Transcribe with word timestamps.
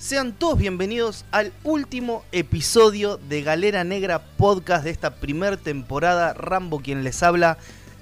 Sean 0.00 0.32
todos 0.32 0.56
bienvenidos 0.56 1.26
al 1.30 1.52
último 1.62 2.24
episodio 2.32 3.18
de 3.18 3.42
Galera 3.42 3.84
Negra 3.84 4.22
Podcast 4.38 4.82
de 4.82 4.88
esta 4.88 5.16
primera 5.16 5.58
temporada. 5.58 6.32
Rambo 6.32 6.80
quien 6.80 7.04
les 7.04 7.22
habla. 7.22 7.58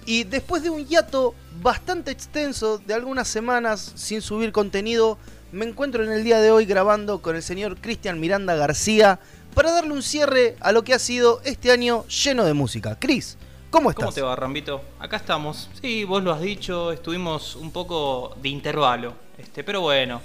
Y 0.06 0.22
después 0.22 0.62
de 0.62 0.70
un 0.70 0.86
hiato 0.86 1.34
bastante 1.60 2.12
extenso 2.12 2.78
de 2.78 2.94
algunas 2.94 3.26
semanas 3.26 3.94
sin 3.96 4.22
subir 4.22 4.52
contenido, 4.52 5.18
me 5.50 5.66
encuentro 5.66 6.04
en 6.04 6.12
el 6.12 6.22
día 6.22 6.40
de 6.40 6.52
hoy 6.52 6.66
grabando 6.66 7.20
con 7.20 7.34
el 7.34 7.42
señor 7.42 7.80
Cristian 7.80 8.20
Miranda 8.20 8.54
García 8.54 9.18
para 9.52 9.72
darle 9.72 9.92
un 9.92 10.04
cierre 10.04 10.56
a 10.60 10.70
lo 10.70 10.84
que 10.84 10.94
ha 10.94 11.00
sido 11.00 11.40
este 11.44 11.72
año 11.72 12.06
lleno 12.06 12.44
de 12.44 12.54
música. 12.54 12.96
Cris, 12.96 13.36
¿cómo 13.70 13.90
estás? 13.90 14.04
¿Cómo 14.04 14.14
te 14.14 14.22
va, 14.22 14.36
Rambito? 14.36 14.82
Acá 15.00 15.16
estamos. 15.16 15.68
Sí, 15.82 16.04
vos 16.04 16.22
lo 16.22 16.32
has 16.32 16.42
dicho, 16.42 16.92
estuvimos 16.92 17.56
un 17.56 17.72
poco 17.72 18.36
de 18.40 18.50
intervalo. 18.50 19.14
Este, 19.36 19.64
pero 19.64 19.80
bueno, 19.80 20.20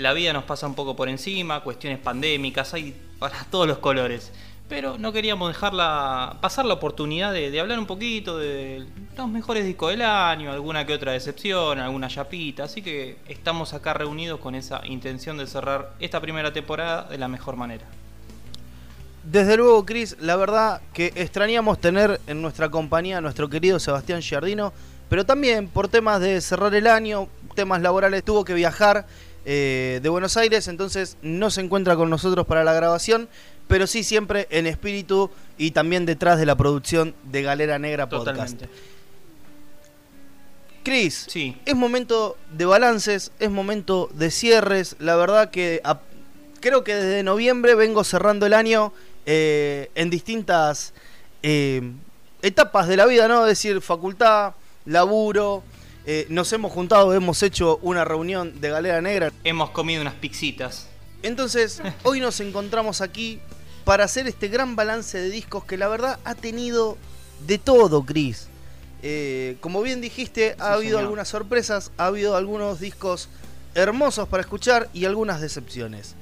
la 0.00 0.12
vida 0.12 0.32
nos 0.32 0.44
pasa 0.44 0.66
un 0.66 0.74
poco 0.74 0.96
por 0.96 1.08
encima, 1.08 1.60
cuestiones 1.62 1.98
pandémicas, 1.98 2.74
hay 2.74 2.94
para 3.18 3.44
todos 3.50 3.66
los 3.68 3.78
colores. 3.78 4.32
Pero 4.68 4.98
no 4.98 5.12
queríamos 5.12 5.48
dejarla 5.52 6.38
pasar 6.40 6.64
la 6.64 6.74
oportunidad 6.74 7.32
de, 7.32 7.58
hablar 7.58 7.78
un 7.80 7.86
poquito 7.86 8.38
de 8.38 8.86
los 9.16 9.28
mejores 9.28 9.64
discos 9.64 9.90
del 9.90 10.02
año, 10.02 10.52
alguna 10.52 10.86
que 10.86 10.94
otra 10.94 11.10
decepción, 11.10 11.80
alguna 11.80 12.06
chapita. 12.06 12.64
Así 12.64 12.80
que 12.80 13.16
estamos 13.26 13.74
acá 13.74 13.94
reunidos 13.94 14.38
con 14.38 14.54
esa 14.54 14.80
intención 14.86 15.36
de 15.38 15.48
cerrar 15.48 15.94
esta 15.98 16.20
primera 16.20 16.52
temporada 16.52 17.02
de 17.10 17.18
la 17.18 17.26
mejor 17.26 17.56
manera. 17.56 17.84
Desde 19.24 19.56
luego, 19.56 19.84
Cris, 19.84 20.16
la 20.20 20.36
verdad 20.36 20.80
que 20.94 21.12
extrañamos 21.16 21.80
tener 21.80 22.20
en 22.28 22.40
nuestra 22.40 22.70
compañía 22.70 23.18
a 23.18 23.20
nuestro 23.20 23.50
querido 23.50 23.80
Sebastián 23.80 24.22
Giardino, 24.22 24.72
pero 25.08 25.26
también 25.26 25.66
por 25.66 25.88
temas 25.88 26.20
de 26.20 26.40
cerrar 26.40 26.72
el 26.76 26.86
año, 26.86 27.28
temas 27.56 27.82
laborales, 27.82 28.22
tuvo 28.22 28.44
que 28.44 28.54
viajar 28.54 29.04
eh, 29.44 30.00
de 30.02 30.08
Buenos 30.08 30.36
Aires, 30.36 30.68
entonces 30.68 31.16
no 31.22 31.50
se 31.50 31.60
encuentra 31.60 31.96
con 31.96 32.10
nosotros 32.10 32.46
para 32.46 32.64
la 32.64 32.72
grabación, 32.72 33.28
pero 33.68 33.86
sí 33.86 34.02
siempre 34.04 34.46
en 34.50 34.66
espíritu 34.66 35.30
y 35.56 35.70
también 35.70 36.06
detrás 36.06 36.38
de 36.38 36.46
la 36.46 36.56
producción 36.56 37.14
de 37.24 37.42
Galera 37.42 37.78
Negra 37.78 38.08
Podcast. 38.08 38.36
Totalmente. 38.36 38.68
Cris, 40.82 41.26
Sí. 41.28 41.56
es 41.66 41.76
momento 41.76 42.36
de 42.56 42.64
balances, 42.64 43.32
es 43.38 43.50
momento 43.50 44.08
de 44.14 44.30
cierres. 44.30 44.96
La 44.98 45.14
verdad 45.16 45.50
que 45.50 45.80
a- 45.84 46.00
creo 46.60 46.84
que 46.84 46.94
desde 46.94 47.22
noviembre 47.22 47.74
vengo 47.74 48.02
cerrando 48.04 48.46
el 48.46 48.54
año 48.54 48.92
eh, 49.26 49.90
en 49.94 50.08
distintas 50.10 50.94
eh, 51.42 51.82
etapas 52.42 52.88
de 52.88 52.96
la 52.96 53.04
vida, 53.06 53.28
¿no? 53.28 53.42
Es 53.46 53.50
decir, 53.50 53.80
facultad, 53.82 54.54
laburo. 54.86 55.62
Eh, 56.12 56.26
nos 56.28 56.52
hemos 56.52 56.72
juntado, 56.72 57.14
hemos 57.14 57.40
hecho 57.44 57.78
una 57.82 58.04
reunión 58.04 58.60
de 58.60 58.68
Galera 58.68 59.00
Negra. 59.00 59.30
Hemos 59.44 59.70
comido 59.70 60.02
unas 60.02 60.14
pixitas. 60.14 60.88
Entonces, 61.22 61.80
hoy 62.02 62.18
nos 62.18 62.40
encontramos 62.40 63.00
aquí 63.00 63.38
para 63.84 64.02
hacer 64.06 64.26
este 64.26 64.48
gran 64.48 64.74
balance 64.74 65.18
de 65.18 65.30
discos 65.30 65.64
que 65.64 65.76
la 65.76 65.86
verdad 65.86 66.18
ha 66.24 66.34
tenido 66.34 66.98
de 67.46 67.58
todo, 67.58 68.04
Chris. 68.04 68.48
Eh, 69.04 69.56
como 69.60 69.82
bien 69.82 70.00
dijiste, 70.00 70.56
ha 70.58 70.70
Sí, 70.70 70.72
habido 70.72 70.80
señor. 70.98 71.02
algunas 71.02 71.28
sorpresas, 71.28 71.92
ha 71.96 72.06
habido 72.06 72.34
algunos 72.34 72.80
discos 72.80 73.28
hermosos 73.76 74.26
para 74.28 74.40
escuchar 74.40 74.88
y 74.92 75.04
algunas 75.04 75.40
decepciones. 75.40 76.16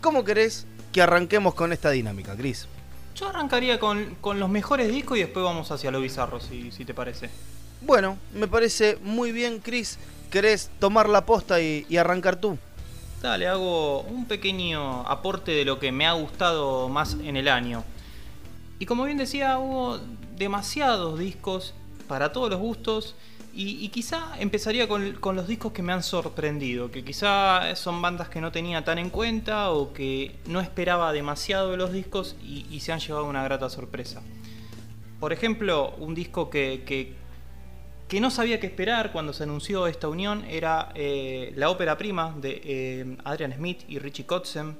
¿Cómo 0.00 0.24
querés 0.24 0.66
que 0.92 1.02
arranquemos 1.02 1.54
con 1.54 1.72
esta 1.72 1.90
dinámica, 1.90 2.36
Chris? 2.36 2.68
Yo 3.16 3.28
arrancaría 3.28 3.80
con, 3.80 4.14
con 4.20 4.38
los 4.38 4.48
mejores 4.48 4.88
discos 4.88 5.18
y 5.18 5.22
después 5.22 5.42
vamos 5.42 5.72
hacia 5.72 5.90
lo 5.90 6.00
bizarro, 6.00 6.38
si, 6.38 6.70
si 6.70 6.84
te 6.84 6.94
parece. 6.94 7.28
Bueno, 7.80 8.18
me 8.34 8.48
parece 8.48 8.98
muy 9.02 9.32
bien, 9.32 9.60
Chris. 9.60 9.98
¿Querés 10.30 10.70
tomar 10.80 11.08
la 11.08 11.24
posta 11.24 11.60
y, 11.60 11.96
arrancar 11.96 12.36
tú? 12.36 12.58
Dale, 13.22 13.46
hago 13.46 14.02
un 14.02 14.26
pequeño 14.26 15.06
aporte 15.08 15.52
de 15.52 15.64
lo 15.64 15.78
que 15.78 15.92
me 15.92 16.06
ha 16.06 16.12
gustado 16.12 16.88
más 16.88 17.14
en 17.14 17.36
el 17.36 17.48
año. 17.48 17.84
Y 18.78 18.86
como 18.86 19.04
bien 19.04 19.18
decía, 19.18 19.58
hubo 19.58 19.98
demasiados 20.36 21.18
discos 21.18 21.74
para 22.08 22.32
todos 22.32 22.50
los 22.50 22.60
gustos. 22.60 23.14
Y, 23.58 23.88
quizá 23.88 24.38
empezaría 24.38 24.86
con, 24.86 25.18
los 25.34 25.48
discos 25.48 25.72
que 25.72 25.82
me 25.82 25.94
han 25.94 26.02
sorprendido, 26.02 26.90
que 26.90 27.02
quizá 27.02 27.74
son 27.74 28.02
bandas 28.02 28.28
que 28.28 28.42
no 28.42 28.52
tenía 28.52 28.84
tan 28.84 28.98
en 28.98 29.08
cuenta 29.08 29.70
o 29.70 29.94
que 29.94 30.36
no 30.46 30.60
esperaba 30.60 31.10
demasiado 31.14 31.70
de 31.70 31.78
los 31.78 31.90
discos 31.90 32.36
y, 32.44 32.80
se 32.80 32.92
han 32.92 33.00
llevado 33.00 33.24
una 33.24 33.42
grata 33.44 33.70
sorpresa. 33.70 34.20
Por 35.20 35.32
ejemplo, 35.32 35.94
un 35.96 36.14
disco 36.14 36.50
que, 36.50 37.14
que 38.08 38.20
no 38.20 38.30
sabía 38.30 38.60
qué 38.60 38.68
esperar 38.68 39.10
cuando 39.10 39.32
se 39.32 39.42
anunció 39.42 39.86
esta 39.86 40.08
unión 40.08 40.44
era 40.48 40.92
eh, 40.94 41.52
la 41.56 41.70
ópera 41.70 41.98
prima 41.98 42.34
de 42.40 42.60
eh, 42.64 43.16
Adrian 43.24 43.52
Smith 43.52 43.82
y 43.88 43.98
Richie 43.98 44.26
Kotzen, 44.26 44.76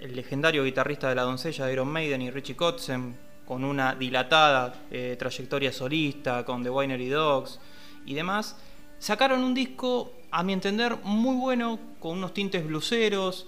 el 0.00 0.16
legendario 0.16 0.64
guitarrista 0.64 1.08
de 1.08 1.14
la 1.14 1.22
doncella 1.22 1.66
de 1.66 1.72
Iron 1.72 1.88
Maiden 1.88 2.22
y 2.22 2.30
Richie 2.30 2.56
Kotzen, 2.56 3.16
con 3.46 3.64
una 3.64 3.94
dilatada 3.94 4.74
eh, 4.90 5.14
trayectoria 5.18 5.72
solista, 5.72 6.44
con 6.44 6.64
The 6.64 6.70
Winery 6.70 7.08
Dogs 7.08 7.60
y 8.04 8.14
demás. 8.14 8.56
Sacaron 8.98 9.44
un 9.44 9.54
disco, 9.54 10.12
a 10.32 10.42
mi 10.42 10.52
entender, 10.52 10.96
muy 11.04 11.36
bueno, 11.36 11.78
con 12.00 12.18
unos 12.18 12.34
tintes 12.34 12.66
bluseros, 12.66 13.46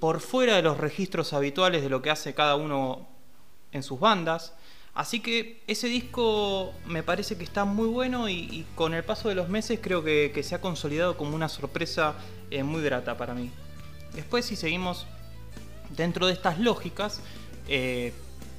por 0.00 0.20
fuera 0.20 0.56
de 0.56 0.62
los 0.62 0.76
registros 0.76 1.32
habituales 1.32 1.80
de 1.80 1.88
lo 1.88 2.02
que 2.02 2.10
hace 2.10 2.34
cada 2.34 2.56
uno 2.56 3.06
en 3.70 3.84
sus 3.84 4.00
bandas. 4.00 4.54
Así 4.94 5.18
que 5.18 5.60
ese 5.66 5.88
disco 5.88 6.72
me 6.86 7.02
parece 7.02 7.36
que 7.36 7.42
está 7.42 7.64
muy 7.64 7.88
bueno 7.88 8.28
y, 8.28 8.64
con 8.76 8.94
el 8.94 9.02
paso 9.02 9.28
de 9.28 9.34
los 9.34 9.48
meses 9.48 9.80
creo 9.82 10.04
que, 10.04 10.40
se 10.44 10.54
ha 10.54 10.60
consolidado 10.60 11.16
como 11.16 11.34
una 11.34 11.48
sorpresa 11.48 12.14
eh, 12.50 12.62
muy 12.62 12.82
grata 12.82 13.16
para 13.16 13.34
mí. 13.34 13.50
Después 14.14 14.44
si 14.44 14.54
seguimos 14.54 15.06
dentro 15.96 16.28
de 16.28 16.32
estas 16.32 16.60
lógicas, 16.60 17.20
eh, 17.68 18.12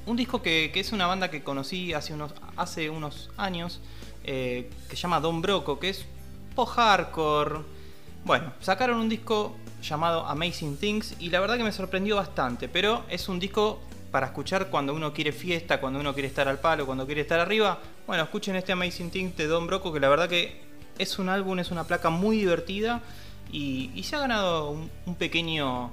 un 0.06 0.18
disco 0.18 0.42
que, 0.42 0.72
es 0.76 0.92
una 0.92 1.08
banda 1.08 1.32
que 1.32 1.42
conocí 1.42 1.94
hace 1.94 2.14
unos, 2.14 2.34
hace 2.58 2.90
unos 2.90 3.30
años, 3.38 3.80
eh, 4.26 4.70
que 4.90 4.98
se 4.98 5.04
llama 5.04 5.22
Don 5.22 5.42
Broco, 5.42 5.80
que 5.80 5.90
es 5.90 6.06
post-hardcore. 6.54 7.62
Bueno, 8.26 8.52
sacaron 8.60 9.00
un 9.00 9.08
disco 9.08 9.56
llamado 9.82 10.26
Amazing 10.26 10.78
Things 10.78 11.16
y 11.20 11.30
la 11.30 11.40
verdad 11.40 11.56
que 11.56 11.64
me 11.64 11.72
sorprendió 11.72 12.18
bastante, 12.18 12.68
pero 12.68 13.06
es 13.08 13.30
un 13.30 13.40
disco 13.40 13.80
para 14.16 14.28
escuchar 14.28 14.70
cuando 14.70 14.94
uno 14.94 15.12
quiere 15.12 15.34
fiesta, 15.34 15.82
cuando 15.82 16.00
uno 16.00 16.14
quiere 16.14 16.30
estar 16.30 16.48
al 16.48 16.58
palo, 16.58 16.86
cuando 16.86 17.06
quiere 17.06 17.20
estar 17.20 17.38
arriba. 17.38 17.82
Bueno, 18.08 18.24
escuchen 18.24 18.56
este 18.56 18.72
Amazing 18.72 19.12
Things 19.12 19.36
de 19.36 19.46
Don 19.46 19.68
Broco, 19.68 19.92
que 19.92 20.00
la 20.00 20.08
verdad 20.08 20.30
que 20.30 20.62
es 20.98 21.20
un 21.20 21.28
álbum, 21.28 21.60
es 21.60 21.70
una 21.70 21.84
placa 21.84 22.10
muy 22.10 22.38
divertida 22.38 23.02
y, 23.52 23.92
y 23.94 24.04
se 24.04 24.16
ha 24.16 24.20
ganado 24.20 24.70
un, 24.70 24.90
un 25.06 25.16
pequeño 25.16 25.92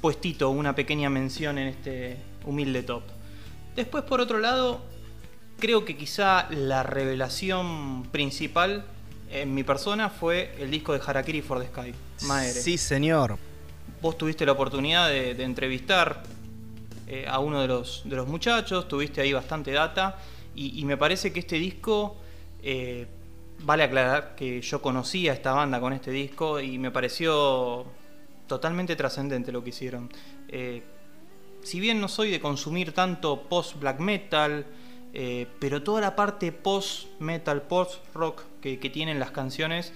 puestito, 0.00 0.50
una 0.50 0.74
pequeña 0.74 1.08
mención 1.08 1.56
en 1.58 1.68
este 1.68 2.16
humilde 2.44 2.82
top. 2.82 3.04
Después, 3.76 4.02
por 4.02 4.20
otro 4.20 4.40
lado, 4.40 4.80
creo 5.60 5.84
que 5.84 5.96
quizá 5.96 6.48
la 6.50 6.82
revelación 6.82 8.08
principal 8.10 8.84
en 9.30 9.54
mi 9.54 9.62
persona 9.62 10.10
fue 10.10 10.52
el 10.58 10.72
disco 10.72 10.94
de 10.94 11.00
Harakiri 11.06 11.42
for 11.42 11.60
the 11.60 11.68
Sky, 11.68 11.94
Maere. 12.26 12.60
Sí, 12.60 12.76
señor. 12.76 13.38
Vos 14.02 14.18
tuviste 14.18 14.44
la 14.44 14.50
oportunidad 14.50 15.08
de, 15.08 15.36
de 15.36 15.44
entrevistar 15.44 16.24
eh, 17.06 17.26
a 17.28 17.38
uno 17.38 17.60
de 17.60 17.68
los, 17.68 18.02
de 18.04 18.16
los 18.16 18.26
muchachos, 18.28 18.88
tuviste 18.88 19.20
ahí 19.20 19.32
bastante 19.32 19.72
data 19.72 20.18
y, 20.54 20.84
me 20.86 20.96
parece 20.96 21.32
que 21.32 21.40
este 21.40 21.56
disco, 21.56 22.16
eh, 22.62 23.06
vale 23.60 23.82
aclarar 23.82 24.34
que 24.36 24.62
yo 24.62 24.80
conocía 24.80 25.32
a 25.32 25.34
esta 25.34 25.52
banda 25.52 25.80
con 25.80 25.92
este 25.92 26.10
disco 26.10 26.60
y 26.60 26.78
me 26.78 26.90
pareció 26.90 27.84
totalmente 28.46 28.96
trascendente 28.96 29.52
lo 29.52 29.62
que 29.62 29.70
hicieron. 29.70 30.10
Eh, 30.48 30.82
si 31.62 31.78
bien 31.78 32.00
no 32.00 32.08
soy 32.08 32.30
de 32.30 32.40
consumir 32.40 32.92
tanto 32.92 33.42
post-black 33.42 34.00
metal, 34.00 34.64
pero 35.58 35.82
toda 35.82 36.02
la 36.02 36.14
parte 36.14 36.52
post-metal, 36.52 37.62
post-rock 37.62 38.42
que, 38.60 38.78
que 38.78 38.90
tienen 38.90 39.18
las 39.18 39.30
canciones 39.30 39.92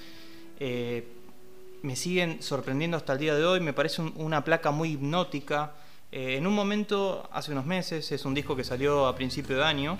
me 1.82 1.96
siguen 1.96 2.42
sorprendiendo 2.42 2.96
hasta 2.96 3.14
el 3.14 3.18
día 3.18 3.34
de 3.34 3.44
hoy. 3.44 3.60
Me 3.60 3.72
parece 3.72 4.02
un- 4.02 4.12
una 4.16 4.44
placa 4.44 4.70
muy 4.70 4.92
hipnótica. 4.92 5.72
Eh, 6.12 6.36
en 6.36 6.46
un 6.46 6.54
momento, 6.54 7.28
hace 7.32 7.52
unos 7.52 7.66
meses, 7.66 8.10
es 8.10 8.24
un 8.24 8.34
disco 8.34 8.56
que 8.56 8.64
salió 8.64 9.06
a 9.06 9.14
principio 9.14 9.56
de 9.56 9.64
año. 9.64 9.98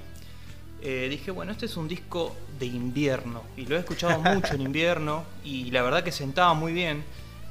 eh, 0.83 1.09
dije, 1.11 1.31
bueno, 1.31 1.53
este 1.53 1.67
es 1.67 1.77
un 1.77 1.89
disco 1.89 2.35
de 2.59 2.67
invierno. 2.67 3.43
Y 3.57 3.67
lo 3.67 3.77
he 3.77 3.81
escuchado 3.81 4.21
mucho 4.35 4.55
en 4.55 4.62
invierno. 4.62 5.25
Y 5.45 5.71
la 5.71 5.83
verdad 5.83 6.03
que 6.03 6.12
sentaba 6.12 6.55
muy 6.55 6.73
bien. 6.73 7.05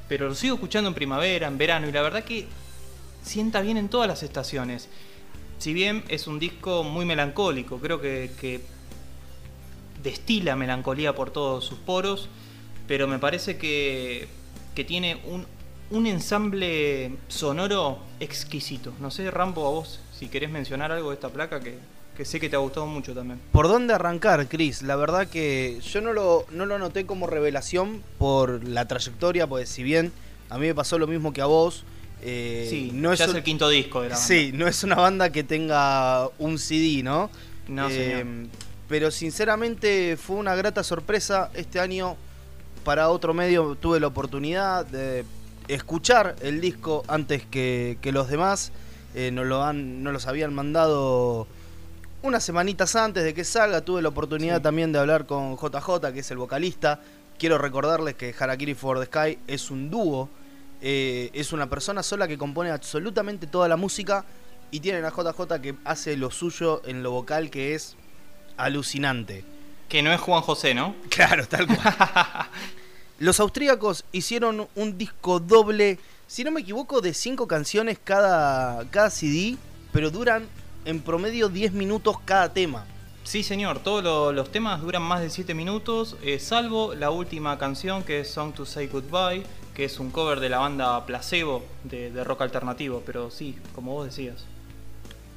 Pero 0.08 0.28
lo 0.28 0.34
sigo 0.34 0.54
escuchando 0.54 0.88
en 0.88 0.94
primavera, 0.94 1.46
en 1.46 1.56
verano. 1.56 1.88
Y 1.88 1.92
la 1.92 2.02
verdad 2.02 2.24
que 2.24 2.46
sienta 3.22 3.60
bien 3.60 3.76
en 3.76 3.88
todas 3.88 4.08
las 4.08 4.22
estaciones. 4.22 4.88
Si 5.58 5.72
bien 5.74 6.04
es 6.08 6.26
un 6.26 6.38
disco 6.38 6.82
muy 6.84 7.04
melancólico, 7.04 7.78
creo 7.78 8.00
que, 8.00 8.30
que 8.40 8.60
destila 10.02 10.56
melancolía 10.56 11.14
por 11.14 11.30
todos 11.30 11.64
sus 11.64 11.78
poros, 11.78 12.28
pero 12.88 13.06
me 13.06 13.18
parece 13.18 13.58
que, 13.58 14.26
que 14.74 14.84
tiene 14.84 15.20
un, 15.26 15.46
un 15.90 16.06
ensamble 16.06 17.16
sonoro 17.28 17.98
exquisito. 18.20 18.92
No 19.00 19.10
sé, 19.10 19.30
Rambo, 19.30 19.66
a 19.66 19.70
vos, 19.70 20.00
si 20.16 20.28
querés 20.28 20.50
mencionar 20.50 20.92
algo 20.92 21.10
de 21.10 21.14
esta 21.14 21.28
placa 21.30 21.60
que, 21.60 21.78
que 22.16 22.24
sé 22.24 22.38
que 22.38 22.48
te 22.48 22.56
ha 22.56 22.60
gustado 22.60 22.86
mucho 22.86 23.12
también. 23.14 23.40
¿Por 23.52 23.66
dónde 23.68 23.94
arrancar, 23.94 24.46
Chris? 24.48 24.82
La 24.82 24.96
verdad 24.96 25.26
que 25.28 25.80
yo 25.80 26.00
no 26.00 26.12
lo, 26.12 26.46
no 26.52 26.66
lo 26.66 26.78
noté 26.78 27.06
como 27.06 27.26
revelación 27.26 28.02
por 28.18 28.62
la 28.66 28.86
trayectoria, 28.86 29.46
pues 29.46 29.68
si 29.68 29.82
bien 29.82 30.12
A 30.52 30.58
mí 30.58 30.66
me 30.66 30.74
pasó 30.74 30.98
lo 30.98 31.06
mismo 31.06 31.32
que 31.32 31.40
a 31.42 31.46
vos. 31.46 31.84
Eh, 32.22 32.66
sí, 32.68 32.90
no 32.92 33.14
ya 33.14 33.24
es 33.24 33.30
un- 33.30 33.36
el 33.36 33.42
quinto 33.44 33.68
disco 33.68 34.02
de 34.02 34.08
la 34.08 34.16
banda. 34.16 34.26
Sí, 34.26 34.50
no 34.52 34.66
es 34.66 34.82
una 34.82 34.96
banda 34.96 35.30
que 35.30 35.44
tenga 35.44 36.28
un 36.40 36.58
CD, 36.58 37.04
¿no? 37.04 37.30
No, 37.68 37.88
Eh, 37.88 37.92
señor. 38.18 38.48
Pero 38.88 39.12
sinceramente 39.12 40.16
fue 40.16 40.34
una 40.36 40.56
grata 40.56 40.82
sorpresa. 40.82 41.50
Este 41.54 41.78
año, 41.78 42.16
para 42.84 43.10
otro 43.10 43.32
medio, 43.32 43.76
tuve 43.80 44.00
la 44.00 44.08
oportunidad 44.08 44.84
de 44.86 45.24
escuchar 45.74 46.36
el 46.42 46.60
disco 46.60 47.02
antes 47.08 47.44
que, 47.46 47.98
que 48.00 48.12
los 48.12 48.28
demás. 48.28 48.72
Eh, 49.14 49.30
nos, 49.32 49.44
lo 49.46 49.64
han, 49.64 50.02
nos 50.04 50.12
los 50.12 50.26
habían 50.28 50.54
mandado 50.54 51.48
unas 52.22 52.44
semanitas 52.44 52.94
antes 52.96 53.24
de 53.24 53.34
que 53.34 53.44
salga. 53.44 53.80
Tuve 53.80 54.02
la 54.02 54.08
oportunidad 54.10 54.58
Sí. 54.58 54.62
también 54.62 54.92
de 54.92 54.98
hablar 55.00 55.26
con 55.26 55.56
JJ, 55.56 56.12
que 56.12 56.20
es 56.20 56.30
el 56.30 56.36
vocalista. 56.38 57.00
Quiero 57.38 57.58
recordarles 57.58 58.14
que 58.14 58.34
Harakiri 58.38 58.74
for 58.74 59.00
the 59.00 59.06
Sky 59.06 59.38
es 59.46 59.70
un 59.70 59.90
dúo. 59.90 60.28
Eh, 60.82 61.30
es 61.34 61.52
una 61.52 61.68
persona 61.68 62.02
sola 62.02 62.28
que 62.28 62.38
compone 62.38 62.70
absolutamente 62.70 63.46
toda 63.46 63.66
la 63.68 63.76
música. 63.76 64.24
Y 64.70 64.78
tienen 64.80 65.04
a 65.04 65.10
JJ 65.10 65.60
que 65.60 65.74
hace 65.84 66.16
lo 66.16 66.30
suyo 66.30 66.80
en 66.84 67.02
lo 67.02 67.10
vocal, 67.10 67.50
que 67.50 67.74
es 67.74 67.96
alucinante. 68.56 69.44
Que 69.88 70.02
no 70.02 70.12
es 70.12 70.20
Juan 70.20 70.42
José, 70.42 70.74
¿no? 70.74 70.94
Claro, 71.08 71.48
tal 71.48 71.66
cual. 71.66 71.78
Los 73.20 73.38
austríacos 73.38 74.04
hicieron 74.12 74.66
un 74.74 74.98
disco 74.98 75.38
doble, 75.40 75.98
si 76.26 76.42
no 76.42 76.50
me 76.50 76.62
equivoco, 76.62 77.00
de 77.00 77.14
cinco 77.14 77.46
canciones 77.46 77.98
cada, 78.02 78.84
cada 78.90 79.10
CD, 79.10 79.56
pero 79.92 80.10
duran 80.10 80.48
en 80.84 81.00
promedio 81.00 81.48
10 81.48 81.72
minutos 81.72 82.16
cada 82.24 82.52
tema. 82.52 82.86
Sí, 83.22 83.42
señor, 83.42 83.80
todos 83.80 84.02
lo- 84.02 84.32
los 84.32 84.50
temas 84.50 84.80
duran 84.80 85.02
más 85.02 85.20
de 85.20 85.28
7 85.30 85.52
minutos, 85.54 86.16
eh, 86.22 86.38
salvo 86.40 86.94
la 86.94 87.10
última 87.10 87.58
canción 87.58 88.02
que 88.02 88.20
es 88.20 88.30
Song 88.30 88.54
to 88.54 88.64
Say 88.64 88.86
Goodbye, 88.88 89.44
que 89.74 89.84
es 89.84 90.00
un 90.00 90.10
cover 90.10 90.40
de 90.40 90.48
la 90.48 90.58
banda 90.58 91.04
Placebo 91.04 91.62
de, 91.84 92.10
de 92.10 92.24
rock 92.24 92.40
alternativo, 92.42 93.02
pero 93.04 93.30
sí, 93.30 93.54
como 93.74 93.92
vos 93.92 94.06
decías. 94.06 94.46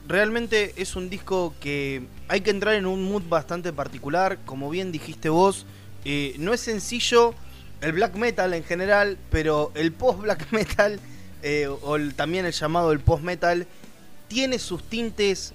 Realmente 0.07 0.73
es 0.77 0.95
un 0.95 1.09
disco 1.09 1.53
que 1.59 2.03
hay 2.29 2.41
que 2.41 2.49
entrar 2.49 2.75
en 2.75 2.85
un 2.85 3.03
mood 3.03 3.23
bastante 3.29 3.71
particular, 3.73 4.39
como 4.45 4.69
bien 4.69 4.91
dijiste 4.93 5.27
vos. 5.29 5.65
eh, 6.05 6.35
no 6.39 6.53
es 6.53 6.59
sencillo 6.59 7.33
el 7.83 7.91
black 7.93 8.15
metal 8.15 8.53
en 8.53 8.63
general, 8.63 9.17
pero 9.29 9.71
el 9.75 9.91
post 9.91 10.19
black 10.21 10.47
metal, 10.51 10.99
eh, 11.43 11.67
o 11.67 11.95
el- 11.95 12.15
también 12.15 12.45
el 12.45 12.53
llamado 12.53 12.91
el 12.91 12.99
post 12.99 13.23
metal, 13.23 13.67
tiene 14.27 14.57
sus 14.59 14.83
tintes 14.83 15.53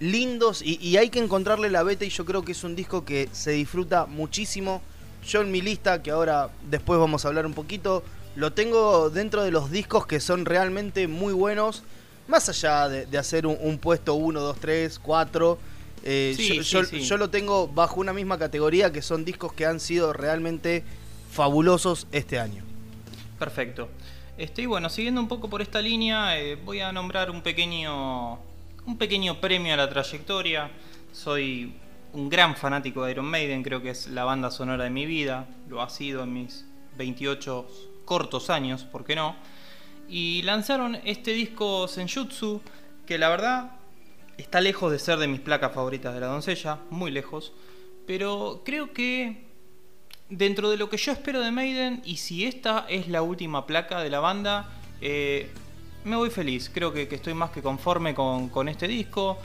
lindos 0.00 0.60
y, 0.62 0.78
y 0.80 0.96
hay 0.96 1.08
que 1.08 1.18
encontrarle 1.18 1.70
la 1.70 1.82
beta 1.82 2.04
y 2.04 2.10
yo 2.10 2.24
creo 2.24 2.44
que 2.44 2.52
es 2.52 2.64
un 2.64 2.76
disco 2.76 3.04
que 3.04 3.28
se 3.32 3.52
disfruta 3.52 4.06
muchísimo. 4.06 4.82
Yo 5.26 5.40
en 5.40 5.50
mi 5.50 5.62
lista, 5.62 6.02
que 6.02 6.10
ahora 6.10 6.50
después 6.68 6.98
vamos 7.00 7.24
a 7.24 7.28
hablar 7.28 7.46
un 7.46 7.54
poquito, 7.54 8.02
lo 8.36 8.52
tengo 8.52 9.08
dentro 9.10 9.42
de 9.42 9.50
los 9.50 9.70
discos 9.70 10.06
que 10.06 10.20
son 10.20 10.44
realmente 10.44 11.08
muy 11.08 11.32
buenos. 11.32 11.82
Más 12.28 12.48
allá 12.48 12.88
de, 12.88 13.06
de 13.06 13.18
hacer 13.18 13.46
un, 13.46 13.56
un 13.60 13.78
puesto 13.78 14.14
1, 14.14 14.38
2, 14.40 14.56
3, 14.60 14.98
4. 14.98 15.58
eh, 16.04 16.34
Sí, 16.36 16.48
yo, 16.56 16.62
sí, 16.62 16.70
yo- 16.70 16.84
sí. 16.84 17.00
yo 17.00 17.16
lo 17.16 17.30
tengo 17.30 17.68
bajo 17.68 18.00
una 18.00 18.12
misma 18.12 18.38
categoría 18.38 18.92
que 18.92 19.00
son 19.02 19.24
discos 19.24 19.52
que 19.54 19.64
han 19.66 19.80
sido 19.80 20.12
realmente 20.12 20.82
fabulosos 21.34 22.06
este 22.12 22.38
año. 22.38 22.62
Perfecto. 23.40 23.88
Este, 24.38 24.62
y 24.62 24.66
bueno, 24.66 24.88
siguiendo 24.88 25.20
un 25.20 25.26
poco 25.26 25.50
por 25.50 25.60
esta 25.60 25.82
línea, 25.82 26.38
eh, 26.38 26.54
voy 26.54 26.80
a 26.80 26.92
nombrar 26.92 27.28
un 27.30 27.42
pequeño, 27.42 28.34
un 28.86 28.96
pequeño 28.98 29.40
premio 29.40 29.74
a 29.74 29.76
la 29.76 29.90
trayectoria. 29.90 30.70
Soy 31.12 31.74
un 32.12 32.28
gran 32.28 32.54
fanático 32.54 33.04
de 33.04 33.10
Iron 33.10 33.26
Maiden, 33.26 33.64
creo 33.64 33.82
que 33.82 33.90
es 33.90 34.06
la 34.06 34.22
banda 34.24 34.52
sonora 34.52 34.84
de 34.84 34.90
mi 34.90 35.06
vida, 35.06 35.48
lo 35.68 35.82
ha 35.82 35.90
sido 35.90 36.22
en 36.22 36.32
mis 36.32 36.64
28 36.96 37.66
cortos 38.04 38.48
años, 38.48 38.84
¿por 38.84 39.04
qué 39.04 39.16
no? 39.16 39.34
Y 40.08 40.42
lanzaron 40.42 40.94
este 41.04 41.32
disco 41.32 41.88
Senjutsu, 41.88 42.60
que 43.06 43.18
la 43.18 43.28
verdad 43.28 43.72
está 44.38 44.60
lejos 44.60 44.92
de 44.92 45.00
ser 45.00 45.18
de 45.18 45.26
mis 45.26 45.40
placas 45.40 45.72
favoritas 45.72 46.14
de 46.14 46.20
la 46.20 46.26
doncella, 46.26 46.78
muy 46.90 47.10
lejos, 47.10 47.52
pero 48.06 48.62
creo 48.64 48.92
que 48.92 49.53
dentro 50.36 50.70
de 50.70 50.76
lo 50.76 50.88
que 50.88 50.96
yo 50.96 51.12
espero 51.12 51.40
de 51.40 51.50
Maiden, 51.50 52.02
y 52.04 52.16
si 52.16 52.44
esta 52.44 52.86
es 52.88 53.08
la 53.08 53.22
última 53.22 53.66
placa 53.66 54.00
de 54.00 54.10
la 54.10 54.20
banda, 54.20 54.68
eh, 55.00 55.50
me 56.04 56.16
voy 56.16 56.30
feliz. 56.30 56.70
Creo 56.72 56.92
que, 56.92 57.08
estoy 57.10 57.34
más 57.34 57.50
que 57.50 57.62
conforme 57.62 58.14
con, 58.14 58.48
con 58.48 58.68
este 58.68 58.88
disco. 58.88 59.38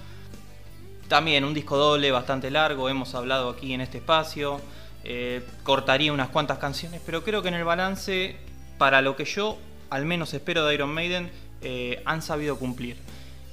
También 1.07 1.43
un 1.43 1.53
disco 1.53 1.77
doble 1.77 2.11
bastante 2.11 2.51
largo, 2.51 2.89
hemos 2.89 3.15
hablado 3.15 3.49
aquí 3.49 3.73
en 3.73 3.81
este 3.81 3.99
espacio. 3.99 4.59
Eh, 5.03 5.41
cortaría 5.63 6.11
unas 6.11 6.29
cuantas 6.29 6.57
canciones, 6.57 7.01
pero 7.05 7.23
creo 7.23 7.41
que 7.41 7.47
en 7.47 7.53
el 7.53 7.63
balance, 7.63 8.35
para 8.77 9.01
lo 9.01 9.15
que 9.15 9.25
yo 9.25 9.57
al 9.89 10.05
menos 10.05 10.33
espero 10.33 10.65
de 10.65 10.75
Iron 10.75 10.93
Maiden, 10.93 11.31
eh, 11.61 12.01
han 12.05 12.21
sabido 12.21 12.57
cumplir. 12.57 12.97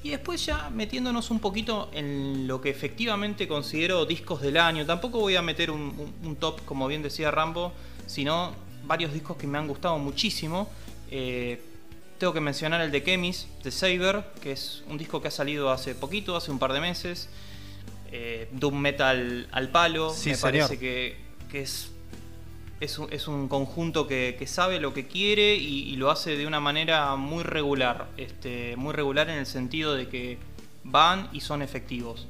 Y 0.07 0.11
después 0.11 0.47
ya 0.47 0.71
metiéndonos 0.71 1.33
un 1.33 1.41
poquito 1.41 1.91
en 1.93 2.47
lo 2.47 2.61
que 2.61 2.71
efectivamente 2.71 3.49
considero 3.49 4.07
discos 4.07 4.41
del 4.41 4.57
año. 4.57 4.87
Tampoco 4.87 5.19
voy 5.19 5.35
a 5.35 5.43
meter 5.43 5.69
un, 5.69 5.81
un- 5.81 6.15
un 6.29 6.37
top, 6.37 6.65
como 6.65 6.87
bien 6.87 7.03
decía 7.03 7.33
Rambo, 7.33 7.73
sino 8.07 8.53
varios 8.85 9.13
discos 9.13 9.37
que 9.37 9.49
me 9.49 9.59
han 9.59 9.67
gustado 9.67 9.99
muchísimo. 9.99 10.71
Eh, 11.11 11.61
tengo 12.19 12.33
que 12.33 12.41
mencionar 12.41 12.81
el 12.83 12.93
de 12.93 13.03
Chemis, 13.03 13.49
de 13.65 13.73
Saber, 13.73 14.23
que 14.41 14.53
es 14.53 14.85
un 14.89 14.97
disco 14.97 15.21
que 15.21 15.27
ha 15.27 15.33
salido 15.33 15.73
hace 15.73 15.97
poquito, 15.97 16.37
hace 16.37 16.53
un 16.53 16.61
par 16.61 16.73
de 16.73 16.81
meses. 16.81 17.29
Eh, 18.13 18.49
Doom 18.53 18.77
Metal 18.79 19.49
al 19.51 19.69
palo. 19.71 20.11
Sí, 20.15 20.29
me 20.31 20.37
señor. 20.37 20.53
parece 20.69 20.79
que, 20.79 21.17
que 21.51 21.63
es, 21.63 21.91
es, 22.81 22.99
un, 22.99 23.13
es 23.13 23.29
un 23.29 23.49
conjunto 23.49 24.07
que, 24.07 24.43
sabe 24.47 24.81
lo 24.81 24.93
que 24.93 25.07
quiere 25.07 25.57
y, 25.57 25.83
y 25.89 25.97
lo 25.97 26.11
hace 26.11 26.37
de 26.37 26.47
una 26.47 26.61
manera 26.61 27.17
muy 27.17 27.43
regular. 27.43 28.09
Este, 28.17 28.77
muy 28.77 28.93
regular 28.93 29.31
en 29.31 29.39
el 29.39 29.47
sentido 29.47 29.95
de 29.95 30.09
que 30.09 30.39
van 30.85 31.29
y 31.33 31.41
son 31.41 31.63
efectivos. 31.63 32.27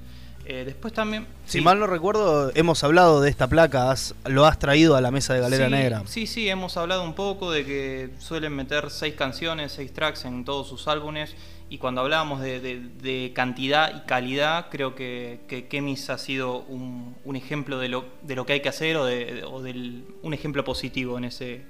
Eh, 0.48 0.62
después 0.64 0.94
también. 0.94 1.26
Si 1.44 1.58
sí. 1.58 1.64
mal 1.64 1.78
no 1.80 1.86
recuerdo, 1.88 2.52
hemos 2.54 2.84
hablado 2.84 3.20
de 3.20 3.28
esta 3.30 3.48
placa, 3.48 3.90
has- 3.90 4.14
lo 4.26 4.46
has 4.46 4.58
traído 4.60 4.94
a 4.94 5.00
la 5.00 5.10
mesa 5.10 5.34
de 5.34 5.40
Galera 5.40 5.66
Sí, 5.66 5.70
Negra. 5.72 6.02
Sí, 6.06 6.26
sí, 6.28 6.48
hemos 6.48 6.76
hablado 6.76 7.02
un 7.02 7.14
poco 7.14 7.50
de 7.50 7.64
que 7.64 8.10
suelen 8.20 8.54
meter 8.54 8.90
seis 8.90 9.14
canciones, 9.14 9.72
seis 9.72 9.92
tracks 9.92 10.24
en 10.24 10.44
todos 10.44 10.68
sus 10.68 10.86
álbumes. 10.86 11.34
Y 11.68 11.78
cuando 11.78 12.00
hablábamos 12.02 12.40
de, 12.42 12.60
de- 12.60 12.78
de 13.02 13.32
cantidad 13.34 13.92
y 13.96 14.06
calidad, 14.06 14.66
creo 14.70 14.94
que, 14.94 15.40
que 15.48 15.66
Kemis 15.66 16.10
ha 16.10 16.18
sido 16.18 16.58
un, 16.60 17.16
un 17.24 17.34
ejemplo 17.34 17.78
de 17.80 17.88
lo, 17.88 18.04
de 18.22 18.36
lo 18.36 18.46
que 18.46 18.52
hay 18.52 18.60
que 18.60 18.68
hacer 18.68 18.96
o, 18.98 19.04
de, 19.04 19.42
o 19.44 19.60
del, 19.62 20.04
un 20.22 20.32
ejemplo 20.32 20.62
positivo 20.62 21.18
en 21.18 21.24
ese, 21.24 21.62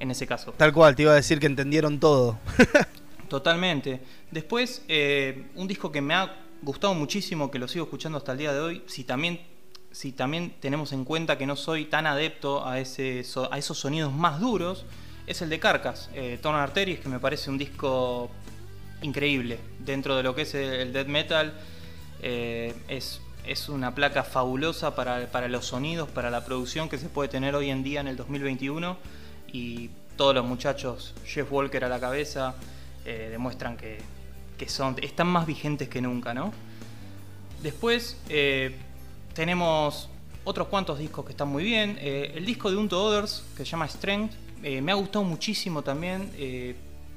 en 0.00 0.10
ese 0.10 0.26
caso. 0.26 0.54
Tal 0.56 0.72
cual, 0.72 0.96
te 0.96 1.02
iba 1.02 1.12
a 1.12 1.16
decir 1.16 1.38
que 1.40 1.46
entendieron 1.46 2.00
todo. 2.00 2.38
Totalmente. 3.28 4.00
Después, 4.30 4.82
eh, 4.88 5.46
un 5.56 5.66
disco 5.66 5.90
que 5.92 6.00
me 6.00 6.14
ha 6.14 6.36
gustado 6.64 6.94
muchísimo, 6.94 7.50
que 7.50 7.58
lo 7.58 7.68
sigo 7.68 7.84
escuchando 7.84 8.18
hasta 8.18 8.32
el 8.32 8.38
día 8.38 8.52
de 8.52 8.60
hoy, 8.60 8.82
si 8.86 9.04
también, 9.04 9.40
si 9.90 10.12
también 10.12 10.54
tenemos 10.60 10.92
en 10.92 11.04
cuenta 11.04 11.38
que 11.38 11.46
no 11.46 11.56
soy 11.56 11.84
tan 11.84 12.06
adepto 12.06 12.66
a, 12.66 12.80
ese, 12.80 13.22
a 13.50 13.58
esos 13.58 13.78
sonidos 13.78 14.12
más 14.12 14.40
duros, 14.40 14.84
es 15.26 15.40
el 15.42 15.50
de 15.50 15.58
Carcass, 15.58 16.10
eh, 16.14 16.38
Tone 16.42 16.58
Arteries, 16.58 17.00
que 17.00 17.08
me 17.08 17.18
parece 17.18 17.50
un 17.50 17.58
disco 17.58 18.30
increíble. 19.02 19.58
Dentro 19.78 20.16
de 20.16 20.22
lo 20.22 20.34
que 20.34 20.42
es 20.42 20.54
el, 20.54 20.72
el 20.72 20.92
death 20.92 21.06
metal, 21.06 21.54
eh, 22.22 22.74
es, 22.88 23.20
es 23.46 23.68
una 23.68 23.94
placa 23.94 24.24
fabulosa 24.24 24.94
para, 24.94 25.30
para 25.30 25.48
los 25.48 25.66
sonidos, 25.66 26.08
para 26.08 26.30
la 26.30 26.44
producción 26.44 26.88
que 26.88 26.98
se 26.98 27.08
puede 27.08 27.28
tener 27.28 27.54
hoy 27.54 27.70
en 27.70 27.82
día 27.82 28.00
en 28.00 28.08
el 28.08 28.16
2021. 28.16 28.96
Y 29.52 29.90
todos 30.16 30.34
los 30.34 30.44
muchachos, 30.44 31.14
Jeff 31.26 31.50
Walker 31.50 31.84
a 31.84 31.88
la 31.88 32.00
cabeza, 32.00 32.54
eh, 33.04 33.28
demuestran 33.30 33.76
que, 33.76 33.98
que 34.56 34.68
son, 34.68 34.96
están 35.02 35.26
más 35.26 35.46
vigentes 35.46 35.88
que 35.88 36.00
nunca, 36.00 36.34
¿no? 36.34 36.52
Después 37.62 38.18
eh, 38.28 38.76
tenemos 39.34 40.08
otros 40.44 40.68
cuantos 40.68 40.98
discos 40.98 41.24
que 41.24 41.32
están 41.32 41.48
muy 41.48 41.64
bien. 41.64 41.96
Eh, 42.00 42.32
el 42.34 42.44
disco 42.44 42.70
de 42.70 42.76
Unto 42.76 43.02
Others, 43.02 43.42
que 43.56 43.64
se 43.64 43.70
llama 43.70 43.88
Strength, 43.88 44.34
eh, 44.62 44.82
me 44.82 44.92
ha 44.92 44.94
gustado 44.94 45.24
muchísimo 45.24 45.82
también. 45.82 46.30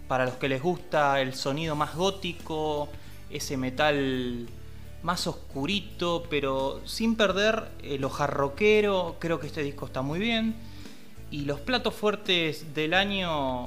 para 0.07 0.23
los 0.23 0.35
que 0.35 0.47
les 0.47 0.61
gusta 0.61 1.19
el 1.19 1.33
sonido 1.33 1.75
más 1.75 1.93
gótico, 1.93 2.87
ese 3.29 3.57
metal 3.57 4.47
más 5.03 5.27
oscurito, 5.27 6.23
pero 6.29 6.79
sin 6.85 7.17
perder 7.17 7.67
lo 7.99 8.09
jarroquero, 8.09 9.17
creo 9.19 9.41
que 9.41 9.47
este 9.47 9.63
disco 9.63 9.85
está 9.85 10.01
muy 10.01 10.17
bien. 10.17 10.55
Y 11.29 11.41
los 11.41 11.59
platos 11.59 11.93
fuertes 11.93 12.73
del 12.73 12.93
año, 12.93 13.65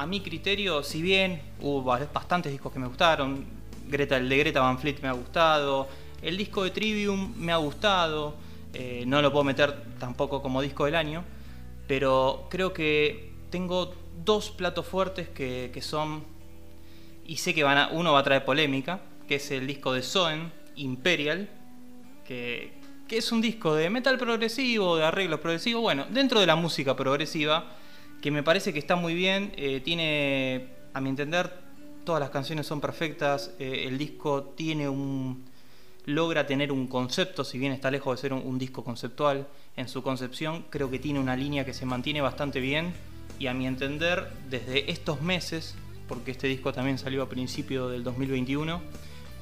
a 0.00 0.06
mi 0.06 0.20
criterio, 0.20 0.82
si 0.82 1.02
bien 1.02 1.40
hubo 1.60 1.82
ba- 1.82 2.08
bastantes 2.12 2.50
discos 2.50 2.72
que 2.72 2.78
me 2.78 2.86
gustaron, 2.86 3.44
Greta, 3.88 4.16
el 4.16 4.28
de 4.28 4.38
Greta 4.38 4.60
Van 4.60 4.78
Fleet 4.78 5.00
me 5.02 5.08
ha 5.08 5.12
gustado, 5.12 5.88
el 6.22 6.36
disco 6.36 6.64
de 6.64 6.70
Trivium 6.70 7.34
me 7.36 7.52
ha 7.52 7.56
gustado, 7.56 8.34
eh, 8.72 9.04
no 9.06 9.20
lo 9.20 9.30
puedo 9.30 9.44
meter 9.44 9.82
tampoco 9.98 10.42
como 10.42 10.62
disco 10.62 10.84
del 10.84 10.94
año, 10.94 11.24
pero 11.86 12.46
creo 12.50 12.72
que 12.72 13.32
tengo 13.50 13.94
dos 14.24 14.50
platos 14.50 14.86
fuertes 14.86 15.28
que, 15.28 15.70
que 15.74 15.82
son, 15.82 16.22
y 17.26 17.36
sé 17.36 17.52
que 17.54 17.62
van 17.64 17.78
a, 17.78 17.88
uno 17.88 18.12
va 18.12 18.20
a 18.20 18.22
traer 18.24 18.44
polémica, 18.44 19.00
que 19.26 19.36
es 19.36 19.50
el 19.50 19.66
disco 19.66 19.92
de 19.92 20.02
Soen, 20.02 20.52
Imperial, 20.76 21.48
que, 22.26 22.72
que 23.08 23.18
es 23.18 23.32
un 23.32 23.40
disco 23.40 23.74
de 23.74 23.90
metal 23.90 24.18
progresivo, 24.18 24.96
de 24.96 25.04
arreglos 25.04 25.40
progresivos, 25.40 25.82
bueno, 25.82 26.06
dentro 26.10 26.38
de 26.40 26.46
la 26.46 26.54
música 26.56 26.94
progresiva, 26.96 27.64
que 28.20 28.30
me 28.30 28.42
parece 28.42 28.72
que 28.72 28.78
está 28.78 28.96
muy 28.96 29.14
bien. 29.14 29.52
eh, 29.56 29.80
tiene, 29.80 30.68
a 30.94 31.00
mi 31.00 31.10
entender, 31.10 31.52
todas 32.04 32.20
las 32.20 32.30
canciones 32.30 32.66
son 32.66 32.80
perfectas. 32.80 33.52
eh, 33.58 33.84
el 33.86 33.98
disco 33.98 34.52
tiene 34.56 34.88
un. 34.88 35.44
logra 36.06 36.46
tener 36.46 36.72
un 36.72 36.86
concepto, 36.86 37.44
si 37.44 37.58
bien 37.58 37.72
está 37.72 37.90
lejos 37.90 38.16
de 38.16 38.20
ser 38.20 38.32
un, 38.32 38.58
disco 38.58 38.84
conceptual. 38.84 39.46
En 39.76 39.88
su 39.88 40.02
concepción, 40.02 40.64
creo 40.70 40.90
que 40.90 40.98
tiene 40.98 41.20
una 41.20 41.36
línea 41.36 41.64
que 41.64 41.72
se 41.72 41.86
mantiene 41.86 42.20
bastante 42.20 42.60
bien. 42.60 42.92
Y 43.38 43.46
a 43.46 43.54
mi 43.54 43.66
entender, 43.66 44.30
desde 44.50 44.90
estos 44.90 45.22
meses, 45.22 45.74
porque 46.08 46.32
este 46.32 46.46
disco 46.46 46.72
también 46.72 46.98
salió 46.98 47.22
a 47.22 47.28
principio 47.28 47.88
del 47.88 48.04
2021, 48.04 48.82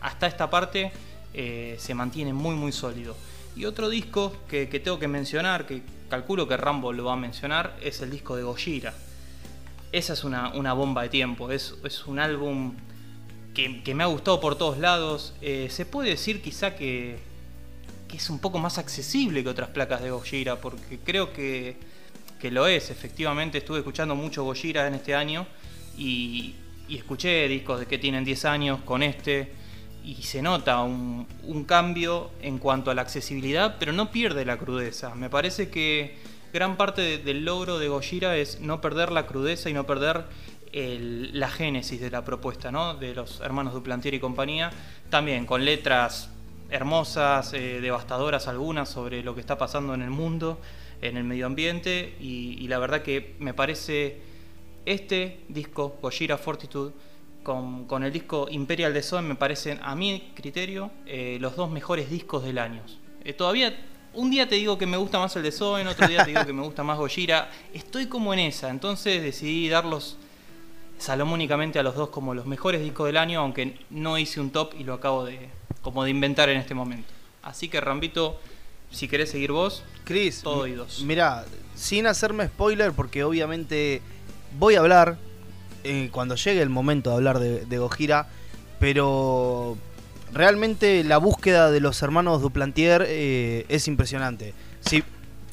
hasta 0.00 0.28
esta 0.28 0.49
parte 0.50 0.92
eh, 1.35 1.76
se 1.78 1.94
mantiene 1.94 2.32
muy 2.32 2.54
muy 2.54 2.70
sólido. 2.70 3.16
Y 3.56 3.64
otro 3.64 3.88
disco 3.88 4.34
que, 4.48 4.66
tengo 4.66 4.98
que 4.98 5.08
mencionar, 5.08 5.66
que 5.66 5.82
calculo 6.08 6.46
que 6.46 6.56
Rambo 6.56 6.92
lo 6.92 7.04
va 7.04 7.14
a 7.14 7.16
mencionar, 7.16 7.76
es 7.82 8.00
el 8.00 8.10
disco 8.10 8.36
de 8.36 8.42
Gojira. 8.42 8.94
Esa 9.90 10.12
es 10.12 10.24
una, 10.24 10.52
una 10.54 10.72
bomba 10.72 11.02
de 11.02 11.08
tiempo, 11.08 11.50
es, 11.50 11.74
es 11.84 12.06
un 12.06 12.18
álbum 12.18 12.74
que, 13.54 13.82
que 13.82 13.94
me 13.94 14.04
ha 14.04 14.06
gustado 14.06 14.40
por 14.40 14.56
todos 14.56 14.78
lados. 14.78 15.34
Eh, 15.40 15.68
se 15.70 15.86
puede 15.86 16.10
decir 16.10 16.42
quizá 16.42 16.76
que, 16.76 17.18
que 18.06 18.16
es 18.16 18.30
un 18.30 18.38
poco 18.38 18.58
más 18.58 18.78
accesible 18.78 19.42
que 19.42 19.48
otras 19.48 19.70
placas 19.70 20.02
de 20.02 20.10
Gojira, 20.10 20.60
porque 20.60 20.98
creo 21.04 21.32
que, 21.32 21.76
lo 22.50 22.66
es, 22.66 22.90
efectivamente. 22.90 23.58
Estuve 23.58 23.78
escuchando 23.78 24.14
mucho 24.14 24.44
Gojira 24.44 24.86
en 24.86 24.94
este 24.94 25.14
año 25.14 25.46
y 25.96 26.54
escuché 26.88 27.48
discos 27.48 27.80
de 27.80 27.86
que 27.86 27.98
tienen 27.98 28.24
10 28.24 28.44
años 28.44 28.80
con 28.84 29.02
este 29.02 29.52
y 30.08 30.22
se 30.22 30.40
nota 30.40 30.80
un, 30.82 31.26
un 31.44 31.64
cambio 31.64 32.30
en 32.40 32.58
cuanto 32.58 32.90
a 32.90 32.94
la 32.94 33.02
accesibilidad, 33.02 33.76
pero 33.78 33.92
no 33.92 34.10
pierde 34.10 34.44
la 34.46 34.56
crudeza. 34.56 35.14
Me 35.14 35.28
parece 35.28 35.68
que 35.68 36.16
gran 36.52 36.76
parte 36.76 37.02
de- 37.02 37.18
del 37.18 37.44
logro 37.44 37.78
de 37.78 37.88
Gojira 37.88 38.36
es 38.36 38.60
no 38.60 38.80
perder 38.80 39.12
la 39.12 39.26
crudeza 39.26 39.68
y 39.68 39.74
no 39.74 39.84
perder 39.84 40.24
la 40.72 41.48
génesis 41.48 42.00
de 42.00 42.10
la 42.10 42.24
propuesta, 42.24 42.70
¿no? 42.70 42.94
De 42.94 43.14
los 43.14 43.40
hermanos 43.40 43.72
Duplantier 43.74 44.14
y 44.14 44.20
compañía, 44.20 44.70
también 45.10 45.46
con 45.46 45.64
letras 45.64 46.30
hermosas, 46.70 47.52
eh, 47.54 47.80
devastadoras 47.80 48.48
algunas 48.48 48.88
sobre 48.88 49.22
lo 49.22 49.34
que 49.34 49.40
está 49.40 49.56
pasando 49.56 49.94
en 49.94 50.02
el 50.02 50.10
mundo, 50.10 50.58
en 51.00 51.16
el 51.16 51.24
medio 51.24 51.46
ambiente, 51.46 52.14
y, 52.20 52.56
y 52.60 52.68
la 52.68 52.78
verdad 52.78 53.02
que 53.02 53.34
me 53.38 53.54
parece 53.54 54.18
este 54.84 55.40
disco, 55.48 55.96
Gojira 56.02 56.36
Fortitude, 56.38 56.92
con, 57.48 57.86
con 57.86 58.04
el 58.04 58.12
disco 58.12 58.46
Imperial 58.50 58.92
de 58.92 59.02
Soen, 59.02 59.26
me 59.26 59.34
parecen, 59.34 59.80
a 59.82 59.94
mi 59.94 60.32
criterio, 60.34 60.90
eh, 61.06 61.38
los 61.40 61.56
dos 61.56 61.70
mejores 61.70 62.10
discos 62.10 62.44
del 62.44 62.58
año. 62.58 62.82
Eh, 63.24 63.32
todavía, 63.32 63.74
un 64.12 64.30
día 64.30 64.46
te 64.46 64.56
digo 64.56 64.76
que 64.76 64.84
me 64.84 64.98
gusta 64.98 65.18
más 65.18 65.34
el 65.34 65.42
de 65.42 65.50
Soen, 65.50 65.86
otro 65.88 66.06
día 66.06 66.22
te 66.22 66.30
digo 66.30 66.44
que 66.44 66.52
me 66.52 66.60
gusta 66.60 66.82
más 66.84 66.98
Gojira. 66.98 67.50
Estoy 67.72 68.04
como 68.04 68.34
en 68.34 68.40
esa, 68.40 68.68
entonces 68.68 69.22
decidí 69.22 69.66
darlos 69.70 70.18
salomónicamente 70.98 71.78
a 71.78 71.82
los 71.82 71.94
dos 71.94 72.10
como 72.10 72.34
los 72.34 72.44
mejores 72.44 72.82
discos 72.82 73.06
del 73.06 73.16
año, 73.16 73.40
aunque 73.40 73.78
no 73.88 74.18
hice 74.18 74.40
un 74.40 74.50
top 74.50 74.74
y 74.78 74.84
lo 74.84 74.92
acabo 74.92 75.24
de, 75.24 75.48
como 75.80 76.04
de 76.04 76.10
inventar 76.10 76.50
en 76.50 76.58
este 76.58 76.74
momento. 76.74 77.08
Así 77.42 77.70
que, 77.70 77.80
Rambito, 77.80 78.38
si 78.90 79.08
querés 79.08 79.30
seguir 79.30 79.52
vos, 79.52 79.82
Chris, 80.04 80.42
Todo 80.42 80.64
m- 80.66 80.74
oídos. 80.74 81.00
Mira, 81.02 81.46
sin 81.74 82.06
hacerme 82.06 82.46
spoiler, 82.48 82.92
porque 82.92 83.24
obviamente 83.24 84.02
voy 84.58 84.74
a 84.74 84.80
hablar 84.80 85.16
eh, 85.85 86.08
cuando 86.12 86.35
llegue 86.35 86.61
el 86.61 86.70
momento 86.70 87.11
de 87.11 87.16
hablar 87.16 87.38
de, 87.38 87.78
Gojira, 87.78 88.26
pero 88.80 89.76
realmente 90.32 91.04
la 91.04 91.18
búsqueda 91.18 91.70
de 91.70 91.80
los 91.80 92.02
hermanos 92.02 92.42
Duplantier 92.42 93.04
eh, 93.06 93.64
es 93.68 93.87
impresionante. 93.88 94.54
Si, 94.80 95.04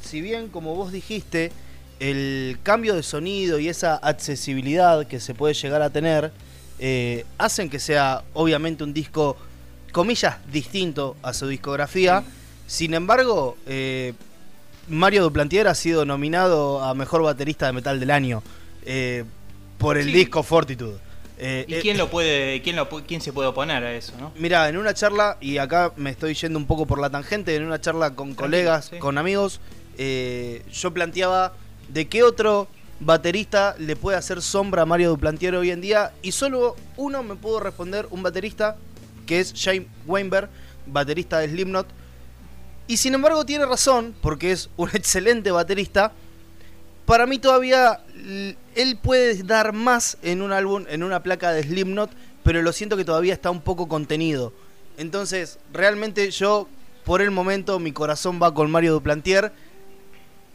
si 0.02 0.22
bien, 0.22 0.48
como 0.50 0.76
vos 0.76 0.92
dijiste, 0.92 1.52
el 2.00 2.58
cambio 2.64 2.96
de 2.96 3.04
sonido 3.04 3.60
y 3.60 3.70
esa 3.70 3.96
accesibilidad 3.96 5.06
que 5.08 5.20
se 5.20 5.34
puede 5.34 5.54
llegar 5.54 5.82
a 5.82 5.90
tener 5.90 6.32
eh, 6.80 7.26
hacen 7.38 7.70
que 7.70 7.80
sea 7.80 8.24
obviamente 8.34 8.84
un 8.84 8.94
disco, 8.94 9.38
comillas, 9.92 10.38
distinto 10.52 11.16
a 11.22 11.34
su 11.34 11.48
discografía. 11.48 12.24
Sin 12.68 12.96
embargo, 12.96 13.58
Mario 14.90 15.24
Duplantier 15.24 15.68
ha 15.68 15.76
sido 15.76 16.04
nominado 16.04 16.84
a 16.84 16.96
Mejor 16.96 17.22
Baterista 17.22 17.68
de 17.68 17.74
Metal 17.74 18.00
del 18.00 18.10
Año 18.10 18.42
por 19.78 19.98
el 19.98 20.06
Sí. 20.06 20.12
disco 20.14 20.44
Fortitude. 20.44 20.98
Eh, 21.38 21.66
¿y 21.68 21.74
eh, 21.76 21.80
quién 21.82 21.98
lo 21.98 22.10
puede, 22.10 22.62
quién 22.62 22.78
lo, 22.78 22.88
quién 22.88 23.20
se 23.20 23.34
puede 23.34 23.50
oponer 23.50 23.84
a 23.84 23.94
eso, 23.94 24.14
no? 24.20 24.32
Mira, 24.38 24.70
en 24.70 24.78
una 24.78 24.94
charla, 24.94 25.38
y 25.42 25.58
acá 25.58 25.92
me 25.98 26.10
estoy 26.10 26.34
yendo 26.34 26.58
un 26.58 26.66
poco 26.66 26.86
por 26.86 26.98
la 27.00 27.10
tangente, 27.10 27.54
en 27.56 27.66
una 27.66 27.82
charla 27.82 28.12
con 28.16 28.28
Tranquilo, 28.30 28.46
colegas, 28.46 28.86
sí. 28.86 28.98
con 29.00 29.18
amigos, 29.18 29.60
eh, 29.98 30.64
yo 30.72 30.94
planteaba 30.94 31.54
de 31.90 32.08
qué 32.08 32.24
otro 32.24 32.70
baterista 33.02 33.76
le 33.78 33.98
puede 33.98 34.18
hacer 34.18 34.42
sombra 34.42 34.84
a 34.84 34.86
Mario 34.86 35.10
Duplantier 35.10 35.56
hoy 35.56 35.72
en 35.72 35.82
día, 35.82 36.14
y 36.22 36.32
solo 36.32 36.78
uno 36.96 37.22
me 37.22 37.36
pudo 37.36 37.60
responder, 37.60 38.08
un 38.12 38.24
baterista, 38.24 38.78
que 39.28 39.42
es 39.42 39.54
James 39.58 39.88
Weinberg, 40.06 40.50
baterista 40.86 41.40
de 41.40 41.50
Slipknot, 41.50 41.88
y 42.88 42.96
sin 42.98 43.14
embargo 43.14 43.46
tiene 43.46 43.66
razón, 43.66 44.16
porque 44.22 44.54
es 44.54 44.70
un 44.78 44.90
excelente 44.94 45.52
baterista, 45.52 46.14
para 47.06 47.26
mí 47.26 47.40
todavía 47.40 48.02
él 48.76 48.98
puede 49.02 49.44
dar 49.44 49.74
más 49.74 50.18
en 50.22 50.42
un 50.42 50.52
álbum, 50.52 50.86
en 50.90 51.04
una 51.04 51.22
placa 51.22 51.52
de 51.52 51.64
Slipknot, 51.64 52.12
pero 52.44 52.62
lo 52.62 52.72
siento 52.72 52.98
que 52.98 53.06
todavía 53.06 53.34
está 53.34 53.50
un 53.52 53.62
poco 53.62 53.88
contenido. 53.88 54.54
Entonces, 54.98 55.60
realmente 55.74 56.32
yo, 56.32 56.68
por 57.04 57.22
el 57.22 57.32
momento, 57.32 57.80
mi 57.80 57.92
corazón 57.92 58.40
va 58.42 58.54
con 58.54 58.72
Mario 58.72 58.94
Duplantier. 58.94 59.52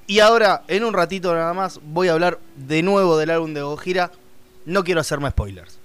Y 0.06 0.20
ahora, 0.20 0.64
en 0.66 0.84
un 0.84 0.92
ratito 0.92 1.34
nada 1.34 1.52
más, 1.54 1.78
voy 1.82 2.08
a 2.08 2.12
hablar 2.12 2.40
de 2.56 2.82
nuevo 2.82 3.16
del 3.16 3.30
álbum 3.30 3.54
de 3.54 3.62
Gojira. 3.62 4.10
No 4.64 4.82
quiero 4.82 5.00
hacerme 5.00 5.30
spoilers. 5.30 5.78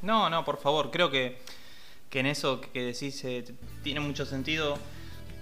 No, 0.00 0.30
no, 0.30 0.44
por 0.44 0.58
favor, 0.58 0.90
creo 0.90 1.10
que, 1.10 1.38
que 2.08 2.20
en 2.20 2.26
eso 2.26 2.60
que 2.60 2.82
decís 2.82 3.22
eh, 3.24 3.44
tiene 3.82 4.00
mucho 4.00 4.24
sentido, 4.24 4.78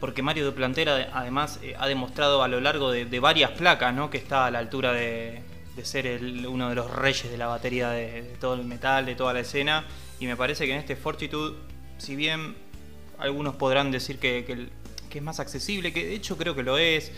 porque 0.01 0.23
Mario 0.23 0.45
de 0.47 0.53
Plantera 0.53 1.11
además 1.13 1.59
eh, 1.63 1.75
ha 1.79 1.87
demostrado 1.87 2.43
a 2.43 2.49
lo 2.49 2.61
largo 2.61 2.91
de, 2.91 3.05
de 3.07 3.21
varias 3.21 3.51
placas 3.53 3.95
¿no? 3.95 4.11
que 4.11 4.19
está 4.19 4.47
a 4.47 4.51
la 4.51 4.59
altura 4.59 4.93
de, 4.93 5.43
de 5.75 5.85
ser 5.85 6.07
el- 6.07 6.47
uno 6.47 6.69
de 6.69 6.75
los 6.75 6.91
reyes 6.91 7.31
de 7.31 7.37
la 7.39 7.47
batería 7.47 7.91
de, 7.91 8.23
de 8.23 8.37
todo 8.41 8.55
el 8.55 8.65
metal, 8.65 9.07
de 9.07 9.15
toda 9.15 9.33
la 9.33 9.41
escena, 9.41 9.85
y 10.21 10.27
me 10.27 10.37
parece 10.37 10.67
que 10.67 10.73
en 10.73 10.79
este 10.79 10.97
Fortitude, 10.97 11.57
si 11.99 12.15
bien 12.17 12.55
algunos 13.19 13.55
podrán 13.57 13.91
decir 13.91 14.19
que, 14.19 14.45
que 14.45 14.53
el- 14.53 14.71
que 15.11 15.19
es 15.19 15.25
más 15.25 15.41
accesible, 15.41 15.93
que 15.93 16.05
de 16.05 16.15
hecho 16.15 16.37
creo 16.37 16.55
que 16.55 16.63
lo 16.63 16.77
es, 16.79 17.13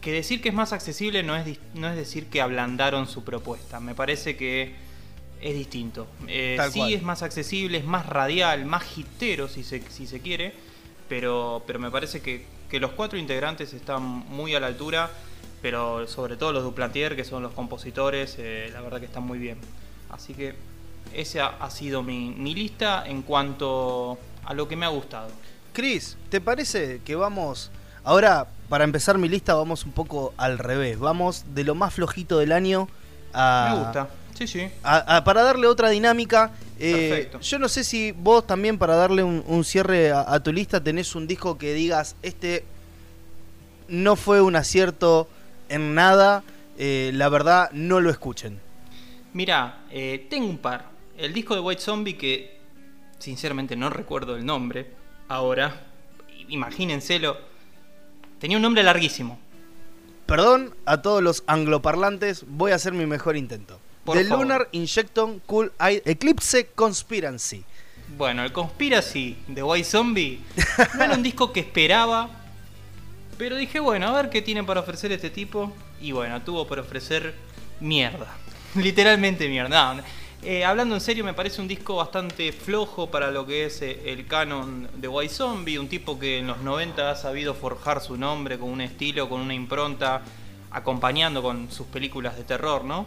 que 0.00 0.12
decir 0.12 0.40
que 0.42 0.50
es 0.50 0.54
más 0.54 0.72
accesible 0.72 1.22
no 1.22 1.34
es, 1.34 1.58
no 1.74 1.88
es 1.88 1.96
decir 1.96 2.26
que 2.26 2.40
ablandaron 2.40 3.08
su 3.08 3.24
propuesta, 3.24 3.80
me 3.80 3.94
parece 3.94 4.36
que 4.36 4.74
es 5.40 5.54
distinto. 5.54 6.06
Eh, 6.28 6.56
sí 6.70 6.78
cual. 6.78 6.92
es 6.92 7.02
más 7.02 7.22
accesible, 7.22 7.78
es 7.78 7.84
más 7.84 8.06
radial, 8.06 8.64
más 8.66 8.84
hitero 8.96 9.48
si 9.48 9.64
se, 9.64 9.82
si 9.90 10.06
se 10.06 10.20
quiere, 10.20 10.52
pero, 11.08 11.62
pero 11.66 11.78
me 11.78 11.90
parece 11.90 12.20
que, 12.20 12.46
que 12.70 12.80
los 12.80 12.92
cuatro 12.92 13.18
integrantes 13.18 13.72
están 13.72 14.02
muy 14.02 14.54
a 14.54 14.60
la 14.60 14.66
altura, 14.68 15.10
pero 15.62 16.06
sobre 16.06 16.36
todo 16.36 16.52
los 16.52 16.62
Duplantier, 16.62 17.16
que 17.16 17.24
son 17.24 17.42
los 17.42 17.52
compositores, 17.52 18.36
eh, 18.38 18.70
la 18.72 18.80
verdad 18.80 19.00
que 19.00 19.06
están 19.06 19.22
muy 19.24 19.38
bien. 19.38 19.58
Así 20.10 20.34
que 20.34 20.54
esa 21.14 21.48
ha 21.60 21.70
sido 21.70 22.02
mi, 22.02 22.30
mi 22.30 22.54
lista 22.54 23.04
en 23.06 23.22
cuanto 23.22 24.18
a 24.44 24.54
lo 24.54 24.68
que 24.68 24.76
me 24.76 24.84
ha 24.86 24.90
gustado. 24.90 25.28
Chris, 25.72 26.16
¿te 26.28 26.40
parece 26.40 27.00
que 27.04 27.14
vamos... 27.16 27.70
Ahora, 28.04 28.46
para 28.68 28.84
empezar 28.84 29.16
mi 29.16 29.28
lista, 29.28 29.54
vamos 29.54 29.84
un 29.86 29.92
poco 29.92 30.34
al 30.36 30.58
revés. 30.58 30.98
Vamos 30.98 31.44
de 31.54 31.64
lo 31.64 31.74
más 31.74 31.94
flojito 31.94 32.38
del 32.38 32.52
año 32.52 32.86
a... 33.32 33.70
Me 33.74 33.78
gusta, 33.84 34.08
sí, 34.34 34.46
sí. 34.46 34.68
A- 34.82 35.16
a- 35.16 35.24
para 35.24 35.42
darle 35.42 35.66
otra 35.66 35.88
dinámica, 35.88 36.52
eh, 36.78 37.08
Perfecto. 37.08 37.40
yo 37.40 37.58
no 37.58 37.68
sé 37.68 37.84
si 37.84 38.12
vos 38.12 38.46
también 38.46 38.78
para 38.78 38.96
darle 38.96 39.22
un, 39.22 39.44
un 39.46 39.64
cierre 39.64 40.10
a, 40.10 40.32
a 40.32 40.40
tu 40.42 40.52
lista 40.52 40.82
tenés 40.82 41.14
un 41.14 41.26
disco 41.26 41.56
que 41.58 41.72
digas, 41.74 42.16
este 42.22 42.64
no 43.88 44.16
fue 44.16 44.40
un 44.40 44.56
acierto 44.56 45.28
en 45.68 45.94
nada, 45.94 46.42
eh, 46.78 47.10
la 47.14 47.28
verdad 47.28 47.70
no 47.72 48.00
lo 48.00 48.10
escuchen. 48.10 48.60
Mira, 49.32 49.84
eh, 49.90 50.26
tengo 50.30 50.46
un 50.48 50.58
par. 50.58 50.90
El 51.16 51.32
disco 51.32 51.54
de 51.54 51.60
White 51.60 51.80
Zombie 51.80 52.16
que 52.16 52.58
sinceramente 53.18 53.76
no 53.76 53.90
recuerdo 53.90 54.36
el 54.36 54.44
nombre 54.44 54.90
ahora. 55.28 55.86
Imagínenselo. 56.48 57.36
Tenía 58.38 58.58
un 58.58 58.62
nombre 58.62 58.82
larguísimo. 58.82 59.38
Perdón 60.26 60.74
a 60.86 61.02
todos 61.02 61.22
los 61.22 61.44
angloparlantes, 61.46 62.44
voy 62.48 62.72
a 62.72 62.76
hacer 62.76 62.92
mi 62.92 63.06
mejor 63.06 63.36
intento. 63.36 63.78
Por 64.04 64.16
The 64.16 64.24
favor. 64.24 64.44
Lunar 64.44 64.68
Injection 64.72 65.40
Cool 65.46 65.72
Eye 65.80 66.02
Eclipse 66.04 66.66
Conspiracy. 66.74 67.64
Bueno, 68.16 68.44
el 68.44 68.52
Conspiracy 68.52 69.36
de 69.48 69.62
White 69.62 69.88
Zombie 69.88 70.40
no 70.96 71.04
era 71.04 71.14
un 71.14 71.22
disco 71.24 71.52
que 71.52 71.60
esperaba. 71.60 72.28
Pero 73.38 73.56
dije, 73.56 73.80
bueno, 73.80 74.08
a 74.08 74.12
ver 74.22 74.30
qué 74.30 74.42
tiene 74.42 74.62
para 74.62 74.80
ofrecer 74.80 75.10
este 75.10 75.30
tipo. 75.30 75.72
Y 76.00 76.12
bueno, 76.12 76.42
tuvo 76.42 76.66
para 76.66 76.82
ofrecer 76.82 77.34
mierda. 77.80 78.28
Literalmente 78.74 79.48
mierda. 79.48 80.04
Eh, 80.42 80.64
hablando 80.64 80.94
en 80.94 81.00
serio, 81.00 81.24
me 81.24 81.32
parece 81.32 81.62
un 81.62 81.68
disco 81.68 81.96
bastante 81.96 82.52
flojo 82.52 83.10
para 83.10 83.30
lo 83.30 83.46
que 83.46 83.64
es 83.64 83.80
eh, 83.80 84.12
el 84.12 84.26
canon 84.26 84.88
de 84.94 85.08
White 85.08 85.32
Zombie. 85.32 85.78
Un 85.78 85.88
tipo 85.88 86.18
que 86.18 86.38
en 86.40 86.46
los 86.46 86.58
90 86.60 87.10
ha 87.10 87.16
sabido 87.16 87.54
forjar 87.54 88.02
su 88.02 88.18
nombre 88.18 88.58
con 88.58 88.68
un 88.68 88.82
estilo, 88.82 89.28
con 89.28 89.40
una 89.40 89.54
impronta. 89.54 90.22
acompañando 90.70 91.40
con 91.42 91.70
sus 91.70 91.86
películas 91.86 92.36
de 92.36 92.44
terror, 92.44 92.84
¿no? 92.84 93.06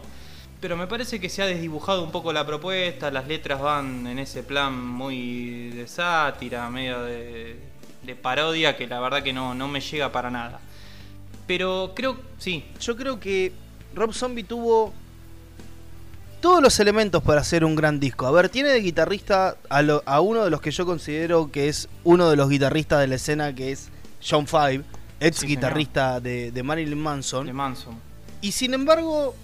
Pero 0.60 0.76
me 0.76 0.86
parece 0.88 1.20
que 1.20 1.28
se 1.28 1.40
ha 1.42 1.46
desdibujado 1.46 2.02
un 2.02 2.10
poco 2.10 2.32
la 2.32 2.44
propuesta, 2.44 3.10
las 3.12 3.28
letras 3.28 3.60
van 3.60 4.06
en 4.08 4.18
ese 4.18 4.42
plan 4.42 4.76
muy 4.86 5.70
de 5.70 5.86
sátira, 5.86 6.68
medio 6.68 7.02
de, 7.04 7.56
de 8.02 8.14
parodia, 8.16 8.76
que 8.76 8.88
la 8.88 8.98
verdad 8.98 9.22
que 9.22 9.32
no, 9.32 9.54
no 9.54 9.68
me 9.68 9.80
llega 9.80 10.10
para 10.10 10.30
nada. 10.30 10.58
Pero 11.46 11.92
creo, 11.94 12.18
sí, 12.38 12.64
Yo 12.80 12.96
creo 12.96 13.20
que 13.20 13.52
Rob 13.94 14.12
Zombie 14.12 14.42
tuvo 14.42 14.92
todos 16.40 16.60
los 16.62 16.78
elementos 16.80 17.22
para 17.22 17.40
hacer 17.40 17.64
un 17.64 17.74
gran 17.76 18.00
disco. 18.00 18.26
A 18.26 18.30
ver, 18.32 18.48
tiene 18.48 18.68
de 18.70 18.80
guitarrista 18.80 19.56
a, 19.68 19.82
lo- 19.82 20.02
a 20.06 20.20
uno 20.20 20.44
de 20.44 20.50
los 20.50 20.60
que 20.60 20.70
yo 20.72 20.84
considero 20.86 21.50
que 21.52 21.68
es 21.68 21.88
uno 22.04 22.30
de 22.30 22.36
los 22.36 22.48
guitarristas 22.48 23.00
de 23.00 23.06
la 23.06 23.14
escena, 23.14 23.54
que 23.54 23.72
es 23.72 23.90
John 24.28 24.46
Five, 24.48 24.82
ex 25.20 25.38
Sí, 25.38 25.46
guitarrista 25.46 26.20
de, 26.20 26.50
de 26.52 26.62
Marilyn 26.64 27.00
Manson. 27.00 27.46
de 27.46 27.52
Manson. 27.52 27.96
Y 28.40 28.52
sin 28.52 28.72
embargo, 28.74 29.34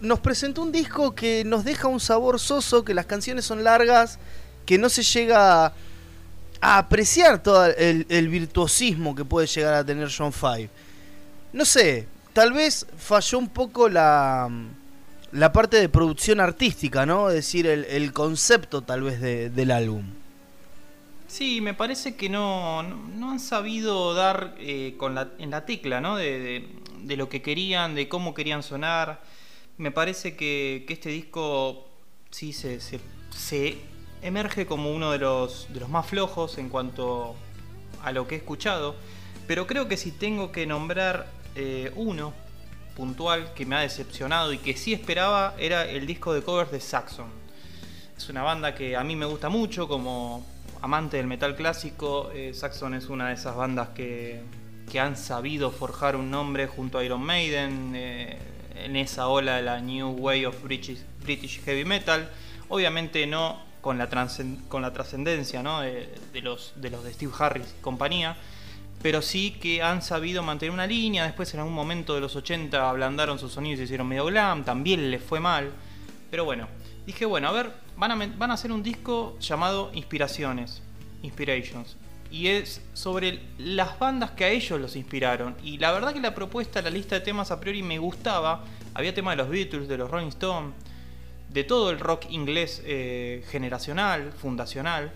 nos 0.00 0.20
presentó 0.20 0.62
un 0.62 0.72
disco 0.72 1.14
que 1.14 1.44
nos 1.44 1.64
deja 1.64 1.88
un 1.88 2.00
sabor 2.00 2.38
soso, 2.38 2.84
que 2.84 2.94
las 2.94 3.06
canciones 3.06 3.44
son 3.44 3.64
largas, 3.64 4.18
que 4.64 4.78
no 4.78 4.88
se 4.88 5.02
llega 5.02 5.66
a, 5.66 5.72
apreciar 6.60 7.42
todo 7.42 7.66
el, 7.66 8.28
virtuosismo 8.28 9.14
que 9.14 9.24
puede 9.24 9.46
llegar 9.46 9.74
a 9.74 9.84
tener 9.84 10.10
John 10.16 10.32
Five. 10.32 10.68
No 11.52 11.64
sé, 11.64 12.06
tal 12.32 12.52
vez 12.52 12.86
falló 12.98 13.38
un 13.38 13.48
poco 13.48 13.88
la, 13.88 14.48
la 15.32 15.52
parte 15.52 15.78
de 15.78 15.88
producción 15.88 16.40
artística, 16.40 17.06
¿no? 17.06 17.28
Es 17.28 17.36
decir, 17.36 17.66
el, 17.66 18.12
concepto 18.12 18.82
tal 18.82 19.02
vez 19.02 19.20
de- 19.20 19.50
del 19.50 19.70
álbum. 19.70 20.04
Sí, 21.28 21.60
me 21.60 21.74
parece 21.74 22.14
que 22.14 22.28
no, 22.28 22.82
no, 22.82 23.32
han 23.32 23.40
sabido 23.40 24.14
dar 24.14 24.54
eh, 24.58 24.94
con 24.96 25.14
la, 25.14 25.28
en 25.38 25.50
la 25.50 25.64
tecla, 25.66 26.00
¿no? 26.00 26.16
De- 26.16 26.66
de 27.02 27.16
lo 27.16 27.28
que 27.28 27.40
querían, 27.40 27.94
de 27.94 28.08
cómo 28.08 28.34
querían 28.34 28.62
sonar. 28.62 29.20
Me 29.78 29.90
parece 29.90 30.36
que, 30.36 30.86
este 30.88 31.10
disco 31.10 31.86
sí 32.30 32.52
se, 32.52 32.80
emerge 34.22 34.66
como 34.66 34.90
uno 34.90 35.12
de 35.12 35.18
los, 35.18 35.72
de 35.72 35.80
los 35.80 35.88
más 35.88 36.06
flojos 36.06 36.58
en 36.58 36.68
cuanto 36.68 37.36
a 38.02 38.12
lo 38.12 38.26
que 38.26 38.36
he 38.36 38.38
escuchado. 38.38 38.96
Pero 39.46 39.66
creo 39.66 39.86
que 39.86 39.96
si 39.96 40.12
tengo 40.12 40.50
que 40.50 40.66
nombrar 40.66 41.26
eh, 41.54 41.92
uno 41.94 42.32
puntual 42.96 43.52
que 43.54 43.66
me 43.66 43.76
ha 43.76 43.80
decepcionado 43.80 44.52
y 44.52 44.58
que 44.58 44.76
sí 44.76 44.94
esperaba 44.94 45.54
era 45.58 45.84
el 45.84 46.06
disco 46.06 46.32
de 46.32 46.42
covers 46.42 46.72
de 46.72 46.80
Saxon. 46.80 47.28
Es 48.16 48.28
una 48.30 48.42
banda 48.42 48.74
que 48.74 48.96
a 48.96 49.04
mí 49.04 49.14
me 49.14 49.26
gusta 49.26 49.50
mucho 49.50 49.86
como 49.86 50.44
amante 50.80 51.18
del 51.18 51.26
metal 51.26 51.54
clásico. 51.54 52.30
eh, 52.32 52.54
Saxon 52.54 52.94
es 52.94 53.08
una 53.08 53.28
de 53.28 53.34
esas 53.34 53.54
bandas 53.54 53.90
que, 53.90 54.40
que 54.90 54.98
han 54.98 55.16
sabido 55.16 55.70
forjar 55.70 56.16
un 56.16 56.30
nombre 56.30 56.66
junto 56.66 56.98
a 56.98 57.04
Iron 57.04 57.22
Maiden 57.22 57.92
eh, 57.94 58.38
en 58.84 58.96
esa 58.96 59.28
ola 59.28 59.56
de 59.56 59.62
la 59.62 59.80
New 59.80 60.10
Way 60.18 60.46
of 60.46 60.62
British, 60.62 61.60
Heavy 61.64 61.84
Metal. 61.84 62.30
Obviamente 62.68 63.26
no 63.26 63.60
con 63.80 63.98
la 63.98 64.08
con 64.68 64.82
la 64.82 64.92
trascendencia 64.92 65.62
de, 65.62 66.42
los, 66.42 66.72
de 66.76 66.90
los 66.90 67.04
de 67.04 67.12
Steve 67.12 67.32
Harris 67.38 67.74
y 67.78 67.82
compañía, 67.82 68.36
pero 69.02 69.22
sí 69.22 69.52
que 69.60 69.82
han 69.82 70.02
sabido 70.02 70.42
mantener 70.42 70.72
una 70.72 70.86
línea. 70.86 71.24
Después, 71.24 71.52
en 71.54 71.60
algún 71.60 71.74
momento 71.74 72.14
de 72.14 72.20
los 72.20 72.34
80, 72.34 72.88
ablandaron 72.88 73.38
sus 73.38 73.52
sonidos 73.52 73.80
y 73.80 73.84
hicieron 73.84 74.08
medio 74.08 74.24
glam. 74.24 74.64
También 74.64 75.10
les 75.10 75.22
fue 75.22 75.38
mal. 75.38 75.70
Pero 76.30 76.44
bueno, 76.44 76.66
dije, 77.06 77.24
bueno, 77.24 77.48
a 77.48 77.52
ver, 77.52 77.70
van 77.96 78.10
a, 78.10 78.26
van 78.36 78.50
a 78.50 78.54
hacer 78.54 78.72
un 78.72 78.82
disco 78.82 79.38
llamado 79.38 79.90
Inspiraciones. 79.94 80.82
Inspirations. 81.22 81.96
Y 82.30 82.48
es 82.48 82.82
sobre 82.92 83.40
las 83.58 83.98
bandas 83.98 84.32
que 84.32 84.44
a 84.44 84.48
ellos 84.48 84.80
los 84.80 84.96
inspiraron. 84.96 85.56
Y 85.62 85.78
la 85.78 85.92
verdad 85.92 86.12
que 86.12 86.20
la 86.20 86.34
propuesta, 86.34 86.82
la 86.82 86.90
lista 86.90 87.16
de 87.16 87.20
temas 87.20 87.50
a 87.50 87.60
priori 87.60 87.82
me 87.82 87.98
gustaba. 87.98 88.64
Había 88.94 89.14
temas 89.14 89.36
de 89.36 89.42
los 89.42 89.48
Beatles, 89.48 89.88
de 89.88 89.98
los 89.98 90.10
Rolling 90.10 90.28
Stones, 90.28 90.74
de 91.50 91.64
todo 91.64 91.90
el 91.90 92.00
rock 92.00 92.26
inglés 92.30 92.82
eh, 92.84 93.44
generacional, 93.50 94.32
fundacional. 94.32 95.12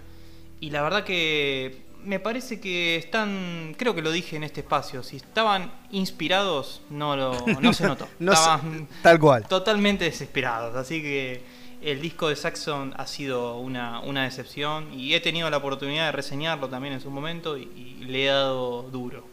Y 0.60 0.70
la 0.70 0.82
verdad 0.82 1.04
que 1.04 1.82
me 2.04 2.20
parece 2.20 2.60
que 2.60 2.96
están, 2.96 3.74
creo 3.76 3.94
que 3.94 4.02
lo 4.02 4.10
dije 4.10 4.36
en 4.36 4.44
este 4.44 4.60
espacio, 4.60 5.02
si 5.02 5.16
estaban 5.16 5.72
inspirados, 5.90 6.82
no, 6.90 7.16
lo, 7.16 7.46
no 7.60 7.72
se 7.72 7.86
notó. 7.88 8.08
No 8.18 8.32
estaban 8.32 8.88
tal 9.02 9.18
cual. 9.18 9.46
totalmente 9.46 10.04
desesperados. 10.04 10.76
Así 10.76 11.02
que 11.02 11.42
el 11.82 12.00
disco 12.00 12.28
de 12.28 12.36
Saxon 12.36 12.94
ha 12.96 13.06
sido 13.06 13.56
una, 13.58 14.00
una 14.00 14.24
decepción 14.24 14.92
y 14.92 15.14
he 15.14 15.20
tenido 15.20 15.48
la 15.50 15.56
oportunidad 15.58 16.06
de 16.06 16.12
reseñarlo 16.12 16.68
también 16.68 16.94
en 16.94 17.00
su 17.00 17.10
momento 17.10 17.56
y, 17.56 17.96
le 18.00 18.24
he 18.24 18.26
dado 18.26 18.82
duro. 18.82 19.24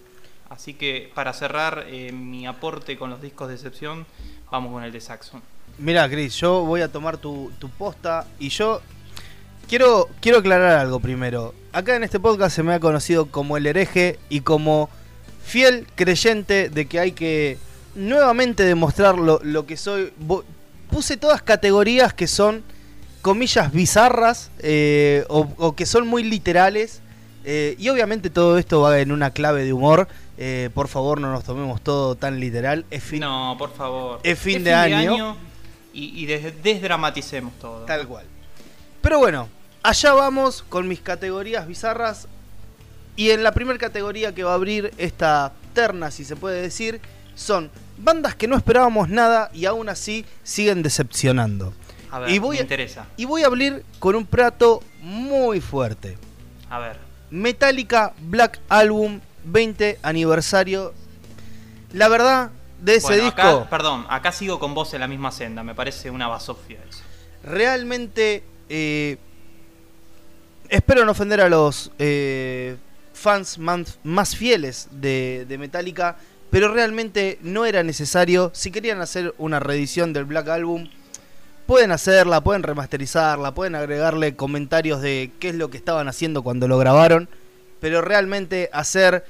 Así 0.49 0.75
que 0.75 1.11
para 1.15 1.33
cerrar 1.33 1.85
eh, 1.87 2.11
mi 2.11 2.45
aporte 2.45 2.97
con 2.97 3.09
los 3.09 3.21
discos 3.21 3.47
de 3.47 3.55
decepción, 3.55 4.05
vamos 4.51 4.71
con 4.71 4.83
el 4.83 4.91
de 4.91 5.01
Saxon. 5.01 5.41
Mira, 5.79 6.07
Chris, 6.09 6.35
yo 6.35 6.63
voy 6.63 6.81
a 6.81 6.91
tomar 6.91 7.17
tu, 7.17 7.51
tu 7.59 7.69
posta 7.69 8.27
y 8.39 8.49
yo 8.49 8.81
quiero, 9.67 10.09
quiero 10.21 10.39
aclarar 10.39 10.77
algo 10.77 10.99
primero. 10.99 11.53
Acá 11.73 11.95
en 11.95 12.03
este 12.03 12.19
podcast 12.19 12.55
se 12.55 12.63
me 12.63 12.73
ha 12.73 12.79
conocido 12.79 13.27
como 13.27 13.57
el 13.57 13.65
hereje 13.65 14.19
y 14.29 14.41
como 14.41 14.89
fiel 15.43 15.87
creyente 15.95 16.69
de 16.69 16.85
que 16.85 16.99
hay 16.99 17.13
que 17.13 17.57
nuevamente 17.95 18.63
demostrar 18.63 19.17
lo, 19.17 19.39
lo 19.43 19.65
que 19.65 19.75
soy. 19.75 20.13
Puse 20.89 21.17
todas 21.17 21.41
categorías 21.41 22.13
que 22.13 22.27
son, 22.27 22.63
comillas, 23.21 23.71
bizarras 23.71 24.51
eh, 24.59 25.25
o, 25.29 25.47
o 25.57 25.75
que 25.75 25.85
son 25.85 26.07
muy 26.07 26.23
literales. 26.23 27.01
eh, 27.43 27.75
y 27.79 27.89
obviamente 27.89 28.29
todo 28.29 28.57
esto 28.57 28.81
va 28.81 28.99
en 28.99 29.11
una 29.11 29.31
clave 29.31 29.63
de 29.63 29.73
humor. 29.73 30.07
eh, 30.37 30.69
por 30.73 30.87
favor, 30.87 31.19
no 31.19 31.31
nos 31.31 31.43
tomemos 31.43 31.81
todo 31.81 32.15
tan 32.15 32.39
literal. 32.39 32.85
Es 32.91 33.03
fin, 33.03 33.19
No, 33.21 33.55
por 33.57 33.73
favor. 33.73 34.19
Es 34.23 34.37
fin 34.39 34.63
de 34.63 34.73
año. 34.73 35.35
y, 35.93 36.21
y 36.23 36.25
des- 36.27 36.61
desdramaticemos 36.61 37.53
todo. 37.59 37.85
Tal 37.85 38.07
cual. 38.07 38.25
Pero 39.01 39.17
bueno, 39.19 39.47
allá 39.83 40.13
vamos 40.13 40.63
con 40.69 40.87
mis 40.87 40.99
categorías 41.01 41.67
bizarras. 41.67 42.27
Y 43.15 43.31
en 43.31 43.41
la 43.43 43.51
primera 43.51 43.79
categoría 43.79 44.35
que 44.35 44.43
va 44.43 44.51
a 44.51 44.55
abrir 44.55 44.91
esta 44.99 45.53
terna, 45.73 46.11
si 46.11 46.23
se 46.23 46.35
puede 46.35 46.61
decir, 46.61 47.01
son 47.37 47.71
bandas 47.97 48.35
que 48.35 48.47
no 48.47 48.57
esperábamos 48.57 49.07
nada 49.09 49.49
y 49.53 49.65
aún 49.65 49.87
así 49.89 50.25
siguen 50.43 50.83
decepcionando. 50.83 51.73
A 52.11 52.19
ver, 52.19 52.29
Y 52.31 52.39
voy 52.39 52.55
me 52.55 52.59
a- 52.59 52.63
interesa. 52.63 53.05
Y 53.15 53.23
voy 53.25 53.43
a 53.43 53.47
abrir 53.47 53.85
con 53.99 54.15
un 54.15 54.25
plato 54.25 54.83
muy 55.01 55.61
fuerte. 55.61 56.17
A 56.69 56.79
ver. 56.79 56.97
Metallica 57.29 58.13
Black 58.19 58.59
Album 58.69 59.19
20 59.45 59.99
aniversario. 60.01 60.93
La 61.93 62.07
verdad, 62.09 62.49
de 62.81 62.95
ese 62.95 63.07
Bueno, 63.07 63.23
disco... 63.25 63.41
acá, 63.41 63.69
perdón, 63.69 64.05
acá 64.09 64.31
sigo 64.31 64.59
con 64.59 64.73
vos 64.73 64.93
en 64.93 64.99
la 65.01 65.07
misma 65.07 65.31
senda. 65.31 65.63
Me 65.63 65.75
parece 65.75 66.09
una 66.09 66.27
basofia 66.27 66.79
eso. 66.89 67.01
realmente 67.43 68.43
eh, 68.69 69.17
espero 70.69 71.05
no 71.05 71.11
ofender 71.11 71.41
a 71.41 71.49
los 71.49 71.91
eh, 71.99 72.77
fans 73.13 73.57
más, 73.57 73.99
más 74.03 74.35
fieles 74.35 74.87
de, 74.91 75.45
de 75.47 75.57
Metallica, 75.57 76.17
pero 76.49 76.73
realmente 76.73 77.39
no 77.41 77.65
era 77.65 77.83
necesario. 77.83 78.51
Si 78.53 78.71
querían 78.71 79.01
hacer 79.01 79.33
una 79.37 79.59
reedición 79.59 80.13
del 80.13 80.25
Black 80.25 80.47
Album, 80.49 80.89
pueden 81.65 81.91
hacerla, 81.91 82.41
pueden 82.41 82.63
remasterizarla, 82.63 83.53
pueden 83.53 83.75
agregarle 83.75 84.35
comentarios 84.35 85.01
de 85.01 85.31
qué 85.39 85.49
es 85.49 85.55
lo 85.55 85.69
que 85.69 85.77
estaban 85.77 86.07
haciendo 86.07 86.41
cuando 86.41 86.67
lo 86.67 86.77
grabaron, 86.77 87.27
pero 87.79 88.01
realmente 88.01 88.69
hacer 88.71 89.25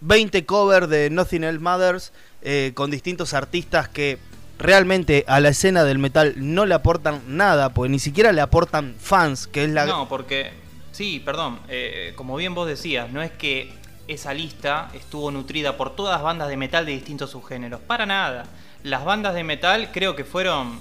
20 0.00 0.46
covers 0.46 0.88
de 0.88 1.10
Nothing 1.10 1.44
Else 1.44 1.60
Matters 1.60 2.12
eh, 2.42 2.72
con 2.74 2.90
distintos 2.90 3.34
artistas 3.34 3.88
que 3.88 4.18
realmente 4.58 5.24
a 5.28 5.40
la 5.40 5.50
escena 5.50 5.84
del 5.84 5.98
metal 5.98 6.34
no 6.36 6.64
le 6.64 6.74
aportan 6.74 7.20
nada, 7.26 7.70
porque 7.74 7.90
ni 7.90 7.98
siquiera 7.98 8.32
le 8.32 8.40
aportan 8.40 8.94
fans, 8.98 9.46
que 9.46 9.64
es 9.64 9.70
la... 9.70 9.84
No, 9.84 10.08
porque, 10.08 10.50
sí, 10.92 11.20
perdón, 11.24 11.60
eh, 11.68 12.14
como 12.16 12.36
bien 12.36 12.54
vos 12.54 12.66
decías, 12.66 13.10
no 13.10 13.22
es 13.22 13.30
que 13.30 13.72
esa 14.10 14.34
lista 14.34 14.90
estuvo 14.92 15.30
nutrida 15.30 15.76
por 15.76 15.94
todas 15.94 16.14
las 16.14 16.22
bandas 16.22 16.48
de 16.48 16.56
metal 16.56 16.84
de 16.84 16.92
distintos 16.92 17.30
subgéneros, 17.30 17.80
para 17.80 18.06
nada. 18.06 18.46
Las 18.82 19.04
bandas 19.04 19.34
de 19.34 19.44
metal 19.44 19.90
creo 19.92 20.16
que 20.16 20.24
fueron 20.24 20.80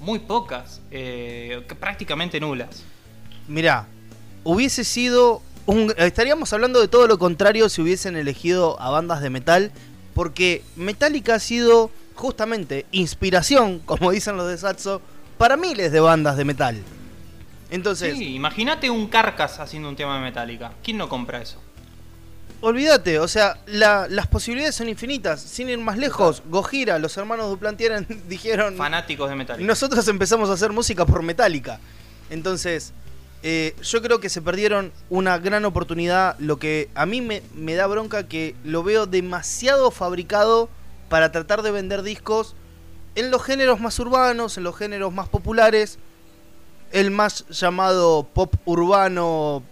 muy 0.00 0.20
pocas, 0.20 0.80
eh, 0.90 1.62
prácticamente 1.78 2.40
nulas. 2.40 2.82
Mirá, 3.46 3.86
hubiese 4.42 4.84
sido... 4.84 5.42
Un, 5.66 5.94
estaríamos 5.96 6.52
hablando 6.52 6.80
de 6.80 6.88
todo 6.88 7.06
lo 7.06 7.18
contrario 7.18 7.68
si 7.68 7.82
hubiesen 7.82 8.16
elegido 8.16 8.80
a 8.80 8.90
bandas 8.90 9.20
de 9.20 9.30
metal, 9.30 9.70
porque 10.14 10.64
Metallica 10.74 11.36
ha 11.36 11.40
sido 11.40 11.90
justamente 12.14 12.86
inspiración, 12.90 13.78
como 13.84 14.10
dicen 14.12 14.36
los 14.36 14.48
de 14.48 14.56
Satso, 14.56 15.02
para 15.36 15.58
miles 15.58 15.92
de 15.92 16.00
bandas 16.00 16.38
de 16.38 16.44
metal. 16.44 16.82
Entonces, 17.70 18.16
Sí, 18.16 18.34
imagínate 18.34 18.90
un 18.90 19.08
Carcass 19.08 19.60
haciendo 19.60 19.88
un 19.88 19.96
tema 19.96 20.16
de 20.16 20.22
Metallica. 20.22 20.72
¿Quién 20.82 20.98
no 20.98 21.08
compra 21.08 21.40
eso? 21.40 21.58
Olvídate, 22.62 23.18
o 23.18 23.28
sea, 23.28 23.58
la- 23.66 24.06
las 24.08 24.26
posibilidades 24.26 24.74
son 24.74 24.88
infinitas. 24.88 25.40
Sin 25.40 25.68
ir 25.68 25.78
más 25.78 25.98
lejos, 25.98 26.42
Gojira, 26.48 26.98
los 26.98 27.16
hermanos 27.16 27.50
Duplantier 27.50 28.06
dijeron... 28.28 28.76
Fanáticos 28.76 29.28
de 29.28 29.36
Metallica. 29.36 29.66
Nosotros 29.66 30.06
empezamos 30.08 30.48
a 30.48 30.54
hacer 30.54 30.72
música 30.72 31.04
por 31.04 31.22
Metallica. 31.22 31.78
Entonces, 32.30 32.92
eh, 33.42 33.74
yo 33.82 34.00
creo 34.00 34.20
que 34.20 34.28
se 34.30 34.40
perdieron 34.40 34.92
una 35.10 35.38
gran 35.38 35.64
oportunidad. 35.64 36.38
Lo 36.38 36.58
que 36.58 36.88
a 36.94 37.04
mí 37.04 37.20
me, 37.20 37.42
me 37.54 37.74
da 37.74 37.86
bronca 37.86 38.26
que 38.28 38.54
lo 38.64 38.82
veo 38.82 39.06
demasiado 39.06 39.90
fabricado 39.90 40.68
para 41.08 41.30
tratar 41.30 41.60
de 41.62 41.70
vender 41.72 42.02
discos 42.02 42.54
en 43.16 43.30
los 43.30 43.42
géneros 43.42 43.80
más 43.80 43.98
urbanos, 43.98 44.56
en 44.56 44.64
los 44.64 44.74
géneros 44.76 45.12
más 45.12 45.28
populares, 45.28 45.98
el 46.92 47.10
más 47.10 47.44
llamado 47.48 48.26
pop 48.32 48.54
urbano 48.64 49.62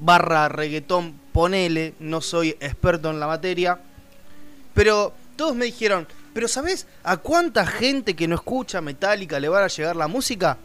barra 0.00 0.48
reggaetón, 0.48 1.14
ponele, 1.38 1.94
no 2.00 2.20
soy 2.20 2.56
experto 2.58 3.10
en 3.10 3.20
la 3.20 3.28
materia, 3.28 3.78
pero 4.74 5.12
todos 5.36 5.54
me 5.54 5.66
dijeron, 5.66 6.08
pero 6.34 6.48
¿sabes 6.48 6.88
a 7.04 7.18
cuánta 7.18 7.64
gente 7.64 8.16
que 8.16 8.26
no 8.26 8.34
escucha 8.34 8.80
Metallica 8.80 9.38
le 9.38 9.48
va 9.48 9.64
a 9.64 9.68
llegar 9.68 9.94
la 9.94 10.08
música? 10.08 10.58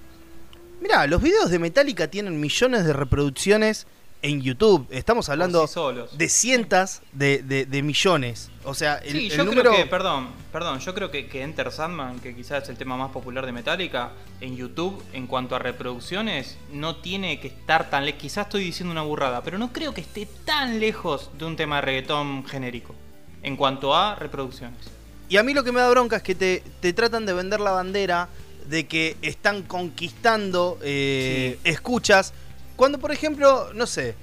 Mirá, 0.81 1.05
los 1.05 1.21
videos 1.21 1.51
de 1.51 1.59
Metallica 1.59 2.07
tienen 2.07 2.39
millones 2.39 2.85
de 2.85 2.93
reproducciones 2.93 3.85
en 4.23 4.41
YouTube. 4.41 4.87
Estamos 4.89 5.29
hablando 5.29 5.67
sí 5.67 5.79
de 6.17 6.29
cientos 6.29 7.01
de, 7.11 7.43
de- 7.43 7.65
de 7.67 7.83
millones. 7.83 8.49
O 8.63 8.73
sea, 8.73 8.95
el, 8.95 9.11
Sí, 9.11 9.29
el 9.31 9.45
número... 9.45 9.71
creo 9.71 9.83
que, 9.83 9.89
perdón, 9.89 10.29
perdón, 10.51 10.79
yo 10.79 10.93
creo 10.95 11.11
que, 11.11 11.27
que 11.27 11.43
Enter 11.43 11.71
Sandman, 11.71 12.19
que 12.21 12.33
quizás 12.33 12.63
es 12.63 12.69
el 12.69 12.77
tema 12.77 12.97
más 12.97 13.11
popular 13.11 13.45
de 13.45 13.51
Metallica, 13.51 14.13
en 14.41 14.55
YouTube, 14.55 15.03
en 15.13 15.27
cuanto 15.27 15.55
a 15.55 15.59
reproducciones, 15.59 16.57
no 16.71 16.95
tiene 16.95 17.39
que 17.39 17.49
estar 17.49 17.89
tan 17.89 18.05
lejos. 18.05 18.21
Quizás 18.21 18.47
estoy 18.47 18.63
diciendo 18.63 18.91
una 18.93 19.01
burrada, 19.03 19.43
pero 19.43 19.57
no 19.57 19.71
creo 19.73 19.93
que 19.93 20.01
esté 20.01 20.25
tan 20.45 20.79
lejos 20.79 21.29
de 21.37 21.45
un 21.45 21.55
tema 21.57 21.75
de 21.75 21.81
reggaetón 21.81 22.45
genérico. 22.45 22.95
En 23.43 23.57
cuanto 23.57 23.93
a 23.93 24.15
reproducciones. 24.15 24.79
Y 25.27 25.35
a 25.35 25.43
mí 25.43 25.53
lo 25.53 25.65
que 25.65 25.73
me 25.73 25.81
da 25.81 25.89
bronca 25.89 26.15
es 26.15 26.23
que 26.23 26.33
te, 26.33 26.63
te 26.79 26.93
tratan 26.93 27.25
de 27.25 27.33
vender 27.33 27.59
la 27.59 27.71
bandera 27.71 28.29
de 28.69 28.87
que 28.87 29.17
están 29.21 29.63
conquistando 29.63 30.79
eh, 30.81 31.59
escuchas. 31.65 32.33
Cuando, 32.75 32.97
por 32.99 33.11
ejemplo, 33.11 33.69
no 33.73 33.85
sé, 33.85 34.15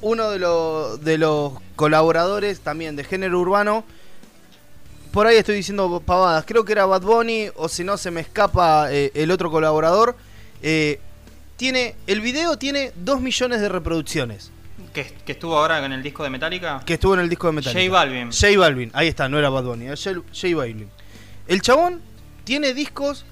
uno 0.00 0.30
de, 0.30 0.38
los 0.38 1.02
de 1.04 1.18
los 1.18 1.52
colaboradores 1.76 2.60
también 2.60 2.96
de 2.96 3.04
género 3.04 3.40
urbano, 3.40 3.84
por 5.12 5.26
ahí 5.26 5.36
estoy 5.36 5.54
diciendo 5.56 6.02
pavadas, 6.04 6.44
creo 6.44 6.64
que 6.64 6.72
era 6.72 6.86
Bad 6.86 7.02
Bunny, 7.02 7.48
o 7.54 7.68
si 7.68 7.84
no 7.84 7.96
se 7.96 8.10
me 8.10 8.20
escapa 8.20 8.92
eh, 8.92 9.12
el 9.14 9.30
otro 9.30 9.50
colaborador, 9.50 10.16
eh, 10.60 10.98
tiene, 11.56 11.94
el 12.06 12.20
video 12.20 12.58
tiene 12.58 12.92
2 12.96 13.20
millones 13.20 13.60
de 13.60 13.68
reproducciones, 13.68 14.50
Que, 14.92 15.04
que 15.24 15.32
estuvo 15.32 15.56
ahora 15.56 15.84
en 15.84 15.92
el 15.92 16.02
disco 16.02 16.24
de 16.24 16.30
Metallica. 16.30 16.82
que 16.84 16.94
estuvo 16.94 17.14
en 17.14 17.20
el 17.20 17.28
disco 17.28 17.46
de 17.46 17.52
Metallica. 17.52 17.80
J 17.80 17.92
Balvin. 17.92 18.32
J 18.32 18.58
Balvin, 18.58 18.90
ahí 18.92 19.06
está, 19.06 19.28
no 19.28 19.38
era 19.38 19.50
Bad 19.50 19.64
Bunny, 19.64 19.86
era 19.86 19.96
J, 19.96 20.20
J 20.32 20.56
Balvin. 20.56 20.90
El 21.46 21.62
chabón 21.62 22.02
tiene 22.42 22.74
discos, 22.74 23.24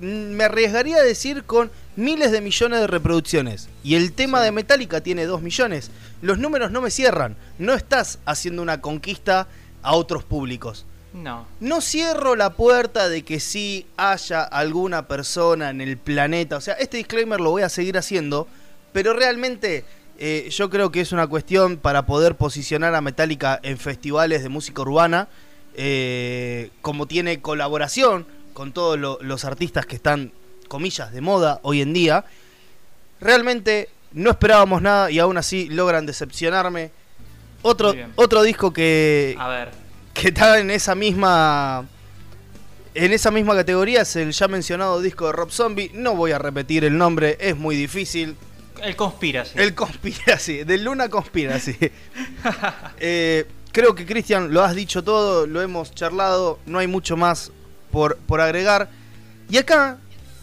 mm, 0.00 0.04
me 0.04 0.44
arriesgaría 0.44 0.98
a 0.98 1.02
decir, 1.02 1.44
con 1.44 1.70
miles 1.96 2.32
de 2.32 2.40
millones 2.40 2.80
de 2.80 2.86
reproducciones. 2.86 3.68
Y 3.84 3.94
el 3.96 4.12
tema 4.12 4.40
de 4.42 4.52
Metallica 4.52 5.00
tiene 5.00 5.26
2 5.26 5.42
millones. 5.42 5.90
Los 6.22 6.38
números 6.38 6.70
no 6.70 6.80
me 6.80 6.90
cierran. 6.90 7.36
No 7.58 7.74
estás 7.74 8.18
haciendo 8.24 8.62
una 8.62 8.80
conquista 8.80 9.46
a 9.82 9.94
otros 9.94 10.24
públicos. 10.24 10.86
No. 11.12 11.46
No 11.60 11.80
cierro 11.82 12.36
la 12.36 12.50
puerta 12.54 13.08
de 13.08 13.22
que 13.22 13.38
sí 13.40 13.86
haya 13.98 14.42
alguna 14.42 15.06
persona 15.08 15.70
en 15.70 15.80
el 15.82 15.98
planeta. 15.98 16.56
O 16.56 16.60
sea, 16.60 16.74
este 16.74 16.96
disclaimer 16.96 17.40
lo 17.40 17.50
voy 17.50 17.62
a 17.62 17.68
seguir 17.68 17.98
haciendo. 17.98 18.48
Pero 18.94 19.12
realmente 19.12 19.84
eh, 20.18 20.48
yo 20.50 20.70
creo 20.70 20.90
que 20.90 21.00
es 21.00 21.12
una 21.12 21.26
cuestión 21.26 21.76
para 21.76 22.06
poder 22.06 22.36
posicionar 22.36 22.94
a 22.94 23.00
Metallica 23.00 23.58
en 23.62 23.76
festivales 23.78 24.42
de 24.42 24.48
música 24.48 24.80
urbana. 24.82 25.28
eh, 25.74 26.70
como 26.82 27.06
tiene 27.06 27.40
colaboración 27.40 28.26
con 28.52 28.72
todos 28.72 28.98
lo- 28.98 29.18
los 29.22 29.44
artistas 29.46 29.86
que 29.86 29.96
están, 29.96 30.30
comillas, 30.72 31.12
de 31.12 31.20
moda 31.20 31.60
hoy 31.62 31.82
en 31.82 31.92
día. 31.92 32.24
Realmente 33.20 33.90
no 34.12 34.30
esperábamos 34.30 34.80
nada 34.80 35.10
y 35.10 35.18
aún 35.18 35.36
así 35.36 35.68
logran 35.68 36.06
decepcionarme. 36.06 36.90
Otro, 37.60 37.94
otro 38.16 38.42
disco 38.42 38.72
que, 38.72 39.36
A 39.38 39.48
ver. 39.48 39.68
que 40.14 40.28
está 40.28 40.58
en 40.58 40.70
esa 40.70 40.94
misma 40.94 41.86
en 42.94 43.12
esa 43.12 43.30
misma 43.30 43.54
categoría 43.54 44.00
es 44.00 44.16
el 44.16 44.32
ya 44.32 44.48
mencionado 44.48 45.00
disco 45.02 45.26
de 45.26 45.32
Rob 45.32 45.50
Zombie. 45.50 45.90
No 45.92 46.16
voy 46.16 46.32
a 46.32 46.38
repetir 46.38 46.84
el 46.84 46.96
nombre, 46.96 47.36
es 47.38 47.54
muy 47.54 47.76
difícil. 47.76 48.34
El 48.82 48.96
Conspiracy. 48.96 49.58
El 49.58 49.74
Conspiracy, 49.74 50.64
de 50.64 50.78
Luna 50.78 51.08
Conspiracy. 51.10 51.76
Eh, 52.98 53.46
creo 53.72 53.94
que 53.94 54.06
Cristian 54.06 54.52
lo 54.52 54.62
has 54.62 54.74
dicho 54.74 55.04
todo, 55.04 55.46
lo 55.46 55.60
hemos 55.60 55.94
charlado, 55.94 56.58
no 56.66 56.78
hay 56.78 56.86
mucho 56.86 57.16
más 57.16 57.52
por, 57.90 58.16
por 58.16 58.40
agregar. 58.40 58.88
Y 59.48 59.58
acá 59.58 59.98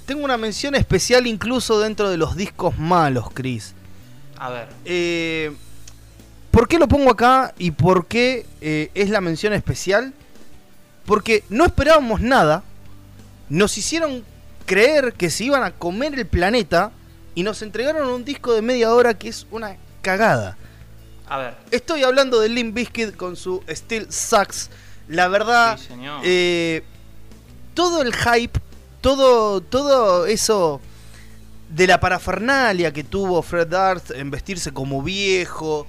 tengo 0.10 0.26
una 0.26 0.38
mención 0.38 0.74
especial 0.74 1.28
incluso 1.28 1.80
dentro 1.80 2.10
de 2.10 2.18
los 2.18 2.36
discos 2.36 2.80
malos, 2.80 3.28
Chris. 3.32 3.76
A 4.40 4.50
ver. 4.50 4.68
Eh, 4.84 5.56
¿Por 6.50 6.68
qué 6.68 6.80
lo 6.80 6.88
pongo 6.88 7.12
acá 7.12 7.54
y 7.60 7.70
por 7.70 8.08
qué 8.08 8.48
eh, 8.60 8.90
es 8.96 9.12
la 9.12 9.22
mención 9.22 9.54
especial? 9.54 10.12
Porque 11.06 11.44
no 11.50 11.64
esperábamos 11.64 12.22
nada, 12.22 12.64
nos 13.50 13.78
hicieron 13.78 14.24
creer 14.66 15.14
que 15.14 15.30
se 15.30 15.44
iban 15.44 15.62
a 15.62 15.74
comer 15.74 16.18
el 16.18 16.26
planeta 16.26 16.92
y 17.36 17.44
nos 17.44 17.62
entregaron 17.62 18.10
un 18.10 18.26
disco 18.26 18.54
de 18.56 18.64
media 18.64 18.92
hora 18.96 19.14
que 19.14 19.30
es 19.30 19.46
una 19.52 19.78
cagada. 20.02 20.58
A 21.28 21.38
ver. 21.38 21.54
Estoy 21.70 22.02
hablando 22.02 22.40
de 22.40 22.50
Limp 22.50 22.74
Bizkit 22.74 23.16
con 23.16 23.36
su 23.36 23.62
Steel 23.70 24.12
Sucks. 24.12 24.72
La 25.08 25.28
verdad, 25.28 25.78
Sí, 25.78 25.86
señor. 25.86 26.22
eh, 26.24 26.84
todo 27.76 28.02
el 28.02 28.12
hype, 28.16 28.60
todo, 29.02 29.62
todo 29.62 30.26
eso 30.26 30.82
de 31.70 31.88
la 31.88 32.00
parafernalia 32.00 32.92
que 32.92 33.04
tuvo 33.04 33.42
Fred 33.42 33.68
Durst 33.68 34.12
en 34.12 34.32
vestirse 34.32 34.72
como 34.72 35.02
viejo. 35.04 35.88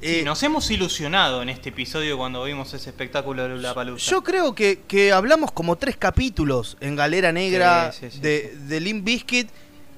Sí, 0.00 0.20
eh, 0.20 0.22
nos 0.22 0.42
hemos 0.42 0.70
ilusionado 0.70 1.40
en 1.40 1.48
este 1.48 1.70
episodio 1.70 2.18
cuando 2.18 2.44
vimos 2.44 2.74
ese 2.74 2.90
espectáculo 2.90 3.48
de 3.48 3.56
la 3.56 3.72
palusa. 3.72 4.10
yo 4.10 4.22
creo 4.22 4.54
que, 4.54 4.82
que 4.86 5.12
hablamos 5.12 5.50
como 5.50 5.76
tres 5.76 5.96
capítulos 5.96 6.76
en 6.80 6.94
Galera 6.94 7.32
Negra 7.32 7.90
Sí, 7.90 8.00
sí, 8.02 8.16
sí, 8.16 8.20
de, 8.20 8.54
de 8.54 8.80
Limp 8.80 9.04
Bizkit 9.04 9.48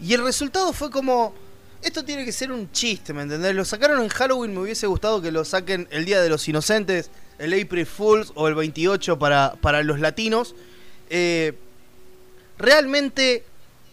y 0.00 0.14
el 0.14 0.22
resultado 0.22 0.72
fue 0.72 0.90
como... 0.90 1.34
Esto 1.82 2.04
tiene 2.04 2.24
que 2.24 2.32
ser 2.32 2.50
un 2.50 2.70
chiste, 2.72 3.12
¿me 3.12 3.22
entendés? 3.22 3.54
Lo 3.54 3.64
sacaron 3.64 4.02
en 4.02 4.08
Halloween, 4.08 4.52
me 4.54 4.60
hubiese 4.60 4.86
gustado 4.86 5.20
que 5.20 5.30
lo 5.30 5.44
saquen 5.44 5.86
el 5.90 6.04
Día 6.04 6.20
de 6.20 6.28
los 6.28 6.48
Inocentes, 6.48 7.10
el 7.38 7.52
April 7.52 7.86
Fools 7.86 8.32
o 8.34 8.48
el 8.48 8.54
28 8.54 9.18
para, 9.18 9.54
para 9.60 9.82
los 9.82 10.00
latinos. 10.00 10.54
Eh, 11.10 11.52
realmente 12.58 13.44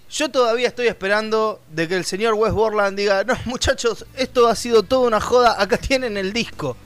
yo 0.10 0.30
todavía 0.30 0.67
estoy 0.67 0.88
esperando 0.88 1.60
de 1.71 1.88
que 1.88 1.95
el 1.95 2.06
señor 2.06 2.36
Wes 2.36 2.54
Borland 2.54 2.97
diga, 2.97 3.23
no 3.23 3.36
muchachos, 3.45 4.06
esto 4.15 4.47
ha 4.47 4.56
sido 4.56 4.84
toda 4.84 5.08
una 5.08 5.19
joda, 5.19 5.62
acá 5.62 5.78
tienen 5.78 6.17
el 6.17 6.34
disco. 6.34 6.78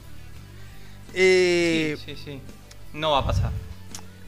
Eh, 1.14 1.98
Sí, 2.06 2.16
sí, 2.16 2.22
sí. 2.24 2.42
No 2.94 3.12
va 3.12 3.20
a 3.20 3.26
pasar. 3.26 3.52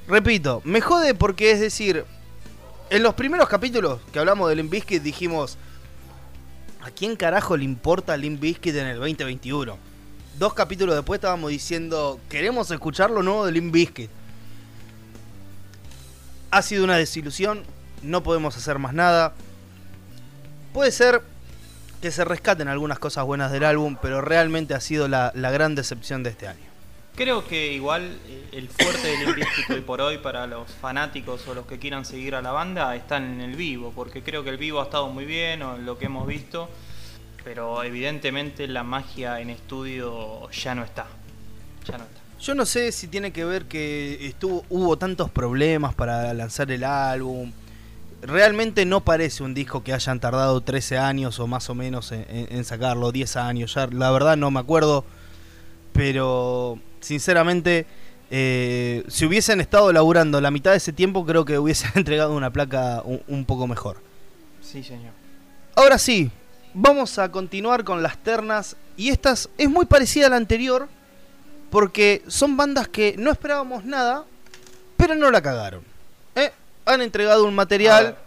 Repito, 0.07 0.62
me 0.65 0.81
jode 0.81 1.13
porque 1.13 1.51
es 1.51 1.59
decir, 1.59 2.03
en 2.89 3.03
los 3.03 3.13
primeros 3.13 3.47
capítulos 3.47 3.99
que 4.12 4.19
hablamos 4.19 4.49
de 4.49 4.55
Limp 4.55 4.71
Bizkit 4.71 5.03
dijimos, 5.03 5.57
¿a 6.81 6.89
quién 6.91 7.15
carajo 7.15 7.55
le 7.55 7.63
importa 7.63 8.17
Limp 8.17 8.41
Bizkit 8.41 8.75
en 8.75 8.88
el 8.88 8.97
2021? 8.97 9.77
Dos 10.38 10.53
capítulos 10.53 10.95
después 10.95 11.19
estábamos 11.19 11.51
diciendo, 11.51 12.19
queremos 12.29 12.71
escuchar 12.71 13.12
lo 13.12 13.21
nuevo 13.21 13.45
de 13.45 13.51
Limp 13.51 13.73
Bizkit. 13.73 14.09
Ha 16.51 16.62
sido 16.62 16.83
una 16.83 16.97
desilusión, 16.97 17.63
no 18.01 18.23
podemos 18.23 18.57
hacer 18.57 18.79
más 18.79 18.93
nada. 18.93 19.33
Puede 20.73 20.91
ser 20.91 21.21
que 22.01 22.12
se 22.12 22.23
rescaten 22.23 22.67
algunas 22.67 22.99
cosas 22.99 23.25
buenas 23.25 23.51
del 23.51 23.63
álbum, 23.63 23.97
pero 24.01 24.21
realmente 24.21 24.73
ha 24.73 24.79
sido 24.79 25.07
la, 25.07 25.31
gran 25.33 25.75
decepción 25.75 26.23
de 26.23 26.29
este 26.31 26.47
año. 26.47 26.69
Creo 27.15 27.45
que 27.45 27.73
igual 27.73 28.17
eh, 28.27 28.49
el 28.53 28.69
fuerte 28.69 29.17
del 29.17 29.35
Bizkit 29.35 29.69
hoy 29.71 29.81
por 29.81 29.99
hoy 29.99 30.19
para 30.19 30.47
los 30.47 30.71
fanáticos 30.71 31.45
o 31.47 31.53
los 31.53 31.65
que 31.65 31.77
quieran 31.77 32.05
seguir 32.05 32.33
a 32.33 32.41
la 32.41 32.51
banda 32.51 32.95
está 32.95 33.17
en 33.17 33.41
el 33.41 33.55
vivo, 33.55 33.91
porque 33.93 34.23
creo 34.23 34.43
que 34.43 34.51
el 34.51 34.57
vivo 34.57 34.79
ha 34.79 34.85
estado 34.85 35.09
muy 35.09 35.25
bien 35.25 35.62
o 35.62 35.75
en 35.75 35.85
lo 35.85 35.97
que 35.97 36.05
hemos 36.05 36.25
visto, 36.25 36.69
pero 37.43 37.83
evidentemente 37.83 38.67
la 38.67 38.83
magia 38.83 39.41
en 39.41 39.49
estudio 39.49 40.49
ya 40.51 40.75
no 40.75 40.83
está. 40.83 41.07
Ya 41.85 41.97
no 41.97 42.05
está. 42.05 42.18
Yo 42.41 42.56
no 42.56 42.65
sé 42.65 42.91
si 42.91 43.08
tiene 43.08 43.32
que 43.32 43.43
ver 43.43 43.65
que 43.65 44.25
estuvo, 44.28 44.63
hubo 44.69 44.97
tantos 44.97 45.30
problemas 45.30 45.93
para 45.93 46.34
lanzar 46.34 46.71
el 46.71 46.84
álbum. 46.86 47.52
Realmente 48.21 48.86
no 48.86 49.02
parece 49.02 49.43
un 49.43 49.54
disco 49.54 49.84
que 49.84 49.93
hayan 49.93 50.19
tardado 50.19 50.62
13 50.62 50.97
años 50.97 51.39
o 51.39 51.47
más 51.47 51.69
o 51.69 51.75
menos 51.75 52.12
en, 52.12 52.25
en- 52.30 52.47
en 52.49 52.63
sacarlo, 52.65 53.12
10 53.12 53.36
años. 53.36 53.73
Ya, 53.73 53.88
la 53.88 54.12
verdad 54.12 54.38
no 54.38 54.52
me 54.52 54.60
acuerdo. 54.60 55.04
Pero 55.93 56.80
sinceramente, 57.02 57.86
eh, 58.32 59.04
si 59.10 59.25
hubiesen 59.25 59.60
estado 59.60 59.91
laburando 59.91 60.39
la 60.39 60.52
mitad 60.52 60.71
de 60.71 60.78
ese 60.78 60.93
tiempo, 60.93 61.25
creo 61.25 61.43
que 61.45 61.60
hubiesen 61.60 61.91
entregado 61.95 62.34
una 62.36 62.52
placa 62.52 63.02
un- 63.04 63.21
un 63.28 63.43
poco 63.45 63.67
mejor. 63.67 63.97
Sí, 64.62 64.82
señor. 64.84 65.12
Ahora 65.75 65.97
sí, 65.97 66.32
vamos 66.73 67.19
a 67.19 67.30
continuar 67.32 67.84
con 67.84 68.02
las 68.02 68.17
ternas. 68.17 68.78
Y 68.95 69.10
esta 69.10 69.32
es- 69.32 69.49
es 69.58 69.69
muy 69.69 69.86
parecida 69.86 70.28
a 70.28 70.30
la 70.30 70.38
anterior. 70.38 70.88
Porque 71.69 72.23
son 72.27 72.58
bandas 72.58 72.88
que 72.88 73.15
no 73.17 73.32
esperábamos 73.32 73.86
nada, 73.86 74.25
pero 74.97 75.15
no 75.15 75.29
la 75.32 75.41
cagaron. 75.41 75.84
¿eh? 76.36 76.51
Han 76.86 77.01
entregado 77.01 77.45
un 77.45 77.55
material 77.55 78.17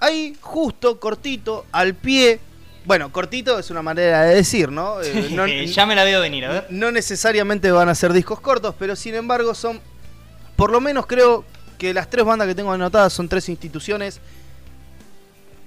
ahí, 0.00 0.36
justo, 0.40 0.98
cortito, 0.98 1.66
al 1.72 1.94
pie. 1.94 2.40
Bueno, 2.84 3.12
cortito 3.12 3.58
es 3.58 3.70
una 3.70 3.82
manera 3.82 4.22
de 4.22 4.34
decir, 4.34 4.70
¿no? 4.70 5.00
Eh, 5.00 5.28
no, 5.30 5.46
ya 5.66 5.86
me 5.86 5.94
la 5.94 6.02
veo 6.02 6.20
venir, 6.20 6.46
a 6.46 6.52
ver. 6.52 6.66
no 6.70 6.90
necesariamente 6.90 7.70
van 7.70 7.88
a 7.88 7.94
ser 7.94 8.12
discos 8.12 8.40
cortos, 8.40 8.74
pero 8.76 8.96
sin 8.96 9.14
embargo 9.14 9.54
son 9.54 9.80
por 10.56 10.70
lo 10.70 10.80
menos 10.80 11.06
creo 11.06 11.44
que 11.78 11.94
las 11.94 12.10
tres 12.10 12.24
bandas 12.24 12.48
que 12.48 12.54
tengo 12.54 12.72
anotadas 12.72 13.12
son 13.12 13.28
tres 13.28 13.48
instituciones 13.48 14.20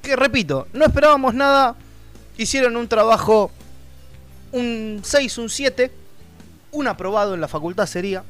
que, 0.01 0.15
repito, 0.15 0.67
no 0.71 0.85
esperábamos 0.85 1.33
nada, 1.33 1.75
hicieron 2.37 2.77
un 2.77 2.87
trabajo, 2.87 3.51
un 4.51 5.01
6, 5.03 5.37
un 5.39 5.49
7, 5.49 5.91
un 6.75 6.87
aprobado 6.87 7.33
en 7.33 7.41
la 7.41 7.47
facultad 7.47 7.85
sería. 7.85 8.23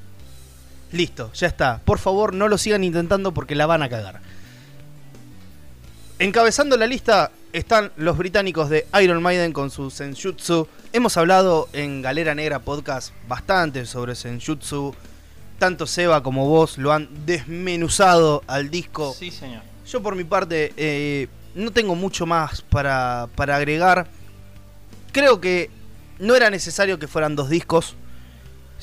Listo, 0.91 1.31
ya 1.33 1.47
está. 1.47 1.81
Por 1.83 1.99
favor, 1.99 2.33
no 2.33 2.47
lo 2.47 2.57
sigan 2.57 2.83
intentando 2.83 3.33
porque 3.33 3.55
la 3.55 3.65
van 3.65 3.83
a 3.83 3.89
cagar. 3.89 4.21
Encabezando 6.19 6.77
la 6.77 6.87
lista 6.87 7.31
están 7.51 7.91
los 7.97 8.17
británicos 8.17 8.69
de 8.69 8.87
Iron 9.01 9.21
Maiden 9.21 9.51
con 9.51 9.69
su 9.69 9.89
Senjutsu. 9.89 10.67
Hemos 10.93 11.17
hablado 11.17 11.67
en 11.73 12.01
Galera 12.01 12.33
Negra 12.35 12.59
Podcast 12.59 13.11
bastante 13.27 13.85
sobre 13.85 14.15
Senjutsu. 14.15 14.95
Tanto 15.59 15.87
Seba 15.87 16.21
como 16.23 16.47
vos 16.47 16.77
lo 16.77 16.93
han 16.93 17.09
desmenuzado 17.25 18.43
al 18.47 18.69
disco. 18.69 19.13
Sí, 19.17 19.31
señor. 19.31 19.63
Yo 19.87 20.01
por 20.01 20.15
mi 20.15 20.23
parte 20.23 20.73
eh, 20.77 21.27
no 21.55 21.71
tengo 21.71 21.95
mucho 21.95 22.25
más 22.25 22.61
para, 22.61 23.27
para 23.35 23.55
agregar. 23.55 24.07
Creo 25.11 25.41
que 25.41 25.69
no 26.19 26.35
era 26.35 26.49
necesario 26.49 26.99
que 26.99 27.07
fueran 27.07 27.35
dos 27.35 27.49
discos. 27.49 27.95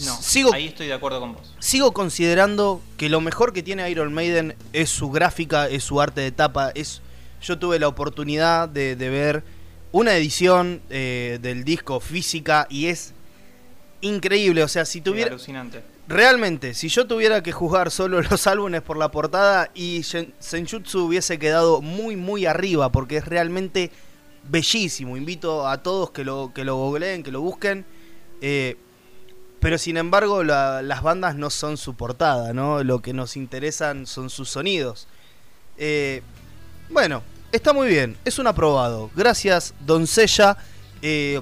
No, 0.01 0.21
sigo, 0.21 0.53
ahí 0.55 0.69
estoy 0.69 0.87
de 0.87 0.95
acuerdo 0.95 1.21
con 1.21 1.35
vos. 1.35 1.55
sigo 1.59 1.93
considerando 1.93 2.81
que 2.97 3.09
lo 3.09 3.21
mejor 3.21 3.53
que 3.53 3.63
tiene 3.63 3.89
Iron 3.91 4.13
Maiden 4.13 4.57
es 4.73 4.91
su 4.91 5.11
gráfica, 5.11 5.69
es 5.69 5.85
su 5.85 6.01
arte 6.01 6.23
de 6.23 6.33
tapa. 6.33 6.71
Es, 6.75 7.03
yo 7.43 7.59
tuve 7.59 7.79
la 7.79 7.89
oportunidad 7.89 8.69
de, 8.69 8.97
de 8.97 9.11
ver 9.11 9.45
una 9.93 10.17
edición 10.17 10.81
eh, 10.91 11.39
del 11.43 11.65
disco 11.65 12.01
física 12.01 12.67
y 12.71 12.87
es 12.87 13.13
increíble. 14.01 14.65
O 14.65 14.69
sea, 14.69 14.85
si 14.85 15.01
tuviera... 15.01 15.31
alucinante. 15.31 15.83
Realmente, 16.09 16.75
si 16.75 16.89
yo 16.89 17.07
tuviera 17.07 17.43
que 17.43 17.53
juzgar 17.53 17.91
solo 17.91 18.21
los 18.31 18.47
álbumes 18.47 18.83
por 18.83 18.97
la 18.97 19.11
portada 19.11 19.71
y 19.75 20.03
Senjutsu 20.03 21.07
hubiese 21.07 21.39
quedado 21.39 21.81
muy 21.81 22.17
muy 22.17 22.45
arriba 22.45 22.91
porque 22.91 23.19
es 23.19 23.27
realmente 23.27 23.91
bellísimo. 24.49 25.17
Invito 25.17 25.69
a 25.69 25.83
todos 25.83 26.11
que 26.11 26.25
lo, 26.25 26.53
que 26.55 26.65
lo 26.65 26.77
googleen, 26.77 27.23
que 27.23 27.31
lo 27.31 27.41
busquen. 27.41 27.85
Eh, 28.41 28.77
pero 29.63 29.79
sin 29.79 29.97
embargo 29.97 30.45
la- 30.45 30.83
las 30.83 31.03
bandas 31.03 31.35
no 31.37 31.49
son 31.49 31.79
su 31.79 31.95
portada, 31.95 32.53
¿no? 32.53 32.83
Lo 32.85 33.01
que 33.01 33.15
nos 33.15 33.37
interesan 33.39 34.07
son 34.07 34.29
sus 34.29 34.51
sonidos. 34.51 35.09
Eh, 35.79 36.21
bueno, 36.91 37.23
está 37.53 37.73
muy 37.73 37.89
bien, 37.89 38.17
es 38.27 38.39
un 38.39 38.47
aprobado. 38.47 39.11
Gracias, 39.15 39.73
doncella. 39.81 40.59
Eh, 41.01 41.41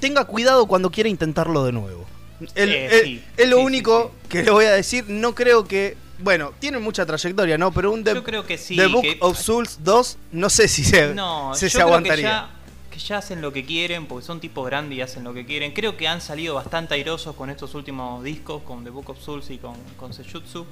tenga 0.00 0.24
cuidado 0.24 0.66
cuando 0.66 0.90
quiera 0.90 1.08
intentarlo 1.08 1.64
de 1.64 1.72
nuevo. 1.72 2.06
El- 2.54 2.72
Eh, 2.72 2.86
el- 2.98 3.04
sí, 3.04 3.24
es 3.36 3.48
lo 3.48 3.56
sí, 3.58 3.62
único 3.64 4.12
sí. 4.22 4.28
que 4.28 4.42
le 4.42 4.50
voy 4.50 4.64
a 4.66 4.72
decir. 4.72 5.04
No 5.08 5.34
creo 5.34 5.66
que. 5.66 5.96
Bueno, 6.18 6.52
tienen 6.58 6.82
mucha 6.82 7.04
trayectoria, 7.04 7.58
¿no? 7.58 7.72
Pero 7.72 7.92
un 7.92 8.02
The, 8.02 8.14
Yo 8.14 8.24
creo 8.24 8.46
que 8.46 8.56
sí. 8.56 8.74
The 8.76 8.86
Book 8.86 9.02
que- 9.02 9.18
of 9.20 9.38
Souls 9.38 9.78
2, 9.84 10.16
no 10.32 10.48
sé 10.48 10.66
si 10.68 10.82
se, 10.84 11.14
No, 11.14 11.52
yo 11.52 11.58
se 11.58 11.70
creo 11.70 11.86
aguantaría. 11.88 12.26
Que 12.26 12.30
ya, 12.32 12.50
que 12.96 13.02
ya 13.02 13.18
hacen 13.18 13.42
lo 13.42 13.52
que 13.52 13.62
quieren, 13.62 14.06
porque 14.06 14.24
son 14.24 14.40
tipos 14.40 14.64
grandes 14.64 14.96
y 14.96 15.02
hacen 15.02 15.22
lo 15.22 15.34
que 15.34 15.44
quieren. 15.44 15.72
Creo 15.72 15.98
que 15.98 16.08
han 16.08 16.22
salido 16.22 16.54
bastante 16.54 16.94
airosos 16.94 17.36
con 17.36 17.50
estos 17.50 17.74
últimos 17.74 18.24
discos, 18.24 18.62
con 18.62 18.84
The 18.84 18.90
Book 18.90 19.10
of 19.10 19.20
Souls 19.20 19.50
y 19.50 19.58
con, 19.58 19.74
con 19.98 20.14
Sejutsu. 20.14 20.64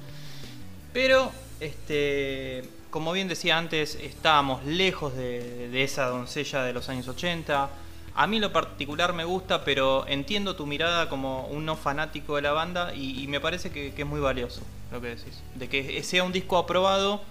Pero, 0.91 1.31
este, 1.59 2.63
como 2.89 3.11
bien 3.11 3.27
decía 3.27 3.59
antes, 3.59 3.93
estábamos 3.93 4.65
lejos 4.65 5.15
de, 5.15 5.83
esa 5.83 6.07
doncella 6.07 6.63
de 6.63 6.73
los 6.73 6.89
años 6.89 7.07
80. 7.07 7.69
A 8.15 8.27
mí 8.27 8.39
lo 8.39 8.51
particular 8.51 9.13
me 9.13 9.23
gusta, 9.23 9.63
pero 9.63 10.07
entiendo 10.07 10.55
tu 10.55 10.65
mirada 10.65 11.09
como 11.09 11.45
un 11.47 11.63
no 11.63 11.75
fanático 11.75 12.37
de 12.37 12.41
la 12.41 12.53
banda 12.53 12.95
y, 12.95 13.27
me 13.27 13.39
parece 13.39 13.69
que, 13.69 13.93
que 13.93 14.01
es 14.01 14.07
muy 14.07 14.19
valioso 14.19 14.61
lo 14.91 14.99
que 14.99 15.09
decís. 15.09 15.43
De 15.53 15.69
que 15.69 16.01
sea 16.01 16.23
un 16.23 16.31
disco 16.31 16.57
aprobado, 16.57 17.21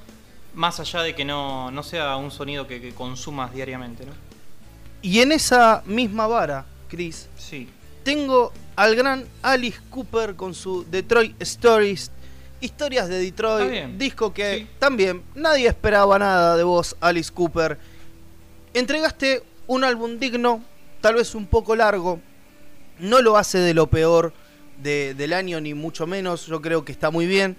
más 0.54 0.78
allá 0.78 1.02
de 1.02 1.16
que 1.16 1.24
no, 1.24 1.72
no 1.72 1.82
sea 1.82 2.14
un 2.14 2.30
sonido 2.30 2.68
que, 2.68 2.80
que 2.80 2.94
consumas 2.94 3.52
diariamente, 3.52 4.06
¿no? 4.06 4.12
Y 5.04 5.20
en 5.20 5.32
esa 5.32 5.82
misma 5.84 6.26
vara, 6.26 6.64
Chris, 6.88 7.28
Sí. 7.36 7.68
tengo 8.04 8.52
al 8.74 8.96
gran 8.96 9.26
Alice 9.42 9.78
Cooper 9.90 10.34
con 10.34 10.54
su 10.54 10.86
Detroit 10.90 11.36
Stories. 11.42 12.10
Historias 12.62 13.08
de 13.10 13.18
Detroit, 13.18 13.98
disco 13.98 14.32
que 14.32 14.60
Sí. 14.60 14.66
también 14.78 15.22
nadie 15.34 15.68
esperaba 15.68 16.18
nada 16.18 16.56
de 16.56 16.62
vos, 16.62 16.96
Alice 17.00 17.30
Cooper. 17.30 17.76
Entregaste 18.72 19.42
un 19.66 19.84
álbum 19.84 20.18
digno, 20.18 20.64
tal 21.02 21.16
vez 21.16 21.34
un 21.34 21.46
poco 21.46 21.76
largo. 21.76 22.18
No 22.98 23.20
lo 23.20 23.36
hace 23.36 23.58
de 23.58 23.74
lo 23.74 23.88
peor 23.88 24.32
de- 24.82 25.12
del 25.12 25.34
año, 25.34 25.60
ni 25.60 25.74
mucho 25.74 26.06
menos. 26.06 26.46
Yo 26.46 26.62
creo 26.62 26.82
que 26.84 26.92
está 26.92 27.10
muy 27.10 27.26
bien. 27.26 27.56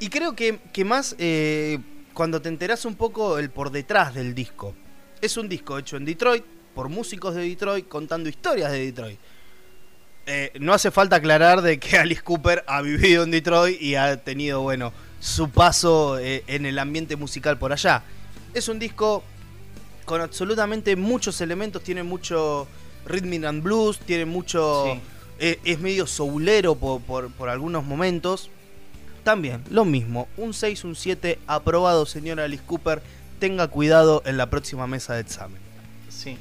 Y 0.00 0.10
creo 0.10 0.36
que, 0.36 0.58
que 0.74 0.84
más 0.84 1.16
eh, 1.18 1.78
cuando 2.12 2.42
te 2.42 2.50
enterás 2.50 2.84
un 2.84 2.94
poco 2.94 3.38
el 3.38 3.48
por 3.48 3.70
detrás 3.70 4.12
del 4.14 4.34
disco. 4.34 4.74
Es 5.22 5.36
un 5.38 5.48
disco 5.48 5.78
hecho 5.78 5.96
en 5.96 6.04
Detroit, 6.04 6.44
por 6.78 6.88
músicos 6.88 7.34
de 7.34 7.42
Detroit, 7.42 7.88
contando 7.88 8.28
historias 8.28 8.70
de 8.70 8.78
Detroit. 8.78 9.18
Eh, 10.26 10.52
no 10.60 10.72
hace 10.72 10.92
falta 10.92 11.16
aclarar 11.16 11.60
de 11.60 11.80
que 11.80 11.98
Alice 11.98 12.22
Cooper 12.22 12.62
ha 12.68 12.82
vivido 12.82 13.24
en 13.24 13.32
Detroit 13.32 13.82
y 13.82 13.96
ha 13.96 14.16
tenido, 14.22 14.60
bueno, 14.60 14.92
su 15.18 15.50
paso 15.50 16.20
eh, 16.20 16.44
en 16.46 16.66
el 16.66 16.78
ambiente 16.78 17.16
musical 17.16 17.58
por 17.58 17.72
allá. 17.72 18.04
Es 18.54 18.68
un 18.68 18.78
disco 18.78 19.24
con 20.04 20.20
absolutamente 20.20 20.94
muchos 20.94 21.40
elementos, 21.40 21.82
tiene 21.82 22.04
mucho 22.04 22.68
rhythm 23.06 23.44
and 23.44 23.60
blues, 23.64 23.98
tiene 23.98 24.24
mucho... 24.24 24.84
Sí. 24.84 25.00
eh, 25.40 25.58
es 25.64 25.80
medio 25.80 26.06
soulero 26.06 26.76
por, 26.76 27.00
por, 27.00 27.32
por 27.32 27.48
algunos 27.48 27.82
momentos. 27.82 28.50
También, 29.24 29.64
lo 29.68 29.84
mismo, 29.84 30.28
un 30.36 30.54
6, 30.54 30.84
un 30.84 30.94
7, 30.94 31.40
aprobado 31.48 32.06
señora 32.06 32.44
Alice 32.44 32.62
Cooper, 32.64 33.02
tenga 33.40 33.66
cuidado 33.66 34.22
en 34.26 34.36
la 34.36 34.48
próxima 34.48 34.86
mesa 34.86 35.14
de 35.14 35.22
examen. 35.22 35.60
Sí. 36.08 36.38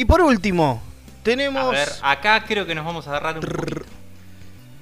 Y 0.00 0.06
por 0.06 0.22
último, 0.22 0.80
tenemos... 1.22 1.62
A 1.62 1.70
ver, 1.72 1.88
acá 2.00 2.42
creo 2.46 2.64
que 2.64 2.74
nos 2.74 2.86
vamos 2.86 3.06
a 3.06 3.10
agarrar 3.10 3.34
un 3.34 3.42
poquito. 3.42 3.84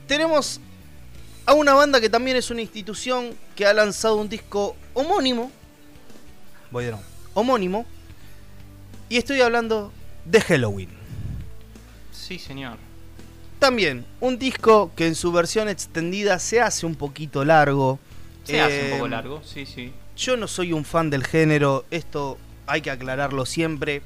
Tenemos 0.07 0.61
a 1.45 1.55
una 1.55 1.75
banda 1.75 2.01
que 2.01 2.09
también 2.09 2.37
es 2.37 2.53
una 2.53 2.61
institución 2.61 3.35
que 3.57 3.67
ha 3.67 3.73
lanzado 3.75 4.15
un 4.15 4.29
disco 4.29 4.77
homónimo. 4.95 5.51
Voy 6.71 6.85
de 6.85 6.93
nuevo. 6.93 7.05
Homónimo. 7.35 7.85
Y 9.09 9.17
estoy 9.17 9.41
hablando 9.41 9.93
de 10.25 10.41
Halloween. 10.41 10.91
Sí, 12.13 12.39
señor. 12.39 12.77
También 13.59 14.07
un 14.21 14.39
disco 14.39 14.93
que 14.95 15.09
en 15.09 15.17
su 15.17 15.33
versión 15.33 15.69
extendida 15.69 16.39
se 16.39 16.61
hace 16.61 16.87
un 16.87 16.95
poquito 16.95 17.45
largo. 17.45 17.99
Se 18.45 18.61
hace 18.61 18.85
un 18.85 18.91
poco 18.93 19.07
Eh, 19.07 19.11
largo, 19.11 19.43
sí, 19.43 19.67
sí. 19.67 19.93
Yo 20.17 20.37
no 20.37 20.47
soy 20.47 20.73
un 20.73 20.85
fan 20.85 21.11
del 21.11 21.27
género, 21.27 21.87
esto 21.91 22.39
hay 22.69 22.83
que 22.83 22.93
aclararlo 22.93 23.47
siempre. 23.47 24.01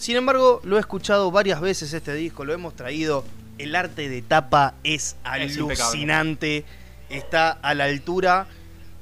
Sin 0.00 0.16
embargo, 0.16 0.62
lo 0.64 0.78
he 0.78 0.80
escuchado 0.80 1.30
varias 1.30 1.60
veces 1.60 1.92
este 1.92 2.14
disco, 2.14 2.46
lo 2.46 2.54
hemos 2.54 2.74
traído. 2.74 3.22
El 3.58 3.76
arte 3.76 4.08
de 4.08 4.22
tapa 4.22 4.72
es 4.82 5.14
Es 5.42 5.56
impecable. 5.58 5.82
alucinante, 5.82 6.64
está 7.10 7.50
a 7.50 7.74
la 7.74 7.84
altura 7.84 8.46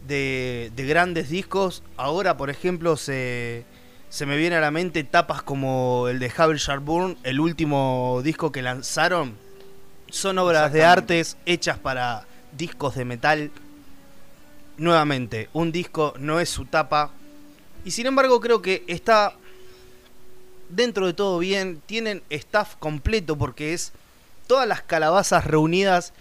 de, 0.09 0.73
de 0.75 0.87
grandes 0.87 1.29
discos. 1.29 1.85
Ahora, 1.97 2.37
por 2.37 2.51
ejemplo, 2.51 2.97
se, 2.97 3.65
se 4.09 4.27
me 4.27 4.37
viene 4.37 4.57
a 4.57 4.61
la 4.61 4.73
mente 4.73 5.05
tapas 5.05 5.41
como 5.43 6.09
el 6.09 6.19
de 6.19 6.33
Havel 6.37 6.59
Sharburn, 6.59 7.17
el 7.23 7.39
último 7.39 8.21
disco 8.25 8.51
que 8.51 8.63
lanzaron. 8.63 9.37
Son 10.11 10.37
obras 10.39 10.73
de 10.73 10.85
artes 10.85 11.37
hechas 11.47 11.79
para 11.79 12.27
discos 12.57 12.97
de 12.97 13.05
metal 13.05 13.53
nuevamente, 14.79 15.49
un 15.53 15.71
disco 15.71 16.15
no 16.19 16.41
es 16.41 16.49
su 16.49 16.65
tapa. 16.65 17.11
Y 17.85 17.93
sin 17.93 18.07
embargo 18.07 18.41
creo 18.41 18.61
que 18.63 18.83
está 18.89 19.35
dentro 20.69 21.07
de 21.07 21.15
todo 21.15 21.39
bien. 21.39 21.83
Tienen 21.87 22.23
staff 22.31 22.77
completo 22.79 23.37
porque 23.37 23.75
es 23.75 23.93
todas 24.47 24.67
las 24.67 24.83
calabazas 24.83 25.45
reunidas 25.45 26.13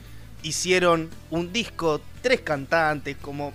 hicieron 0.44 1.10
un 1.30 1.52
disco, 1.52 2.02
tres 2.22 2.42
cantantes, 2.42 3.18
como 3.22 3.54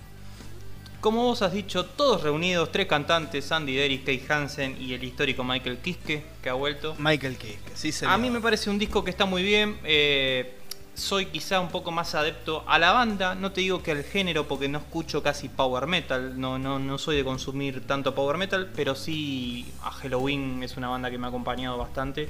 Como 1.01 1.23
vos 1.23 1.41
has 1.41 1.51
dicho, 1.51 1.85
todos 1.85 2.23
reunidos, 2.23 2.71
tres 2.71 2.87
cantantes, 2.87 3.51
Andy 3.51 3.75
Derrick, 3.75 4.05
Kate 4.05 4.33
Hansen 4.33 4.81
y 4.81 4.93
el 4.93 5.03
histórico 5.03 5.43
Michael 5.43 5.77
Kiske, 5.79 6.23
que 6.41 6.49
ha 6.49 6.53
vuelto. 6.53 6.95
Michael 6.97 7.35
Kiske. 7.35 7.71
Sí, 7.75 7.91
señor. 7.91 8.13
A 8.13 8.17
mí 8.17 8.29
me 8.29 8.39
parece 8.39 8.69
un 8.69 8.79
disco 8.79 9.03
que 9.03 9.09
está 9.09 9.25
muy 9.25 9.43
bien. 9.43 9.77
eh, 9.83 10.55
soy 10.95 11.25
quizá 11.27 11.59
un 11.59 11.69
poco 11.69 11.91
más 11.91 12.13
adepto 12.15 12.63
a 12.67 12.77
la 12.77 12.91
banda. 12.91 13.35
No 13.35 13.51
te 13.51 13.61
digo 13.61 13.81
que 13.81 13.91
al 13.91 14.03
género, 14.03 14.47
porque 14.47 14.67
no 14.67 14.77
escucho 14.79 15.23
casi 15.23 15.49
power 15.49 15.87
metal. 15.87 16.39
No, 16.39 16.59
no, 16.59 16.79
no 16.79 16.97
soy 16.97 17.17
de 17.17 17.23
consumir 17.23 17.85
tanto 17.87 18.13
power 18.13 18.37
metal, 18.37 18.71
pero 18.75 18.93
sí 18.95 19.71
a 19.81 19.91
Halloween 19.91 20.61
es 20.63 20.77
una 20.77 20.89
banda 20.89 21.09
que 21.09 21.17
me 21.17 21.25
ha 21.25 21.29
acompañado 21.29 21.77
bastante. 21.77 22.29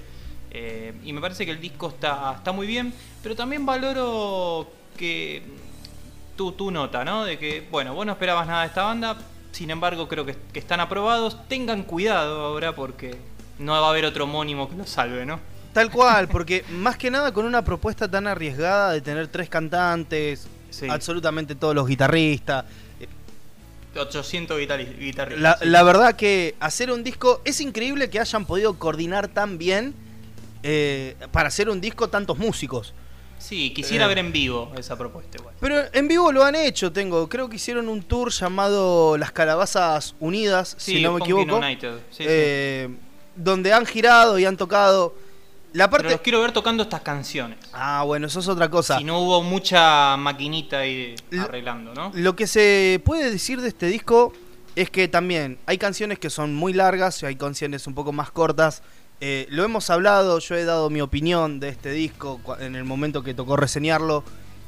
eh, 0.51 0.93
y 1.03 1.13
me 1.13 1.19
parece 1.21 1.45
que 1.45 1.51
el 1.51 1.59
disco 1.59 1.89
está, 1.89 2.35
está 2.37 2.51
muy 2.51 2.67
bien. 2.67 2.93
Pero 3.21 3.35
también 3.35 3.65
valoro 3.65 4.69
que 4.97 5.43
tu, 6.37 6.51
tu 6.53 6.71
nota, 6.71 7.03
¿no? 7.03 7.25
De 7.25 7.37
que, 7.37 7.67
bueno, 7.71 7.93
vos 7.93 8.05
no 8.05 8.11
esperabas 8.13 8.47
nada 8.47 8.61
de 8.61 8.67
esta 8.67 8.83
banda. 8.83 9.17
Sin 9.51 9.69
embargo, 9.71 10.07
creo 10.07 10.25
que, 10.25 10.35
que 10.53 10.59
están 10.59 10.79
aprobados. 10.79 11.47
Tengan 11.47 11.83
cuidado 11.83 12.45
ahora 12.45 12.73
porque 12.75 13.17
no 13.59 13.73
va 13.73 13.87
a 13.87 13.89
haber 13.89 14.05
otro 14.05 14.23
homónimo 14.23 14.69
que 14.69 14.75
lo 14.75 14.85
salve, 14.85 15.25
¿no? 15.25 15.39
Tal 15.73 15.89
cual, 15.91 16.27
porque 16.27 16.63
más 16.71 16.97
que 16.97 17.09
nada 17.09 17.33
con 17.33 17.45
una 17.45 17.63
propuesta 17.65 18.07
tan 18.09 18.27
arriesgada 18.27 18.93
de 18.93 19.01
tener 19.01 19.27
tres 19.27 19.49
cantantes, 19.49 20.47
Sí. 20.69 20.87
absolutamente 20.89 21.55
todos 21.55 21.73
los 21.75 21.87
guitarristas. 21.87 22.65
800 23.95 24.59
guitarri- 24.59 24.97
guitarristas. 24.97 25.41
La, 25.41 25.57
sí. 25.57 25.65
la 25.69 25.83
verdad 25.83 26.15
que 26.15 26.55
hacer 26.59 26.91
un 26.91 27.03
disco 27.03 27.41
es 27.45 27.61
increíble 27.61 28.09
que 28.09 28.19
hayan 28.19 28.45
podido 28.45 28.77
coordinar 28.79 29.27
tan 29.27 29.57
bien 29.57 29.93
eh, 30.63 31.15
para 31.31 31.49
hacer 31.49 31.69
un 31.69 31.79
disco 31.81 32.07
tantos 32.09 32.37
músicos. 32.37 32.93
Sí, 33.37 33.71
quisiera 33.73 34.05
Eh. 34.05 34.07
ver 34.07 34.17
en 34.19 34.31
vivo 34.31 34.71
esa 34.77 34.97
propuesta 34.97 35.37
igual. 35.37 35.53
Pero 35.59 35.75
en 35.91 36.07
vivo 36.07 36.31
lo 36.31 36.43
han 36.45 36.55
hecho, 36.55 36.91
tengo. 36.93 37.27
Creo 37.29 37.49
que 37.49 37.57
hicieron 37.57 37.89
un 37.89 38.01
tour 38.01 38.31
llamado 38.31 39.17
Las 39.17 39.31
Calabazas 39.31 40.15
Unidas, 40.19 40.75
Sí, 40.79 40.95
si 40.97 41.03
no 41.03 41.13
me 41.13 41.19
equivoco. 41.19 41.57
United, 41.57 41.97
eh, 42.19 42.89
Donde 43.35 43.73
han 43.73 43.85
girado 43.85 44.39
y 44.39 44.45
han 44.45 44.55
tocado. 44.57 45.15
La 45.73 45.89
Pero 45.89 46.09
los 46.09 46.21
quiero 46.21 46.41
ver 46.41 46.51
tocando 46.51 46.83
estas 46.83 47.01
canciones. 47.01 47.57
Ah, 47.73 48.03
bueno, 48.05 48.27
eso 48.27 48.39
es 48.39 48.47
otra 48.47 48.69
cosa. 48.69 48.99
Si 48.99 49.03
no 49.03 49.19
hubo 49.19 49.41
mucha 49.41 50.15
maquinita 50.17 50.79
ahí 50.79 51.15
arreglando, 51.39 51.93
¿no? 51.95 52.11
Lo 52.13 52.35
que 52.35 52.45
se 52.45 53.01
puede 53.03 53.31
decir 53.31 53.59
de 53.59 53.69
este 53.69 53.87
disco 53.87 54.33
es 54.75 54.89
que 54.89 55.07
también 55.07 55.57
hay 55.65 55.79
canciones 55.79 56.19
que 56.19 56.29
son 56.29 56.53
muy 56.53 56.73
largas 56.73 57.21
y 57.23 57.25
hay 57.25 57.35
canciones 57.35 57.87
un 57.87 57.95
poco 57.95 58.11
más 58.11 58.31
cortas. 58.31 58.83
Eh, 59.19 59.47
lo 59.49 59.63
hemos 59.63 59.89
hablado, 59.89 60.39
yo 60.39 60.55
he 60.55 60.65
dado 60.65 60.89
mi 60.89 61.01
opinión 61.01 61.59
de 61.59 61.69
este 61.69 61.91
disco 61.91 62.39
en 62.59 62.75
el 62.75 62.83
momento 62.83 63.23
que 63.23 63.33
tocó 63.33 63.55
reseñarlo. 63.55 64.23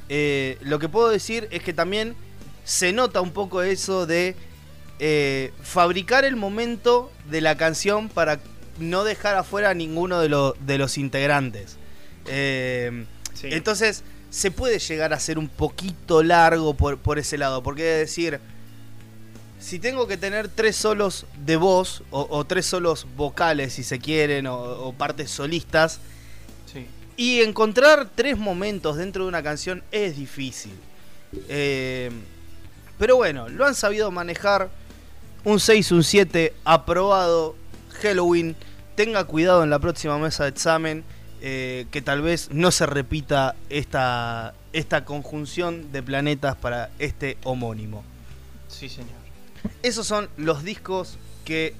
Eh, 0.10 0.58
lo 0.62 0.80
que 0.80 0.90
puedo 0.90 1.10
decir 1.10 1.48
es 1.52 1.62
que 1.62 1.74
también 1.74 2.16
se 2.64 2.94
nota 2.94 3.22
un 3.22 3.32
poco 3.32 3.62
eso 3.62 4.06
de 4.08 4.36
eh, 5.00 5.52
fabricar 5.62 6.26
el 6.26 6.36
momento 6.36 7.12
de 7.30 7.42
la 7.42 7.58
canción 7.58 8.08
para 8.10 8.40
no 8.80 9.04
dejar 9.04 9.36
afuera 9.36 9.70
a 9.72 9.74
ninguno 9.74 10.20
de, 10.20 10.30
lo- 10.30 10.56
de 10.66 10.78
los 10.78 10.98
integrantes. 10.98 11.78
Eh, 12.28 13.06
Sí. 13.34 13.48
entonces, 13.52 14.04
se 14.30 14.50
puede 14.52 14.80
llegar 14.80 15.14
a 15.14 15.20
ser 15.20 15.38
un 15.38 15.48
poquito 15.50 16.24
largo 16.24 16.74
por, 16.74 16.98
por 16.98 17.20
ese 17.20 17.38
lado. 17.38 17.62
Porque 17.64 18.02
es 18.02 18.08
decir, 18.08 18.40
si 19.60 19.80
tengo 19.80 20.08
que 20.08 20.18
tener 20.18 20.48
tres 20.48 20.76
solos 20.76 21.26
de 21.46 21.56
voz, 21.58 22.04
o, 22.12 22.28
o 22.30 22.46
tres 22.46 22.66
solos 22.66 23.08
vocales, 23.18 23.74
si 23.74 23.84
se 23.84 24.00
quieren, 24.00 24.48
o, 24.48 24.58
o 24.58 24.94
partes 24.94 25.32
solistas, 25.32 26.00
Sí. 26.72 26.88
y 27.18 27.42
encontrar 27.42 28.10
tres 28.16 28.38
momentos 28.38 28.98
dentro 28.98 29.24
de 29.24 29.30
una 29.30 29.42
canción 29.44 29.84
es 29.92 30.16
difícil. 30.18 30.74
Eh, 31.50 32.12
pero 32.98 33.16
bueno, 33.18 33.50
lo 33.50 33.66
han 33.66 33.76
sabido 33.76 34.12
manejar. 34.12 34.70
Un 35.44 35.60
6, 35.60 35.92
un 35.92 36.04
7, 36.04 36.54
aprobado. 36.64 37.56
Halloween. 37.96 38.56
Tenga 38.96 39.24
cuidado 39.26 39.64
en 39.64 39.70
la 39.70 39.80
próxima 39.80 40.18
mesa 40.18 40.44
de 40.44 40.50
examen. 40.50 41.04
eh, 41.42 41.86
que 41.92 42.02
tal 42.02 42.22
vez 42.22 42.50
no 42.52 42.72
se 42.72 42.88
repita 42.88 43.56
esta, 43.70 44.56
esta 44.74 45.06
conjunción 45.06 45.92
de 45.92 46.02
planetas 46.02 46.56
para 46.56 46.90
este 46.98 47.38
homónimo. 47.44 48.04
Sí, 48.68 48.90
señor. 48.90 49.12
Esos 49.84 50.08
son 50.08 50.28
los 50.38 50.64
discos 50.64 51.18
que 51.44 51.76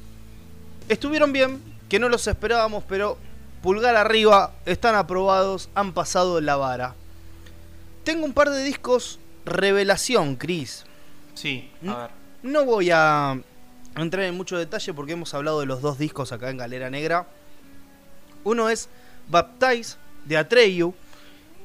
estuvieron 0.88 1.34
bien, 1.34 1.62
que 1.90 1.98
no 1.98 2.10
los 2.10 2.28
esperábamos, 2.28 2.84
pero 2.88 3.18
pulgar 3.64 3.96
arriba, 3.96 4.54
están 4.68 4.94
aprobados, 4.94 5.70
han 5.74 5.94
pasado 5.94 6.42
la 6.42 6.58
vara. 6.58 6.94
Tengo 8.04 8.26
un 8.26 8.34
par 8.34 8.52
de 8.52 8.64
discos 8.64 9.20
revelación, 9.46 10.36
Chris. 10.36 10.86
Sí, 11.34 11.72
a 11.88 11.96
ver. 11.96 12.10
No 12.44 12.66
voy 12.66 12.92
a 12.92 13.42
entrar 14.04 14.26
en 14.26 14.36
mucho 14.36 14.58
detalle 14.58 14.94
porque 14.94 15.14
hemos 15.14 15.34
hablado 15.34 15.60
de 15.60 15.66
los 15.66 15.82
dos 15.82 15.98
discos 15.98 16.32
acá 16.32 16.50
en 16.50 16.58
Galera 16.58 16.90
Negra. 16.90 17.28
Uno 18.44 18.70
es 18.70 18.90
Baptize 19.30 19.98
de 20.26 20.38
Atreyu. 20.38 20.94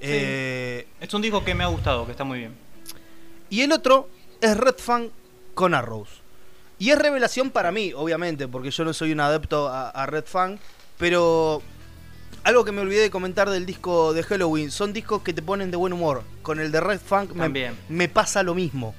eh, 0.00 0.86
Es 1.00 1.12
un 1.14 1.22
disco 1.22 1.44
que 1.44 1.54
me 1.54 1.64
ha 1.64 1.68
gustado, 1.68 2.04
que 2.06 2.12
está 2.12 2.24
muy 2.24 2.38
bien. 2.38 2.54
Y 3.50 3.62
el 3.62 3.72
otro 3.72 4.08
es 4.40 4.56
Red 4.56 4.76
Fang 4.78 5.08
con 5.54 5.74
Arrows. 5.74 6.08
Y 6.78 6.90
es 6.90 6.98
revelación 6.98 7.50
para 7.50 7.70
mí, 7.72 7.92
obviamente, 7.94 8.48
porque 8.48 8.70
yo 8.70 8.84
no 8.84 8.92
soy 8.94 9.12
un 9.12 9.20
adepto 9.20 9.68
a, 9.68 9.90
a 9.90 10.06
Red 10.06 10.24
Fang. 10.24 10.56
Pero 10.96 11.60
algo 12.44 12.64
que 12.64 12.72
me 12.72 12.80
olvidé 12.80 13.02
de 13.02 13.10
comentar 13.10 13.50
del 13.50 13.66
disco 13.66 14.14
de 14.14 14.22
Halloween, 14.22 14.70
son 14.70 14.92
discos 14.94 15.20
que 15.22 15.34
te 15.34 15.42
ponen 15.42 15.70
de 15.70 15.76
buen 15.76 15.92
humor. 15.92 16.22
Con 16.42 16.60
el 16.60 16.72
de 16.72 16.80
Red 16.80 17.00
Fang 17.00 17.28
me, 17.34 17.44
me 17.90 18.08
pasa 18.08 18.42
lo 18.42 18.54
mismo. 18.54 18.94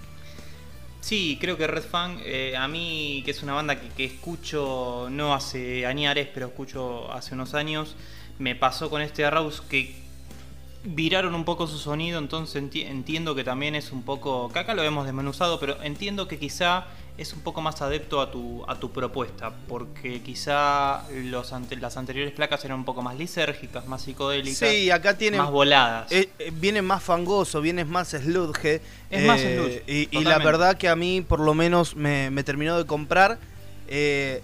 Sí, 1.02 1.38
creo 1.42 1.58
que 1.58 1.66
Red 1.68 1.84
Fang, 1.84 2.20
eh, 2.24 2.56
a 2.56 2.68
mí, 2.68 3.22
que 3.26 3.32
es 3.32 3.42
una 3.44 3.54
banda 3.54 3.80
que, 3.80 4.06
escucho 4.06 5.08
no 5.10 5.34
hace 5.34 5.86
añares, 5.86 6.28
pero 6.34 6.48
escucho 6.48 7.12
hace 7.12 7.34
unos 7.34 7.54
años, 7.56 7.96
me 8.40 8.56
pasó 8.56 8.90
con 8.90 9.02
este 9.02 9.26
Arrows 9.26 9.62
que 9.62 9.96
viraron 10.84 11.36
un 11.36 11.44
poco 11.44 11.68
su 11.68 11.78
sonido, 11.80 12.20
entonces 12.20 12.62
enti- 12.62 12.86
entiendo 12.86 13.36
que 13.36 13.44
también 13.44 13.76
es 13.76 13.92
un 13.92 14.04
poco, 14.04 14.50
que 14.54 14.60
acá 14.60 14.74
lo 14.76 14.84
hemos 14.84 15.06
desmenuzado, 15.06 15.60
pero 15.60 15.82
entiendo 15.84 16.28
que 16.28 16.38
quizá 16.40 16.86
es 17.18 17.34
un 17.34 17.42
poco 17.42 17.62
más 17.62 17.82
adepto 17.82 18.20
a 18.22 18.32
tu, 18.32 18.64
a 18.68 18.76
tu 18.80 18.92
propuesta, 18.92 19.52
porque 19.68 20.22
quizá 20.22 21.04
los 21.12 21.54
ante- 21.54 21.76
las 21.76 21.96
anteriores 21.98 22.34
placas 22.34 22.66
eran 22.66 22.80
un 22.80 22.86
poco 22.86 23.02
más 23.04 23.16
lisérgicas, 23.18 23.86
más 23.88 24.02
psicodélicas, 24.02 24.58
Sí, 24.70 24.90
acá 24.90 25.18
tiene. 25.18 25.38
más 25.38 25.52
voladas. 25.52 26.12
eh, 26.12 26.30
eh, 26.40 26.52
viene 26.54 26.82
más 26.82 27.04
fangoso, 27.04 27.62
viene 27.62 27.86
más 27.86 28.10
sludge. 28.10 28.82
Es 29.10 29.26
más 29.28 29.40
sludge, 29.40 29.84
Y, 29.88 30.08
y 30.18 30.24
la 30.24 30.40
verdad 30.40 30.78
que 30.78 30.88
a 30.90 30.96
mí, 30.96 31.22
por 31.22 31.40
lo 31.42 31.54
menos, 31.54 31.96
me, 31.96 32.32
me 32.32 32.44
terminó 32.44 32.78
de 32.78 32.86
comprar. 32.86 33.38
Eh, 33.88 34.42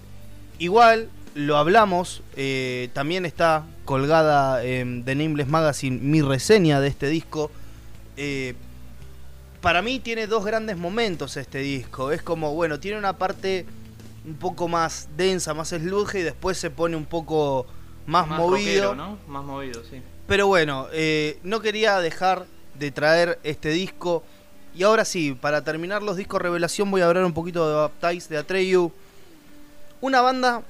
igual, 0.60 1.10
lo 1.34 1.58
hablamos. 1.58 2.22
eh, 2.36 2.90
también 2.94 3.26
está 3.26 3.64
colgada 3.86 4.64
en 4.64 5.04
The 5.06 5.16
Nameless 5.16 5.48
Magazine 5.48 5.98
mi 6.02 6.22
reseña 6.22 6.80
de 6.82 6.90
este 6.90 7.08
disco. 7.08 7.50
Para 9.62 9.82
mí 9.82 10.00
tiene 10.00 10.28
dos 10.28 10.46
grandes 10.46 10.78
momentos 10.78 11.38
este 11.38 11.60
disco. 11.60 12.12
Es 12.12 12.22
como, 12.22 12.54
bueno, 12.54 12.80
tiene 12.80 12.98
una 12.98 13.18
parte 13.18 13.66
un 14.26 14.36
poco 14.36 14.68
más 14.68 15.10
densa, 15.18 15.54
más 15.54 15.70
sludge 15.70 16.20
y 16.20 16.22
después 16.22 16.58
se 16.58 16.70
pone 16.70 16.96
un 16.96 17.06
poco 17.06 17.66
más, 18.06 18.28
movido. 18.28 18.92
rockero, 18.92 18.96
¿no? 18.96 19.18
Más 19.28 19.44
movido, 19.44 19.84
sí. 19.90 20.02
Pero 20.28 20.48
bueno, 20.48 20.88
eh, 20.92 21.40
no 21.44 21.62
quería 21.62 22.00
dejar 22.00 22.46
de 22.78 22.92
traer 22.92 23.40
este 23.44 23.70
disco. 23.70 24.24
Y 24.76 24.84
ahora 24.84 25.06
sí, 25.06 25.34
para 25.40 25.64
terminar 25.64 26.04
los 26.04 26.18
discos 26.18 26.42
revelación 26.42 26.92
voy 26.92 27.02
a 27.02 27.08
hablar 27.08 27.26
un 27.26 27.34
poquito 27.34 27.68
de 27.68 27.76
Baptize, 27.76 28.30
de 28.30 28.38
Atreyu. 28.38 28.92
Una 30.02 30.22
banda 30.22 30.62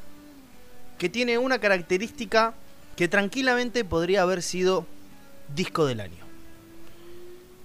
que 0.97 1.09
tiene 1.09 1.37
una 1.37 1.59
característica 1.59 2.53
que 2.95 3.07
tranquilamente 3.07 3.83
podría 3.83 4.21
haber 4.21 4.41
sido 4.41 4.85
disco 5.53 5.85
del 5.85 5.99
año. 5.99 6.26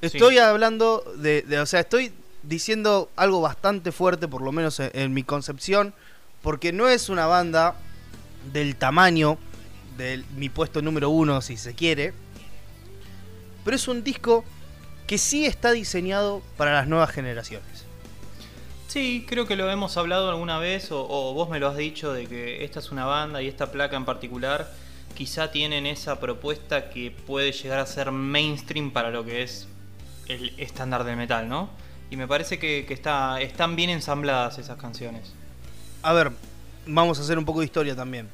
Estoy 0.02 0.38
hablando 0.38 1.02
de, 1.16 1.42
de- 1.42 1.60
o 1.60 1.66
sea, 1.66 1.80
estoy 1.80 2.12
diciendo 2.42 3.08
algo 3.16 3.40
bastante 3.40 3.92
fuerte, 3.92 4.28
por 4.28 4.42
lo 4.42 4.52
menos 4.52 4.80
en, 4.80 4.90
en 4.94 5.14
mi 5.14 5.22
concepción, 5.22 5.94
porque 6.42 6.72
no 6.72 6.88
es 6.88 7.08
una 7.08 7.26
banda 7.26 7.76
del 8.52 8.74
tamaño 8.76 9.38
de 9.96 10.24
mi 10.36 10.48
puesto 10.48 10.82
número 10.82 11.08
uno, 11.10 11.40
si 11.40 11.56
se 11.56 11.74
quiere, 11.74 12.12
pero 13.64 13.76
es 13.76 13.86
un 13.86 14.02
disco 14.02 14.44
que 15.06 15.18
sí 15.18 15.46
está 15.46 15.70
diseñado 15.72 16.42
para 16.56 16.72
las 16.72 16.88
nuevas 16.88 17.10
generaciones. 17.10 17.84
Sí, 18.88 19.24
creo 19.28 19.46
que 19.46 19.56
lo 19.56 19.70
hemos 19.70 19.96
hablado 19.96 20.28
alguna 20.28 20.58
vez, 20.58 20.90
o, 20.90 21.06
o 21.08 21.32
vos 21.32 21.48
me 21.48 21.60
lo 21.60 21.68
has 21.68 21.76
dicho, 21.76 22.12
de 22.12 22.26
que 22.26 22.64
esta 22.64 22.80
es 22.80 22.90
una 22.90 23.04
banda 23.06 23.40
y 23.40 23.48
esta 23.48 23.70
placa 23.70 23.96
en 23.96 24.04
particular 24.04 24.70
quizá 25.14 25.50
tienen 25.52 25.86
esa 25.86 26.18
propuesta 26.18 26.90
que 26.90 27.10
puede 27.10 27.52
llegar 27.52 27.78
a 27.78 27.86
ser 27.86 28.10
mainstream 28.10 28.90
para 28.90 29.10
lo 29.10 29.24
que 29.24 29.42
es 29.42 29.68
el 30.34 30.54
estándar 30.58 31.04
del 31.04 31.16
metal, 31.16 31.48
¿no? 31.48 31.70
Y 32.10 32.16
me 32.16 32.28
parece 32.28 32.58
que, 32.58 32.84
que 32.86 32.94
está, 32.94 33.40
están 33.40 33.76
bien 33.76 33.90
ensambladas 33.90 34.58
esas 34.58 34.76
canciones. 34.76 35.32
A 36.02 36.12
ver, 36.12 36.32
vamos 36.86 37.18
a 37.18 37.22
hacer 37.22 37.38
un 37.38 37.44
poco 37.44 37.60
de 37.60 37.66
historia 37.66 37.96
también. 37.96 38.28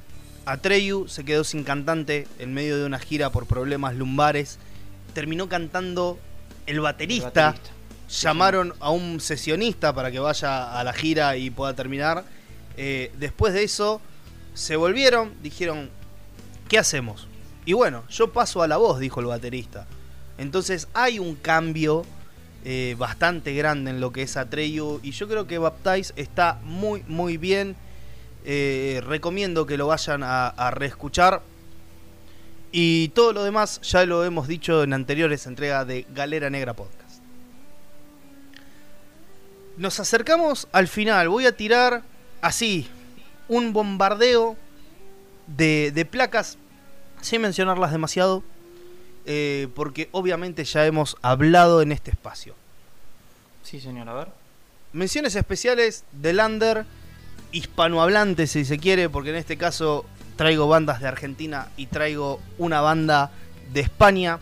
Atreyu 0.47 1.09
se 1.09 1.25
quedó 1.25 1.45
sin 1.45 1.63
cantante 1.63 2.27
en 2.39 2.55
medio 2.55 2.79
de 2.79 2.87
una 2.87 2.99
gira 2.99 3.31
por 3.31 3.47
problemas 3.47 3.95
lumbares. 3.95 4.59
Terminó 5.13 5.49
cantando 5.49 6.19
el 6.67 6.81
baterista. 6.81 7.29
El 7.29 7.35
baterista. 7.35 7.73
Llamaron 8.09 8.75
a 8.81 8.91
un 8.91 9.21
sesionista 9.21 9.95
para 9.95 10.11
que 10.11 10.19
vaya 10.19 10.79
a 10.79 10.83
la 10.83 10.95
gira 10.95 11.37
y 11.37 11.51
pueda 11.51 11.75
terminar. 11.75 12.25
Eh, 12.79 13.13
después 13.19 13.53
de 13.53 13.65
eso, 13.65 14.01
se 14.55 14.77
volvieron, 14.77 15.35
dijeron, 15.43 15.91
¿qué 16.69 16.79
hacemos? 16.79 17.29
Y 17.67 17.75
bueno, 17.75 18.05
yo 18.09 18.33
paso 18.33 18.63
a 18.63 18.69
la 18.69 18.79
voz, 18.79 18.99
dijo 18.99 19.21
el 19.21 19.27
baterista. 19.27 19.87
Entonces 20.39 20.89
hay 20.95 21.19
un 21.19 21.35
cambio 21.35 22.05
eh, 22.65 22.97
bastante 22.99 23.55
grande 23.55 23.91
en 23.91 24.01
lo 24.01 24.13
que 24.13 24.23
es 24.23 24.37
Atreyu. 24.37 25.01
Y 25.03 25.11
yo 25.11 25.29
creo 25.29 25.47
que 25.47 25.59
Baptize 25.59 26.13
está 26.17 26.59
muy, 26.65 27.03
muy 27.07 27.37
bien. 27.37 27.77
Eh, 28.45 29.01
recomiendo 29.05 29.67
que 29.67 29.77
lo 29.77 29.89
vayan 29.89 30.23
a, 30.25 30.71
reescuchar. 30.73 31.43
Y 32.71 33.09
todo 33.11 33.33
lo 33.33 33.45
demás 33.45 33.81
ya 33.83 34.05
lo 34.05 34.25
hemos 34.25 34.47
dicho 34.47 34.83
en 34.83 34.93
anteriores 34.93 35.47
entregas 35.47 35.87
de 35.87 36.07
Galera 36.15 36.51
Negra 36.51 36.75
Podcast. 36.75 37.23
Nos 39.77 40.01
acercamos 40.01 40.69
al 40.73 40.89
final. 40.89 41.29
Voy 41.29 41.47
a 41.47 41.57
tirar 41.57 42.03
así 42.43 42.89
un 43.49 43.73
bombardeo 43.73 44.57
de, 45.47 45.93
de 45.95 46.05
placas 46.05 46.59
sin 47.23 47.41
mencionarlas 47.41 47.93
demasiado. 47.93 48.43
Eh, 49.31 49.69
porque 49.75 50.09
obviamente 50.13 50.65
ya 50.65 50.87
hemos 50.87 51.19
hablado 51.21 51.83
en 51.83 51.93
este 51.93 52.11
espacio. 52.11 52.55
Sí, 53.63 53.79
señor, 53.79 54.09
a 54.09 54.15
ver. 54.15 54.29
Menciones 54.95 55.35
especiales 55.35 56.05
de 56.13 56.33
Lander, 56.33 56.87
hispanohablante 57.53 58.47
si 58.47 58.65
se 58.65 58.79
quiere, 58.79 59.11
porque 59.11 59.29
en 59.29 59.37
este 59.37 59.59
caso 59.59 60.07
traigo 60.37 60.67
bandas 60.67 61.03
de 61.03 61.09
Argentina 61.09 61.69
y 61.77 61.89
traigo 61.89 62.41
una 62.57 62.81
banda 62.81 63.31
de 63.71 63.81
España. 63.81 64.39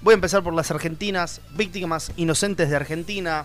Voy 0.00 0.12
a 0.12 0.14
empezar 0.14 0.42
por 0.42 0.54
las 0.54 0.70
argentinas, 0.70 1.42
Víctimas 1.50 2.10
Inocentes 2.16 2.70
de 2.70 2.76
Argentina, 2.76 3.44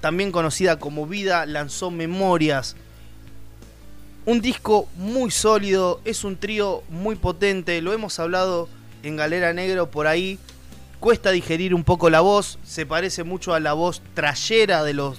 también 0.00 0.32
conocida 0.32 0.78
como 0.78 1.06
Vida, 1.06 1.44
lanzó 1.44 1.90
Memorias. 1.90 2.74
Un 4.24 4.40
disco 4.40 4.88
muy 4.96 5.30
sólido, 5.30 6.00
es 6.06 6.24
un 6.24 6.38
trío 6.38 6.84
muy 6.88 7.16
potente, 7.16 7.82
lo 7.82 7.92
hemos 7.92 8.18
hablado 8.18 8.70
en 9.02 9.16
Galera 9.16 9.52
Negro 9.52 9.90
por 9.90 10.06
ahí. 10.06 10.38
Cuesta 10.98 11.30
digerir 11.30 11.74
un 11.74 11.84
poco 11.84 12.10
la 12.10 12.20
voz, 12.20 12.58
se 12.64 12.84
parece 12.84 13.24
mucho 13.24 13.54
a 13.54 13.60
la 13.60 13.72
voz 13.72 14.02
trayera 14.14 14.84
de 14.84 14.92
los, 14.92 15.18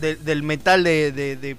del 0.00 0.42
metal 0.42 0.82
de, 0.82 1.12
de, 1.12 1.56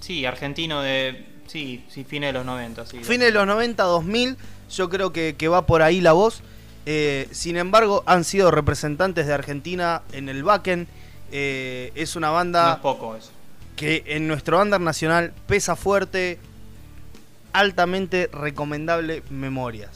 Sí, 0.00 0.26
argentino 0.26 0.82
de... 0.82 1.24
Sí, 1.46 1.82
sí, 1.88 2.04
fines 2.04 2.28
de 2.28 2.32
los 2.34 2.44
90. 2.44 2.86
Sí, 2.86 2.98
fines 3.02 3.28
de 3.28 3.30
los 3.30 3.46
90, 3.46 3.82
2000, 3.84 4.36
yo 4.70 4.90
creo 4.90 5.12
que, 5.12 5.34
que 5.38 5.48
va 5.48 5.64
por 5.66 5.80
ahí 5.80 6.02
la 6.02 6.12
voz. 6.12 6.42
Eh, 6.86 7.28
sin 7.30 7.56
embargo, 7.56 8.02
han 8.06 8.24
sido 8.24 8.50
representantes 8.50 9.26
de 9.26 9.32
Argentina 9.32 10.02
en 10.12 10.28
el 10.28 10.42
Backen. 10.42 10.86
Eh, 11.32 11.92
es 11.94 12.16
una 12.16 12.30
banda 12.30 12.80
poco 12.82 13.16
eso. 13.16 13.30
que 13.76 14.04
en 14.06 14.28
nuestro 14.28 14.60
under 14.60 14.80
nacional 14.80 15.32
pesa 15.46 15.76
fuerte, 15.76 16.38
altamente 17.54 18.28
recomendable 18.32 19.22
Memorias. 19.30 19.92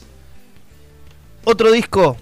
Otro 1.43 1.71
disco, 1.71 2.17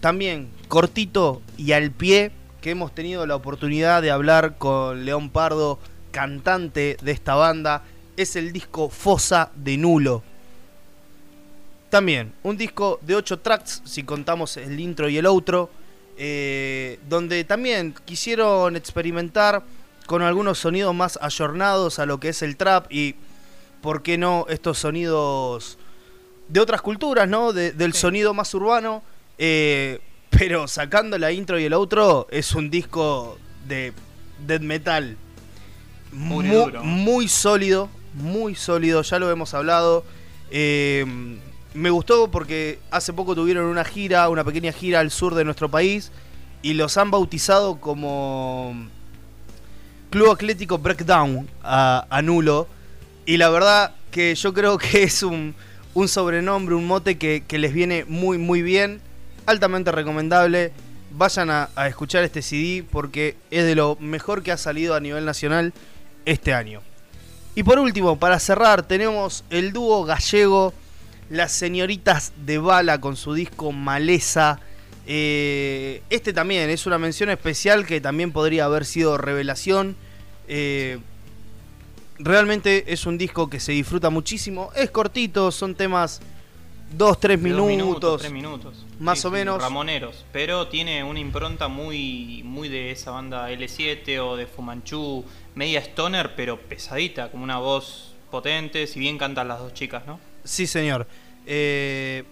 también 0.00 0.50
cortito 0.68 1.42
y 1.56 1.72
al 1.72 1.90
pie, 1.90 2.30
que 2.62 2.70
hemos 2.70 2.94
tenido 2.94 3.26
la 3.26 3.36
oportunidad 3.36 4.00
de 4.02 4.10
hablar 4.10 4.56
con 4.56 5.04
León 5.04 5.30
Pardo, 5.30 5.78
cantante 6.12 6.96
de 7.02 7.12
esta 7.12 7.34
banda, 7.34 7.82
es 8.16 8.36
el 8.36 8.52
disco 8.52 8.88
Fosa 8.88 9.50
de 9.54 9.76
Nulo. 9.76 10.22
También, 11.90 12.32
un 12.42 12.56
disco 12.56 13.00
de 13.02 13.16
8 13.16 13.40
tracks, 13.40 13.82
si 13.84 14.04
contamos 14.04 14.56
el 14.56 14.78
intro 14.78 15.08
y 15.08 15.18
el 15.18 15.26
outro, 15.26 15.70
eh, 16.16 17.00
donde 17.08 17.42
también 17.44 17.94
quisieron 18.04 18.76
experimentar 18.76 19.62
con 20.06 20.22
algunos 20.22 20.58
sonidos 20.58 20.94
más 20.94 21.18
ayornados 21.20 21.98
a 21.98 22.06
lo 22.06 22.20
que 22.20 22.30
es 22.30 22.42
el 22.42 22.56
trap 22.56 22.92
y, 22.92 23.16
¿por 23.80 24.02
qué 24.02 24.18
no, 24.18 24.46
estos 24.48 24.78
sonidos 24.78 25.78
de 26.48 26.60
otras 26.60 26.82
culturas, 26.82 27.28
¿no? 27.28 27.52
del 27.52 27.92
sonido 27.94 28.34
más 28.34 28.54
urbano, 28.54 29.02
eh, 29.36 30.00
pero 30.30 30.66
sacando 30.68 31.18
la 31.18 31.32
intro 31.32 31.58
y 31.58 31.64
el 31.64 31.72
outro, 31.72 32.26
es 32.30 32.54
un 32.54 32.70
disco 32.70 33.38
de 33.66 33.92
death 34.46 34.62
metal 34.62 35.16
muy, 36.12 36.46
muy 36.82 37.28
sólido, 37.28 37.88
muy 38.14 38.54
sólido, 38.54 39.02
ya 39.02 39.18
lo 39.18 39.30
hemos 39.30 39.54
hablado. 39.54 40.04
Eh, 40.50 41.04
me 41.74 41.90
gustó 41.90 42.30
porque 42.30 42.78
hace 42.90 43.12
poco 43.12 43.34
tuvieron 43.34 43.66
una 43.66 43.84
gira, 43.84 44.28
una 44.28 44.44
pequeña 44.44 44.72
gira 44.72 45.00
al 45.00 45.10
sur 45.10 45.34
de 45.34 45.44
nuestro 45.44 45.70
país 45.70 46.10
y 46.62 46.74
los 46.74 46.96
han 46.96 47.10
bautizado 47.10 47.80
como 47.80 48.74
Club 50.10 50.32
Atlético 50.32 50.78
Breakdown 50.78 51.48
a, 51.62 52.20
Nulo. 52.22 52.66
Y 53.28 53.36
la 53.36 53.50
verdad 53.50 53.92
que 54.10 54.34
yo 54.34 54.54
creo 54.54 54.78
que 54.78 55.02
es 55.02 55.22
un, 55.22 55.54
sobrenombre, 56.06 56.74
un 56.74 56.86
mote 56.86 57.18
que, 57.18 57.44
les 57.58 57.74
viene 57.74 58.06
muy 58.08 58.38
muy 58.38 58.62
bien, 58.62 59.02
altamente 59.44 59.92
recomendable. 59.92 60.72
Vayan 61.10 61.50
a, 61.50 61.68
a 61.76 61.88
escuchar 61.88 62.24
este 62.24 62.40
CD 62.40 62.86
porque 62.90 63.36
es 63.50 63.66
de 63.66 63.74
lo 63.74 63.98
mejor 64.00 64.42
que 64.42 64.50
ha 64.50 64.56
salido 64.56 64.94
a 64.94 65.00
nivel 65.00 65.26
nacional 65.26 65.74
este 66.24 66.54
año. 66.54 66.80
Y 67.54 67.64
por 67.64 67.78
último, 67.78 68.18
para 68.18 68.38
cerrar, 68.38 68.88
tenemos 68.88 69.44
el 69.50 69.74
dúo 69.74 70.04
gallego 70.06 70.72
las 71.28 71.52
señoritas 71.52 72.32
de 72.46 72.56
bala 72.56 72.98
con 72.98 73.14
su 73.14 73.34
disco 73.34 73.72
Maleza. 73.72 74.58
Eh, 75.06 76.00
este 76.08 76.32
también 76.32 76.70
es 76.70 76.86
una 76.86 76.96
mención 76.96 77.28
especial 77.28 77.84
que 77.84 78.00
también 78.00 78.32
podría 78.32 78.64
haber 78.64 78.86
sido 78.86 79.18
revelación. 79.18 79.96
Eh, 80.46 80.98
realmente 82.18 82.92
es 82.92 83.06
un 83.06 83.18
disco 83.18 83.48
que 83.48 83.60
se 83.60 83.72
disfruta 83.72 84.10
muchísimo. 84.10 84.70
Es 84.74 84.90
cortito, 84.90 85.50
son 85.50 85.74
temas 85.74 86.20
2, 86.96 87.20
3 87.20 87.40
minutos, 87.40 88.22
tres 88.22 88.32
minutos. 88.32 88.86
Más 88.98 89.24
o 89.24 89.30
menos. 89.30 89.60
Ramoneros. 89.60 90.24
Pero 90.32 90.68
tiene 90.68 91.04
una 91.04 91.20
impronta 91.20 91.68
muy, 91.68 92.42
muy 92.44 92.68
de 92.68 92.90
esa 92.90 93.10
banda 93.10 93.50
L7 93.50 94.18
o 94.20 94.36
de 94.36 94.46
Fumanchu. 94.46 95.24
Media 95.54 95.80
stoner, 95.80 96.34
pero 96.34 96.58
pesadita, 96.58 97.30
como 97.30 97.44
una 97.44 97.58
voz 97.58 98.14
potente. 98.30 98.86
Si 98.86 98.98
bien 98.98 99.18
cantan 99.18 99.48
las 99.48 99.58
dos 99.58 99.74
chicas, 99.74 100.06
¿no? 100.06 100.18
Sí, 100.44 100.66
señor. 100.66 101.06
Eh, 101.46 102.24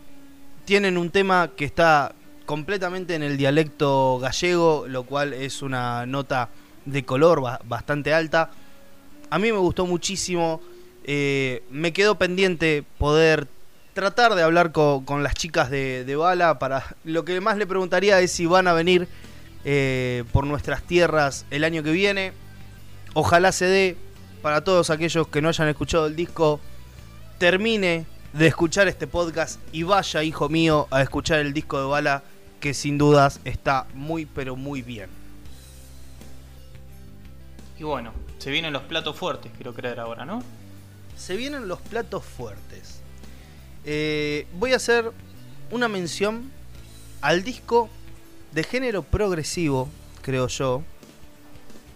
tienen 0.65 0.97
un 0.97 1.11
tema 1.11 1.51
que 1.57 1.65
está 1.65 2.15
completamente 2.47 3.15
en 3.15 3.23
el 3.23 3.37
dialecto 3.37 4.19
gallego, 4.19 4.87
lo 4.89 5.03
cual 5.03 5.35
es 5.35 5.63
una 5.63 6.07
nota 6.07 6.49
de 6.85 7.05
color 7.05 7.43
bastante 7.65 8.15
alta. 8.15 8.51
A 9.31 9.39
mí 9.39 9.53
me 9.53 9.59
gustó 9.59 9.87
muchísimo. 9.87 10.61
Eh, 11.05 11.63
me 11.71 11.93
quedó 11.93 12.17
pendiente 12.17 12.85
poder 12.99 13.49
tratar 13.95 14.35
de 14.35 14.43
hablar 14.43 14.73
con, 14.73 15.23
las 15.23 15.35
chicas 15.35 15.71
de, 15.71 16.17
Bala. 16.17 16.59
Para 16.59 16.97
lo 17.05 17.25
que 17.25 17.41
más 17.41 17.57
le 17.57 17.67
preguntaría 17.67 18.21
es 18.21 18.33
si 18.33 18.47
van 18.47 18.69
a 18.69 18.73
venir 18.73 19.09
eh, 19.65 20.25
por 20.33 20.47
nuestras 20.47 20.83
tierras 20.83 21.47
el 21.51 21.65
año 21.65 21.83
que 21.83 21.93
viene. 21.93 22.33
Ojalá 23.15 23.53
se 23.53 23.65
dé 23.65 23.97
para 24.43 24.63
todos 24.63 24.91
aquellos 24.91 25.27
que 25.29 25.41
no 25.41 25.49
hayan 25.49 25.69
escuchado 25.69 26.07
el 26.07 26.17
disco. 26.17 26.61
Termine 27.39 28.07
de 28.33 28.47
escuchar 28.47 28.87
este 28.89 29.07
podcast 29.07 29.61
y 29.73 29.83
vaya, 29.83 30.23
hijo 30.23 30.49
mío, 30.49 30.87
a 30.91 31.03
escuchar 31.03 31.39
el 31.41 31.53
disco 31.53 31.81
de 31.81 31.87
Bala, 31.87 32.23
que 32.61 32.75
sin 32.75 32.99
dudas 32.99 33.41
está 33.45 33.87
muy, 33.95 34.27
pero 34.27 34.57
muy 34.57 34.83
bien. 34.83 35.09
Y 37.79 37.85
bueno, 37.85 38.13
se 38.39 38.51
vienen 38.51 38.73
los 38.73 38.83
platos 38.83 39.17
fuertes, 39.17 39.53
quiero 39.57 39.75
creer 39.75 40.01
ahora, 40.01 40.25
¿no? 40.25 40.43
Se 41.17 41.37
vienen 41.37 41.69
los 41.69 41.81
platos 41.81 42.25
fuertes. 42.25 43.01
Eh, 43.85 44.47
voy 44.55 44.73
a 44.73 44.77
hacer 44.77 45.13
una 45.71 45.89
mención 45.89 46.51
al 47.21 47.43
disco 47.43 47.89
de 48.53 48.65
género 48.65 49.03
progresivo, 49.03 49.89
creo 50.23 50.49
yo. 50.49 50.83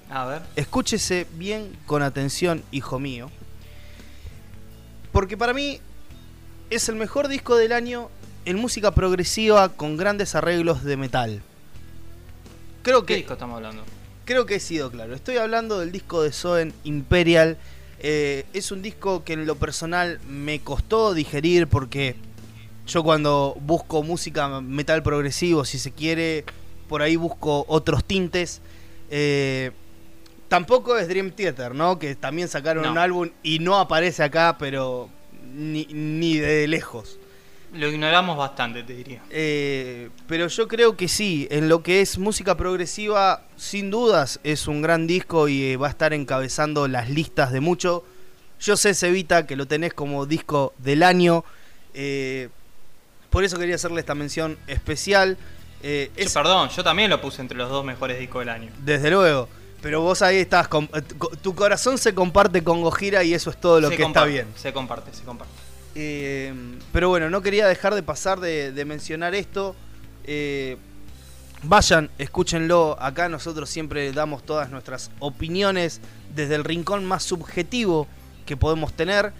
A 0.08 0.24
ver. 0.24 0.42
Escúchese 0.56 1.26
bien 1.34 1.76
con 1.86 2.02
atención, 2.02 2.62
hijo 2.70 2.98
mío. 2.98 3.30
Porque 5.12 5.36
para 5.36 5.52
mí 5.52 5.80
es 6.70 6.88
el 6.88 6.96
mejor 6.96 7.28
disco 7.28 7.56
del 7.56 7.72
año 7.72 8.08
en 8.44 8.56
música 8.56 8.92
progresiva 8.92 9.70
con 9.70 9.96
grandes 9.96 10.34
arreglos 10.34 10.84
de 10.84 10.96
metal. 10.96 11.42
Creo 12.82 13.02
que, 13.02 13.14
¿Qué 13.14 13.18
disco 13.18 13.34
estamos 13.34 13.56
hablando? 13.56 13.84
Creo 14.30 14.46
que 14.46 14.54
he 14.54 14.60
sido 14.60 14.92
claro. 14.92 15.12
Estoy 15.12 15.38
hablando 15.38 15.80
del 15.80 15.90
disco 15.90 16.22
de 16.22 16.30
Soen 16.30 16.72
Imperial. 16.84 17.56
Eh, 17.98 18.44
es 18.52 18.70
un 18.70 18.80
disco 18.80 19.24
que 19.24 19.32
en 19.32 19.44
lo 19.44 19.56
personal 19.56 20.20
me 20.28 20.60
costó 20.60 21.14
digerir 21.14 21.66
porque 21.66 22.14
yo 22.86 23.02
cuando 23.02 23.56
busco 23.60 24.04
música 24.04 24.60
metal 24.60 25.02
progresivo, 25.02 25.64
si 25.64 25.80
se 25.80 25.90
quiere, 25.90 26.44
por 26.88 27.02
ahí 27.02 27.16
busco 27.16 27.64
otros 27.66 28.04
tintes. 28.04 28.60
Eh, 29.10 29.72
tampoco 30.46 30.96
es 30.96 31.08
Dream 31.08 31.32
Theater, 31.32 31.74
¿no? 31.74 31.98
Que 31.98 32.14
también 32.14 32.46
sacaron 32.46 32.86
un 32.86 32.98
álbum 32.98 33.30
y 33.42 33.58
no 33.58 33.80
aparece 33.80 34.22
acá, 34.22 34.58
pero 34.60 35.10
ni, 35.52 36.38
de 36.38 36.68
lejos. 36.68 37.18
Lo 37.72 37.88
ignoramos 37.88 38.36
bastante, 38.36 38.82
te 38.82 38.94
diría. 38.94 39.22
Eh, 39.30 40.10
pero 40.26 40.48
yo 40.48 40.66
creo 40.66 40.96
que 40.96 41.06
sí, 41.08 41.46
en 41.50 41.68
lo 41.68 41.82
que 41.82 42.00
es 42.00 42.18
música 42.18 42.56
progresiva, 42.56 43.44
sin 43.56 43.90
dudas 43.90 44.40
es 44.42 44.66
un 44.66 44.82
gran 44.82 45.06
disco 45.06 45.48
y 45.48 45.72
eh, 45.72 45.76
va 45.76 45.86
a 45.86 45.90
estar 45.90 46.12
encabezando 46.12 46.88
las 46.88 47.10
listas 47.10 47.52
de 47.52 47.60
mucho. 47.60 48.04
Yo 48.60 48.76
sé, 48.76 48.94
Cevita, 48.94 49.46
que 49.46 49.54
lo 49.54 49.66
tenés 49.66 49.94
como 49.94 50.26
disco 50.26 50.74
del 50.78 51.04
año. 51.04 51.44
Eh, 51.94 52.48
por 53.30 53.44
eso 53.44 53.56
quería 53.56 53.76
hacerle 53.76 54.00
esta 54.00 54.16
mención 54.16 54.58
especial. 54.66 55.38
perdón, 55.80 56.70
yo 56.70 56.82
también 56.82 57.08
lo 57.08 57.20
puse 57.20 57.40
entre 57.40 57.56
los 57.56 57.70
dos 57.70 57.84
mejores 57.84 58.18
discos 58.18 58.40
del 58.40 58.48
año. 58.48 58.72
Desde 58.84 59.10
luego. 59.10 59.48
Pero 59.80 60.02
vos 60.02 60.20
ahí 60.20 60.36
estás, 60.36 60.68
tu 61.40 61.54
corazón 61.54 61.96
se 61.96 62.14
comparte 62.14 62.62
con 62.62 62.82
Gojira 62.82 63.24
y 63.24 63.32
eso 63.32 63.48
es 63.48 63.58
todo 63.58 63.80
lo 63.80 63.88
que 63.88 64.02
está 64.02 64.24
bien. 64.24 64.48
Se 64.56 64.74
comparte, 64.74 65.14
se 65.14 65.22
comparte. 65.22 65.69
Eh, 65.94 66.54
pero 66.92 67.08
bueno, 67.08 67.30
no 67.30 67.42
quería 67.42 67.66
dejar 67.66 67.94
de 67.94 68.02
pasar 68.02 68.40
de, 68.40 68.84
mencionar 68.86 69.34
esto. 69.34 69.74
Eh, 70.24 70.76
vayan, 71.62 72.10
escúchenlo. 72.18 72.96
Acá 73.00 73.28
nosotros 73.28 73.68
siempre 73.70 74.12
damos 74.12 74.44
todas 74.44 74.70
nuestras 74.70 75.10
opiniones 75.18 76.00
desde 76.34 76.54
el 76.54 76.64
rincón 76.64 77.04
más 77.04 77.22
subjetivo 77.22 78.06
que 78.46 78.56
podemos 78.56 78.92
tener. 78.92 79.32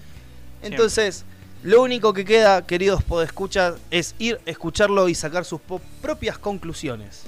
Entonces, 0.62 1.24
Lo 1.62 1.82
único 1.82 2.14
que 2.14 2.24
queda, 2.24 2.66
queridos 2.66 3.02
podescuchas, 3.02 3.74
es 3.90 4.14
ir, 4.18 4.40
escucharlo 4.46 5.10
y 5.10 5.14
sacar 5.14 5.44
sus 5.44 5.60
propias 6.00 6.38
conclusiones. 6.38 7.24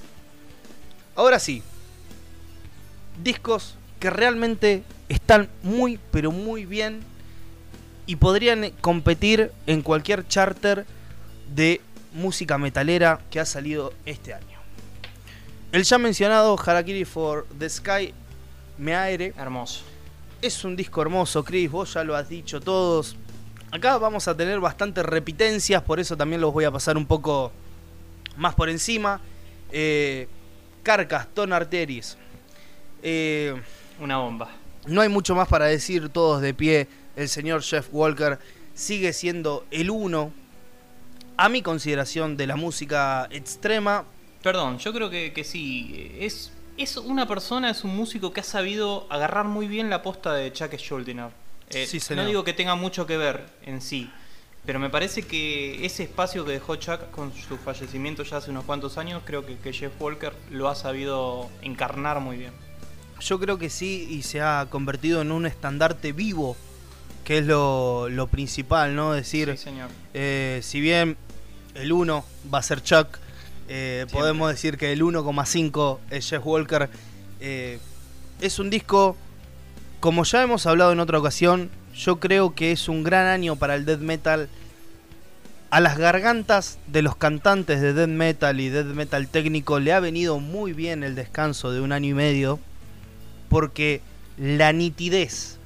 Ahora 1.14 1.38
sí, 1.38 1.62
discos 3.22 3.74
que 4.00 4.08
realmente 4.08 4.84
están 5.10 5.50
muy, 5.62 6.00
pero 6.10 6.32
muy 6.32 6.64
bien 6.64 7.02
y 8.12 8.16
podrían 8.16 8.72
competir 8.82 9.50
en 9.66 9.80
cualquier 9.80 10.28
charter 10.28 10.84
de 11.54 11.80
música 12.12 12.58
metalera 12.58 13.20
que 13.30 13.40
ha 13.40 13.46
salido 13.46 13.94
este 14.04 14.34
año. 14.34 14.58
El 15.72 15.84
ya 15.84 15.96
mencionado 15.96 16.58
Harakiri 16.62 17.06
for 17.06 17.46
the 17.58 17.70
Sky 17.70 18.12
Me 18.76 18.94
Aire 18.94 19.32
Hermoso. 19.38 19.80
es 20.42 20.62
un 20.62 20.76
disco 20.76 21.00
hermoso, 21.00 21.42
Chris, 21.42 21.70
vos 21.70 21.94
ya 21.94 22.04
lo 22.04 22.14
has 22.14 22.28
dicho 22.28 22.60
todos. 22.60 23.16
Acá 23.70 23.96
vamos 23.96 24.28
a 24.28 24.36
tener 24.36 24.60
bastantes 24.60 25.06
repitencias, 25.06 25.80
por 25.82 25.98
eso 25.98 26.14
también 26.14 26.42
los 26.42 26.52
voy 26.52 26.64
a 26.66 26.70
pasar 26.70 26.98
un 26.98 27.06
poco 27.06 27.50
más 28.36 28.54
por 28.54 28.68
encima. 28.68 29.22
Eh, 29.70 30.28
Carcas, 30.82 31.28
Ton 31.32 31.54
Arteris. 31.54 32.18
Eh, 33.02 33.54
Una 33.98 34.18
bomba. 34.18 34.50
no 34.86 35.00
hay 35.00 35.08
mucho 35.08 35.34
más 35.34 35.48
para 35.48 35.64
decir, 35.64 36.10
todos 36.10 36.42
de 36.42 36.52
pie. 36.52 36.88
El 37.16 37.28
señor 37.28 37.62
Jeff 37.62 37.88
Walker 37.92 38.38
sigue 38.74 39.12
siendo 39.12 39.66
el 39.70 39.90
uno, 39.90 40.32
a 41.36 41.48
mi 41.48 41.62
consideración, 41.62 42.36
de 42.36 42.46
la 42.46 42.56
música 42.56 43.28
extrema. 43.30 44.04
Perdón, 44.42 44.78
yo 44.78 44.92
creo 44.92 45.10
que, 45.10 45.32
que 45.32 45.44
sí. 45.44 46.12
Es, 46.18 46.52
es 46.76 46.96
una 46.96 47.26
persona, 47.28 47.70
es 47.70 47.84
un 47.84 47.94
músico 47.94 48.32
que 48.32 48.40
ha 48.40 48.44
sabido 48.44 49.06
agarrar 49.10 49.46
muy 49.46 49.66
bien 49.66 49.90
la 49.90 50.02
posta 50.02 50.34
de 50.34 50.52
Chuck 50.52 50.74
Schuldiner. 50.76 51.30
Eh, 51.70 51.86
Sí, 51.86 52.00
no 52.14 52.26
digo 52.26 52.44
que 52.44 52.52
tenga 52.52 52.74
mucho 52.74 53.06
que 53.06 53.16
ver 53.16 53.46
en 53.62 53.80
sí, 53.80 54.10
pero 54.66 54.78
me 54.78 54.90
parece 54.90 55.22
que 55.22 55.84
ese 55.86 56.02
espacio 56.02 56.44
que 56.44 56.52
dejó 56.52 56.76
Chuck 56.76 57.10
con 57.10 57.32
su 57.32 57.56
fallecimiento 57.56 58.22
ya 58.24 58.38
hace 58.38 58.50
unos 58.50 58.64
cuantos 58.64 58.98
años, 58.98 59.22
creo 59.24 59.46
que, 59.46 59.56
que 59.56 59.72
Jeff 59.72 59.92
Walker 60.00 60.32
lo 60.50 60.68
ha 60.68 60.74
sabido 60.74 61.48
encarnar 61.62 62.20
muy 62.20 62.36
bien. 62.36 62.52
Yo 63.20 63.38
creo 63.38 63.56
que 63.58 63.70
sí, 63.70 64.06
y 64.10 64.22
se 64.22 64.40
ha 64.40 64.66
convertido 64.68 65.22
en 65.22 65.32
un 65.32 65.46
estandarte 65.46 66.12
vivo, 66.12 66.56
que 67.24 67.38
es 67.38 67.46
lo, 67.46 68.08
lo 68.08 68.26
principal, 68.26 68.94
¿no? 68.94 69.12
Decir, 69.12 69.50
Sí, 69.52 69.64
señor. 69.64 69.90
Eh, 70.14 70.60
si 70.62 70.80
bien 70.80 71.16
el 71.74 71.92
1 71.92 72.24
va 72.52 72.58
a 72.58 72.62
ser 72.62 72.82
Chuck, 72.82 73.18
eh, 73.68 74.06
podemos 74.12 74.50
decir 74.50 74.76
que 74.76 74.92
el 74.92 75.02
1,5 75.02 75.98
es 76.10 76.28
Jeff 76.28 76.44
Walker. 76.44 76.90
Eh, 77.40 77.78
es 78.40 78.58
un 78.58 78.70
disco, 78.70 79.16
como 80.00 80.24
ya 80.24 80.42
hemos 80.42 80.66
hablado 80.66 80.92
en 80.92 81.00
otra 81.00 81.18
ocasión, 81.18 81.70
yo 81.94 82.18
creo 82.20 82.54
que 82.54 82.72
es 82.72 82.88
un 82.88 83.02
gran 83.02 83.26
año 83.26 83.56
para 83.56 83.74
el 83.74 83.84
death 83.84 84.00
metal. 84.00 84.48
A 85.70 85.80
las 85.80 85.96
gargantas 85.96 86.78
de 86.86 87.00
los 87.00 87.16
cantantes 87.16 87.80
de 87.80 87.94
death 87.94 88.08
metal 88.08 88.60
y 88.60 88.68
death 88.68 88.86
metal 88.86 89.28
técnico 89.28 89.80
le 89.80 89.92
ha 89.92 90.00
venido 90.00 90.38
muy 90.38 90.74
bien 90.74 91.02
el 91.02 91.14
descanso 91.14 91.72
de 91.72 91.80
un 91.80 91.92
año 91.92 92.10
y 92.10 92.14
medio, 92.14 92.58
porque 93.48 94.02
la 94.36 94.72
nitidez 94.72 95.58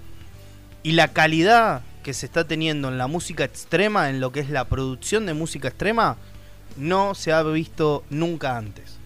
y 0.86 0.92
la 0.92 1.08
calidad 1.08 1.82
que 2.04 2.14
se 2.14 2.26
está 2.26 2.46
teniendo 2.46 2.86
en 2.86 2.96
la 2.96 3.08
música 3.08 3.42
extrema, 3.42 4.08
en 4.08 4.20
lo 4.20 4.30
que 4.30 4.38
es 4.38 4.50
la 4.50 4.66
producción 4.66 5.26
de 5.26 5.34
música 5.34 5.66
extrema, 5.66 6.16
no 6.76 7.16
se 7.16 7.32
ha 7.32 7.42
visto 7.42 8.04
nunca 8.08 8.56
antes. 8.56 8.96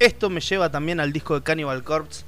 Esto 0.00 0.30
me 0.30 0.40
lleva 0.40 0.68
también 0.68 0.98
al 0.98 1.12
disco 1.12 1.36
de 1.36 1.44
Cannibal 1.44 1.84
Corpse, 1.84 2.24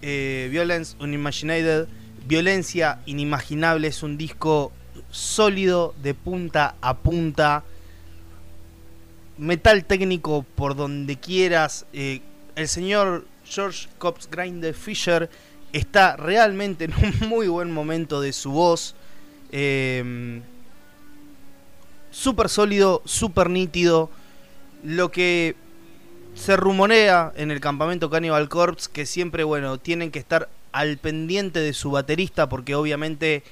eh, 0.00 0.48
Violence 0.50 0.96
Unimagined, 0.98 1.88
Violencia 2.26 3.00
Inimaginable, 3.04 3.88
es 3.88 4.02
un 4.02 4.16
disco 4.16 4.72
sólido 5.10 5.94
de 6.02 6.14
punta 6.14 6.76
a 6.80 6.96
punta, 6.96 7.64
metal 9.36 9.84
técnico 9.84 10.46
por 10.54 10.74
donde 10.74 11.18
quieras, 11.18 11.84
eh, 11.92 12.22
el 12.56 12.66
señor 12.66 13.26
George 13.44 13.90
Cops 13.98 14.26
Grinder 14.30 14.72
Fisher 14.72 15.28
está 15.72 16.16
realmente 16.16 16.84
en 16.84 16.94
un 16.94 17.28
muy 17.28 17.48
buen 17.48 17.70
momento 17.70 18.20
de 18.20 18.32
su 18.32 18.52
voz. 18.52 18.94
Eh, 19.52 20.40
súper 22.10 22.48
sólido, 22.48 23.02
súper 23.04 23.50
nítido. 23.50 24.10
Lo 24.82 25.10
que 25.10 25.56
se 26.34 26.56
rumorea 26.56 27.32
en 27.36 27.50
el 27.50 27.60
campamento 27.60 28.10
Cannibal 28.10 28.48
Corpse 28.48 28.88
que 28.92 29.06
siempre, 29.06 29.44
bueno, 29.44 29.78
tienen 29.78 30.10
que 30.10 30.18
estar 30.18 30.48
al 30.72 30.98
pendiente 30.98 31.60
de 31.60 31.72
su 31.72 31.90
baterista 31.90 32.48
porque 32.48 32.74
obviamente 32.74 33.42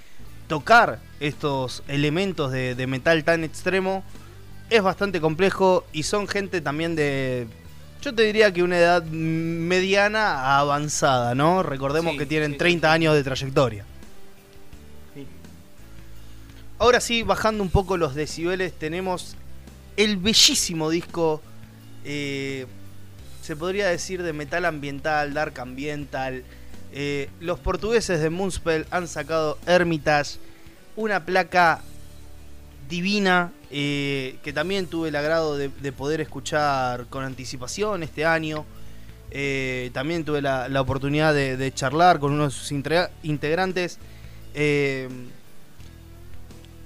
tocar 0.47 1.01
estos 1.21 1.83
elementos 1.89 2.53
de, 2.53 2.75
de 2.75 2.87
metal 2.87 3.25
tan 3.25 3.45
extremo 3.45 4.05
es 4.71 4.83
bastante 4.83 5.21
complejo 5.21 5.85
y 5.93 6.05
son 6.05 6.29
gente 6.29 6.61
también 6.61 6.95
de, 6.95 7.49
yo 8.03 8.15
te 8.15 8.23
diría 8.23 8.53
que 8.53 8.63
una 8.63 8.79
edad 8.79 9.03
mediana 9.05 10.35
a 10.35 10.59
avanzada, 10.61 11.35
¿no? 11.35 11.63
Recordemos 11.63 12.13
Sí, 12.13 12.19
que 12.19 12.27
tienen 12.27 12.53
sí, 12.53 12.59
30 12.59 12.89
sí. 12.89 12.95
años 12.95 13.15
de 13.15 13.25
trayectoria. 13.25 13.85
Ahora 16.79 17.01
sí, 17.01 17.23
bajando 17.25 17.63
un 17.63 17.71
poco 17.71 17.97
los 17.97 18.15
decibeles, 18.15 18.73
tenemos 18.73 19.35
el 19.97 20.17
bellísimo 20.17 20.91
disco, 20.91 21.43
eh, 22.05 22.67
se 23.43 23.57
podría 23.57 23.89
decir 23.89 24.23
de 24.23 24.33
metal 24.33 24.65
ambiental, 24.65 25.35
dark 25.35 25.59
ambiental. 25.59 26.45
Eh, 26.93 27.31
los 27.41 27.59
portugueses 27.59 28.21
de 28.21 28.31
Moonspell 28.31 28.87
han 28.93 29.09
sacado 29.09 29.59
Hermitage, 29.67 30.39
una 30.95 31.25
placa 31.25 31.83
divina 32.89 33.53
eh, 33.71 34.39
que 34.43 34.53
también 34.53 34.87
tuve 34.87 35.11
el 35.11 35.17
agrado 35.17 35.57
de, 35.57 35.69
de 35.69 35.93
poder 35.93 36.21
escuchar 36.21 37.07
con 37.07 37.25
anticipación 37.25 38.03
este 38.03 38.25
año. 38.25 38.65
Eh, 39.31 39.91
también 39.93 40.25
tuve 40.25 40.41
la, 40.41 40.81
oportunidad 40.81 41.35
de, 41.35 41.73
charlar 41.75 42.19
con 42.19 42.33
uno 42.33 42.45
de 42.45 42.51
sus 42.51 42.73
integra- 42.73 43.11
integrantes. 43.23 43.99
Eh, 44.55 45.09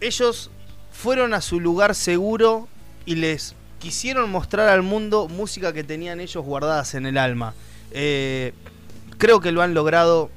ellos 0.00 0.50
fueron 0.90 1.34
a 1.34 1.40
su 1.40 1.60
lugar 1.60 1.94
seguro 1.94 2.68
y 3.06 3.14
les 3.14 3.54
quisieron 3.78 4.30
mostrar 4.30 4.68
al 4.68 4.82
mundo 4.82 5.28
música 5.28 5.72
que 5.72 5.84
tenían 5.84 6.20
ellos 6.20 6.44
guardadas 6.44 6.94
en 6.94 7.06
el 7.06 7.16
alma. 7.18 7.54
Creo 7.90 9.40
que 9.40 9.52
lo 9.52 9.62
han 9.62 9.74
logrado. 9.74 10.30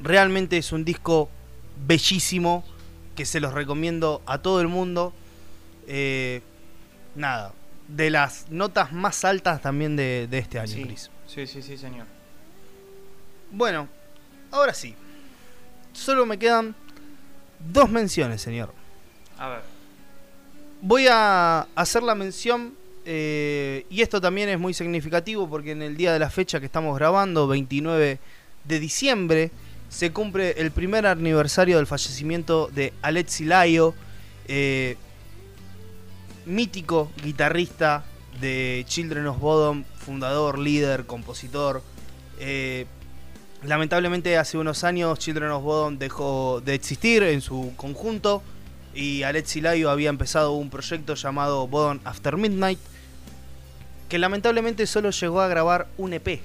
Realmente 0.00 0.58
es 0.58 0.72
un 0.72 0.84
disco 0.84 1.28
bellísimo 1.86 2.64
que 3.14 3.24
se 3.26 3.40
los 3.40 3.52
recomiendo 3.52 4.22
a 4.26 4.38
todo 4.38 4.60
el 4.60 4.68
mundo. 4.68 5.12
Eh, 5.86 6.40
nada, 7.14 7.52
de 7.88 8.10
las 8.10 8.50
notas 8.50 8.92
más 8.92 9.24
altas 9.24 9.60
también 9.60 9.96
de, 9.96 10.26
de 10.30 10.38
este 10.38 10.58
año, 10.58 10.72
Sí, 10.72 10.82
Chris. 10.84 11.10
sí, 11.26 11.46
sí, 11.46 11.62
sí, 11.62 11.76
señor. 11.76 12.06
Bueno, 13.50 13.88
ahora 14.50 14.72
sí. 14.74 14.94
Solo 15.92 16.24
me 16.24 16.38
quedan 16.38 16.74
dos 17.72 17.90
menciones, 17.90 18.40
señor. 18.40 18.72
A 19.38 19.48
ver. 19.48 19.60
Voy 20.80 21.06
a 21.10 21.66
hacer 21.74 22.02
la 22.02 22.14
mención, 22.14 22.74
eh, 23.04 23.84
y 23.90 24.00
esto 24.00 24.20
también 24.20 24.48
es 24.48 24.58
muy 24.58 24.72
significativo 24.74 25.48
porque 25.48 25.72
en 25.72 25.82
el 25.82 25.96
día 25.96 26.12
de 26.12 26.18
la 26.18 26.30
fecha 26.30 26.60
que 26.60 26.66
estamos 26.66 26.96
grabando, 26.98 27.46
29 27.46 28.18
de 28.64 28.80
diciembre, 28.80 29.50
se 29.92 30.10
cumple 30.10 30.52
el 30.52 30.70
primer 30.70 31.06
aniversario 31.06 31.76
del 31.76 31.86
fallecimiento 31.86 32.70
de 32.74 32.94
Alexi 33.02 33.44
Laio, 33.44 33.94
eh, 34.48 34.96
mítico 36.46 37.10
guitarrista 37.22 38.02
de 38.40 38.84
Children 38.88 39.26
of 39.26 39.38
Bodom, 39.38 39.84
fundador, 39.98 40.58
líder, 40.58 41.04
compositor. 41.04 41.82
Eh, 42.40 42.86
lamentablemente 43.64 44.38
hace 44.38 44.56
unos 44.56 44.82
años 44.82 45.18
Children 45.18 45.50
of 45.50 45.62
Bodom 45.62 45.98
dejó 45.98 46.62
de 46.64 46.74
existir 46.74 47.22
en 47.22 47.42
su 47.42 47.74
conjunto 47.76 48.42
y 48.94 49.24
Alexi 49.24 49.60
Laio 49.60 49.90
había 49.90 50.08
empezado 50.08 50.52
un 50.52 50.70
proyecto 50.70 51.14
llamado 51.14 51.68
Bodom 51.68 52.00
After 52.04 52.38
Midnight 52.38 52.78
que 54.08 54.18
lamentablemente 54.18 54.86
solo 54.86 55.10
llegó 55.10 55.42
a 55.42 55.48
grabar 55.48 55.86
un 55.98 56.14
EP 56.14 56.40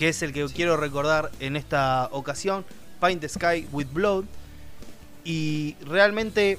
que 0.00 0.08
es 0.08 0.22
el 0.22 0.32
que 0.32 0.48
Sí. 0.48 0.54
quiero 0.54 0.76
recordar 0.78 1.30
en 1.40 1.54
esta 1.56 2.08
ocasión 2.10 2.64
Paint 3.00 3.20
the 3.20 3.28
Sky 3.28 3.68
with 3.70 3.86
Blood 3.92 4.24
y 5.24 5.76
realmente 5.82 6.58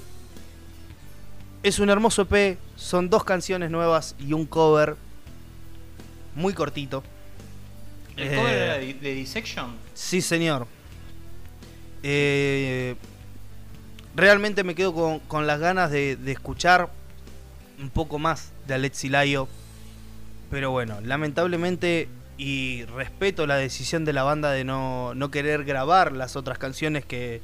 es 1.63 1.79
un 1.79 1.89
hermoso 1.89 2.27
EP 2.29 2.57
son 2.75 3.09
dos 3.09 3.23
canciones 3.23 3.71
nuevas 3.71 4.15
y 4.19 4.33
un 4.33 4.45
cover 4.45 4.95
muy 6.35 6.53
cortito 6.53 7.03
¿El 8.15 8.27
Eh, 8.31 8.35
cover 8.35 8.79
de, 8.79 8.93
de 8.93 9.13
Dissection? 9.15 9.71
Sí, 9.95 10.21
señor. 10.21 10.67
Eh, 12.03 12.95
realmente 14.15 14.63
me 14.63 14.75
quedo 14.75 14.93
con, 14.93 15.19
con 15.21 15.47
las 15.47 15.59
ganas 15.59 15.89
de, 15.91 16.15
de 16.15 16.31
escuchar 16.31 16.89
un 17.79 17.89
poco 17.89 18.19
más 18.19 18.51
de 18.67 18.73
Alexi 18.75 19.09
Laio. 19.09 19.47
Pero 20.49 20.71
bueno, 20.71 20.99
lamentablemente, 21.01 22.09
y 22.41 22.85
respeto 22.85 23.45
la 23.45 23.57
decisión 23.57 24.03
de 24.03 24.13
la 24.13 24.23
banda 24.23 24.49
de 24.51 24.63
no, 24.63 25.13
no 25.13 25.29
querer 25.29 25.63
grabar 25.63 26.11
las 26.11 26.35
otras 26.35 26.57
canciones 26.57 27.05
que, 27.05 27.39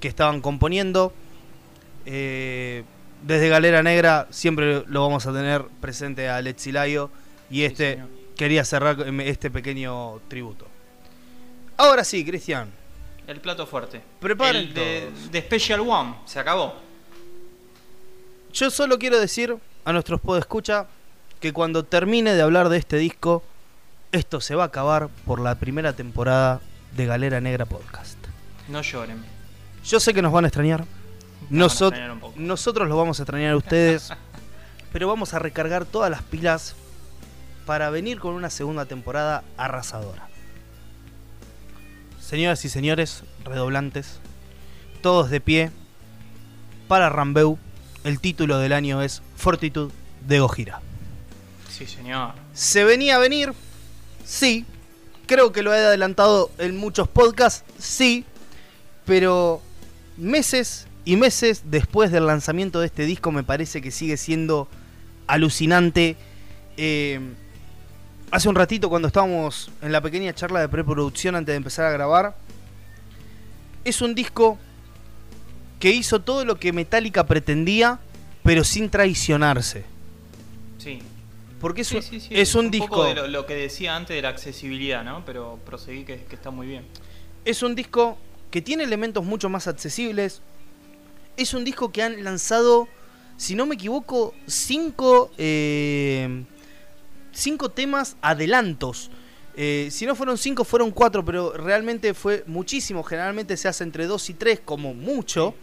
que 0.00 0.08
estaban 0.08 0.42
componiendo. 0.42 1.14
Eh, 2.04 2.84
desde 3.22 3.48
Galera 3.48 3.82
Negra 3.82 4.26
siempre 4.28 4.84
lo 4.86 5.00
vamos 5.00 5.26
a 5.26 5.32
tener 5.32 5.64
presente 5.80 6.28
a 6.28 6.42
Lexilayo 6.42 7.08
y 7.50 7.62
este 7.62 7.94
señor. 7.94 8.08
quería 8.36 8.66
cerrar 8.66 9.00
este 9.20 9.50
pequeño 9.50 10.20
tributo. 10.28 10.66
Ahora 11.78 12.04
sí, 12.04 12.22
Cristian, 12.22 12.70
El 13.26 13.40
plato 13.40 13.66
fuerte. 13.66 14.02
Preparen 14.20 14.76
El 14.76 15.30
de 15.30 15.40
Special 15.40 15.80
One. 15.80 16.16
Se 16.26 16.38
acabó. 16.38 16.74
yo 18.52 18.70
solo 18.70 18.98
quiero 18.98 19.18
decir 19.18 19.56
a 19.86 19.92
nuestros 19.94 20.20
podescucha 20.20 20.86
que 21.40 21.54
cuando 21.54 21.82
termine 21.82 22.34
de 22.34 22.42
hablar 22.42 22.68
de 22.68 22.76
este 22.76 22.98
disco, 22.98 23.42
esto 24.12 24.40
se 24.40 24.54
va 24.54 24.64
a 24.64 24.66
acabar 24.66 25.08
por 25.26 25.40
la 25.40 25.56
primera 25.56 25.92
temporada 25.92 26.60
de 26.96 27.06
Galera 27.06 27.40
Negra 27.40 27.66
Podcast. 27.66 28.18
No 28.68 28.82
lloren. 28.82 29.24
Yo 29.84 30.00
sé 30.00 30.14
que 30.14 30.22
nos 30.22 30.32
van 30.32 30.44
a 30.44 30.48
extrañar. 30.48 30.84
Nos 31.50 31.80
a 31.82 31.90
nosotros 32.36 32.88
los 32.88 32.96
vamos 32.96 33.20
a 33.20 33.22
extrañar 33.22 33.52
a 33.52 33.56
ustedes. 33.56 34.10
pero 34.92 35.08
vamos 35.08 35.34
a 35.34 35.38
recargar 35.38 35.84
todas 35.84 36.10
las 36.10 36.22
pilas 36.22 36.74
para 37.66 37.90
venir 37.90 38.18
con 38.18 38.34
una 38.34 38.50
segunda 38.50 38.86
temporada 38.86 39.44
arrasadora. 39.56 40.28
Señoras 42.20 42.64
y 42.64 42.68
señores, 42.68 43.24
redoblantes, 43.44 44.20
todos 45.02 45.30
de 45.30 45.40
pie. 45.40 45.70
Para 46.88 47.10
Rambeu, 47.10 47.58
el 48.04 48.20
título 48.20 48.58
del 48.58 48.72
año 48.72 49.02
es 49.02 49.22
Fortitude 49.36 49.92
de 50.26 50.40
Gojira. 50.40 50.80
Sí, 51.68 51.86
señor. 51.86 52.32
¿Se 52.54 52.84
venía 52.84 53.16
a 53.16 53.18
venir? 53.18 53.52
Sí. 54.28 54.66
Creo 55.26 55.52
que 55.52 55.62
lo 55.62 55.74
he 55.74 55.78
adelantado 55.78 56.50
en 56.58 56.76
muchos 56.76 57.08
podcasts, 57.08 57.64
sí. 57.78 58.26
Pero 59.06 59.62
meses 60.18 60.86
y 61.06 61.16
meses 61.16 61.62
después 61.64 62.12
del 62.12 62.26
lanzamiento 62.26 62.80
de 62.80 62.86
este 62.86 63.06
disco 63.06 63.32
me 63.32 63.42
parece 63.42 63.80
que 63.80 63.90
sigue 63.90 64.18
siendo 64.18 64.68
alucinante. 65.26 66.16
Eh, 66.76 67.20
hace 68.30 68.48
un 68.50 68.54
ratito 68.54 68.90
cuando 68.90 69.08
estábamos 69.08 69.70
en 69.80 69.92
la 69.92 70.02
pequeña 70.02 70.34
charla 70.34 70.60
de 70.60 70.68
preproducción 70.68 71.34
antes 71.34 71.54
de 71.54 71.56
empezar 71.56 71.86
a 71.86 71.90
grabar, 71.90 72.36
es 73.84 74.02
un 74.02 74.14
disco 74.14 74.58
que 75.80 75.90
hizo 75.92 76.20
todo 76.20 76.44
lo 76.44 76.58
que 76.58 76.74
Metallica 76.74 77.26
pretendía, 77.26 77.98
pero 78.42 78.62
sin 78.62 78.90
traicionarse. 78.90 79.84
Sí. 80.76 81.00
Porque 81.60 81.82
es 81.82 81.88
Sí, 81.88 81.96
un, 81.96 82.02
sí, 82.02 82.20
sí, 82.20 82.28
es 82.30 82.54
un 82.54 82.70
poco 82.70 82.70
disco... 82.70 83.04
de 83.04 83.14
lo, 83.14 83.26
lo 83.28 83.46
que 83.46 83.54
decía 83.54 83.96
antes 83.96 84.14
de 84.16 84.22
la 84.22 84.28
accesibilidad, 84.28 85.02
¿no? 85.04 85.24
Pero 85.24 85.58
proseguí 85.64 86.04
que, 86.04 86.24
que 86.24 86.34
está 86.36 86.50
muy 86.50 86.66
bien. 86.66 86.86
Es 87.44 87.62
un 87.62 87.74
disco 87.74 88.18
que 88.50 88.62
tiene 88.62 88.84
elementos 88.84 89.24
mucho 89.24 89.48
más 89.48 89.66
accesibles. 89.66 90.42
Es 91.36 91.54
un 91.54 91.64
disco 91.64 91.90
que 91.92 92.02
han 92.02 92.22
lanzado, 92.24 92.88
si 93.36 93.54
no 93.54 93.66
me 93.66 93.74
equivoco, 93.76 94.34
cinco, 94.46 95.30
eh, 95.38 96.44
cinco 97.32 97.70
temas 97.70 98.16
adelantos. 98.20 99.10
Eh, 99.54 99.88
si 99.90 100.06
no 100.06 100.14
fueron 100.14 100.38
cinco, 100.38 100.64
fueron 100.64 100.90
cuatro, 100.92 101.24
pero 101.24 101.52
realmente 101.52 102.14
fue 102.14 102.44
muchísimo. 102.46 103.02
Generalmente 103.02 103.56
se 103.56 103.68
hace 103.68 103.84
entre 103.84 104.06
dos 104.06 104.28
y 104.30 104.34
tres, 104.34 104.60
como 104.64 104.94
mucho. 104.94 105.54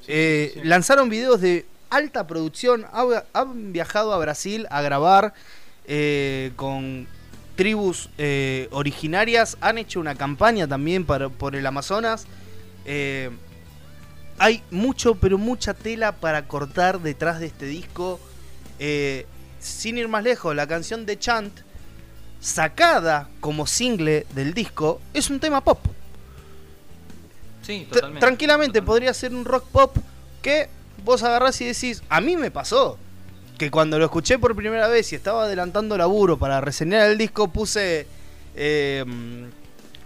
Sí, 0.00 0.06
Eh, 0.08 0.50
sí. 0.54 0.60
Lanzaron 0.64 1.08
videos 1.08 1.40
de 1.40 1.66
alta 1.96 2.26
producción. 2.26 2.84
ha- 2.92 3.24
Han 3.32 3.72
viajado 3.72 4.12
a 4.12 4.18
Brasil 4.18 4.66
a 4.70 4.82
grabar 4.82 5.34
eh, 5.86 6.52
con 6.56 7.06
tribus 7.56 8.08
eh, 8.18 8.68
originarias. 8.72 9.56
Han 9.60 9.78
hecho 9.78 10.00
una 10.00 10.14
campaña 10.14 10.66
también 10.66 11.04
para, 11.04 11.28
por 11.28 11.54
el 11.56 11.66
Amazonas. 11.66 12.26
Eh, 12.84 13.30
hay 14.38 14.62
mucho, 14.70 15.14
pero 15.16 15.38
mucha 15.38 15.74
tela 15.74 16.12
para 16.12 16.46
cortar 16.48 17.00
detrás 17.00 17.38
de 17.40 17.46
este 17.46 17.66
disco. 17.66 18.18
Sin 19.60 19.96
ir 19.98 20.08
más 20.08 20.24
lejos, 20.24 20.56
la 20.56 20.66
canción 20.66 21.06
de 21.06 21.16
Chant, 21.18 21.52
sacada 22.40 23.28
como 23.38 23.66
single 23.68 24.26
del 24.34 24.54
disco, 24.54 25.00
es 25.14 25.30
un 25.30 25.38
tema 25.38 25.62
pop. 25.62 25.78
Sí, 27.62 27.86
totalmente. 27.88 28.20
tranquilamente 28.20 28.68
totalmente. 28.80 28.82
podría 28.82 29.14
ser 29.14 29.32
un 29.34 29.44
rock 29.44 29.66
pop 29.68 29.96
que 30.42 30.68
vos 31.04 31.22
agarrás 31.22 31.60
y 31.60 31.66
decís, 31.66 32.02
a 32.08 32.20
mí 32.20 32.36
me 32.36 32.50
pasó. 32.50 32.98
Que 33.58 33.70
cuando 33.70 33.98
lo 33.98 34.06
escuché 34.06 34.38
por 34.38 34.56
primera 34.56 34.88
vez 34.88 35.12
y 35.12 35.16
estaba 35.16 35.44
adelantando 35.44 35.96
laburo 35.96 36.38
para 36.38 36.60
reseñar 36.60 37.08
el 37.08 37.18
disco, 37.18 37.48
puse 37.48 38.06
eh, 38.56 39.04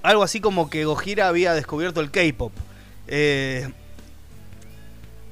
algo 0.02 0.22
así 0.22 0.40
como 0.40 0.68
que 0.68 0.84
Gojira 0.84 1.28
había 1.28 1.54
descubierto 1.54 2.00
el 2.00 2.10
K-pop. 2.10 2.52
Eh, 3.08 3.70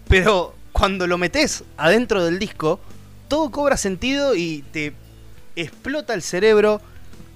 pero 0.08 0.54
cuando 0.72 1.06
lo 1.06 1.18
metes 1.18 1.64
adentro 1.76 2.24
del 2.24 2.38
disco, 2.38 2.80
todo 3.28 3.50
cobra 3.50 3.76
sentido 3.76 4.34
y 4.34 4.64
te 4.72 4.94
explota 5.56 6.14
el 6.14 6.22
cerebro. 6.22 6.80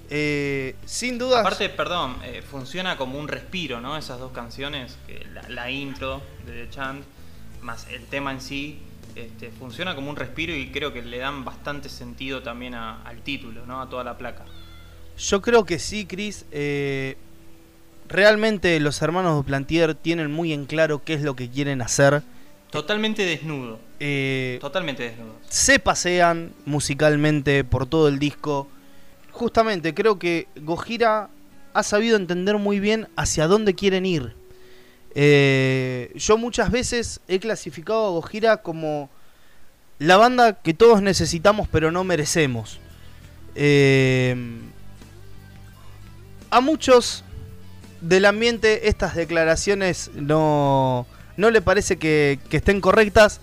Eh, 0.09 0.75
sin 0.85 1.19
duda. 1.19 1.41
Aparte, 1.41 1.69
perdón, 1.69 2.17
funciona 2.49 2.97
como 2.97 3.19
un 3.19 3.27
respiro, 3.27 3.79
¿no? 3.79 3.95
Esas 3.95 4.17
dos 4.17 4.31
canciones, 4.31 4.97
la, 5.33 5.47
la 5.49 5.69
intro 5.69 6.23
de 6.47 6.65
The 6.65 6.69
Chant, 6.71 7.05
más 7.61 7.87
el 7.91 8.03
tema 8.05 8.31
en 8.31 8.41
sí, 8.41 8.79
este, 9.15 9.49
funciona 9.51 9.95
como 9.95 10.09
un 10.09 10.15
respiro 10.15 10.55
y 10.55 10.69
creo 10.71 10.93
que 10.93 11.01
le 11.01 11.17
dan 11.17 11.43
bastante 11.45 11.89
sentido 11.89 12.41
también 12.43 12.73
a- 12.75 13.01
al 13.03 13.21
título, 13.21 13.65
¿no? 13.65 13.81
A 13.81 13.89
toda 13.89 14.03
la 14.03 14.17
placa. 14.17 14.45
Yo 15.17 15.41
creo 15.41 15.65
que 15.65 15.79
sí, 15.79 16.05
Chris. 16.05 16.45
Eh, 16.51 17.17
realmente 18.07 18.79
los 18.79 19.01
hermanos 19.01 19.35
Duplantier 19.35 19.95
tienen 19.95 20.31
muy 20.31 20.53
en 20.53 20.65
claro 20.65 21.03
qué 21.03 21.13
es 21.15 21.21
lo 21.21 21.35
que 21.35 21.49
quieren 21.49 21.81
hacer. 21.81 22.23
Totalmente 22.71 23.23
desnudo. 23.25 23.79
Eh, 23.99 24.57
Totalmente 24.61 25.03
desnudo. 25.03 25.33
se 25.49 25.79
pasean 25.79 26.53
musicalmente 26.65 27.63
por 27.63 27.85
todo 27.87 28.07
el 28.07 28.19
disco. 28.19 28.67
Justamente 29.31 29.93
creo 29.93 30.19
que 30.19 30.47
Gojira 30.61 31.29
ha 31.73 31.83
sabido 31.83 32.15
entender 32.15 32.57
muy 32.57 32.79
bien 32.79 33.07
hacia 33.15 33.47
dónde 33.47 33.73
quieren 33.75 34.05
ir. 34.05 34.35
Eh, 35.15 36.11
yo 36.15 36.37
muchas 36.37 36.71
veces 36.71 37.19
he 37.27 37.39
clasificado 37.39 38.07
a 38.07 38.09
Gojira 38.11 38.57
como 38.57 39.09
la 39.97 40.17
banda 40.17 40.53
que 40.53 40.73
todos 40.73 41.01
necesitamos 41.01 41.67
pero 41.67 41.91
no 41.91 42.03
merecemos. 42.03 42.79
Eh, 43.55 44.35
a 46.51 46.61
muchos 46.61 47.23
del 48.01 48.25
ambiente 48.25 48.87
estas 48.87 49.15
declaraciones 49.15 50.11
no, 50.13 51.05
no 51.37 51.51
le 51.51 51.61
parece 51.61 51.97
que, 51.97 52.39
estén 52.51 52.81
correctas. 52.81 53.41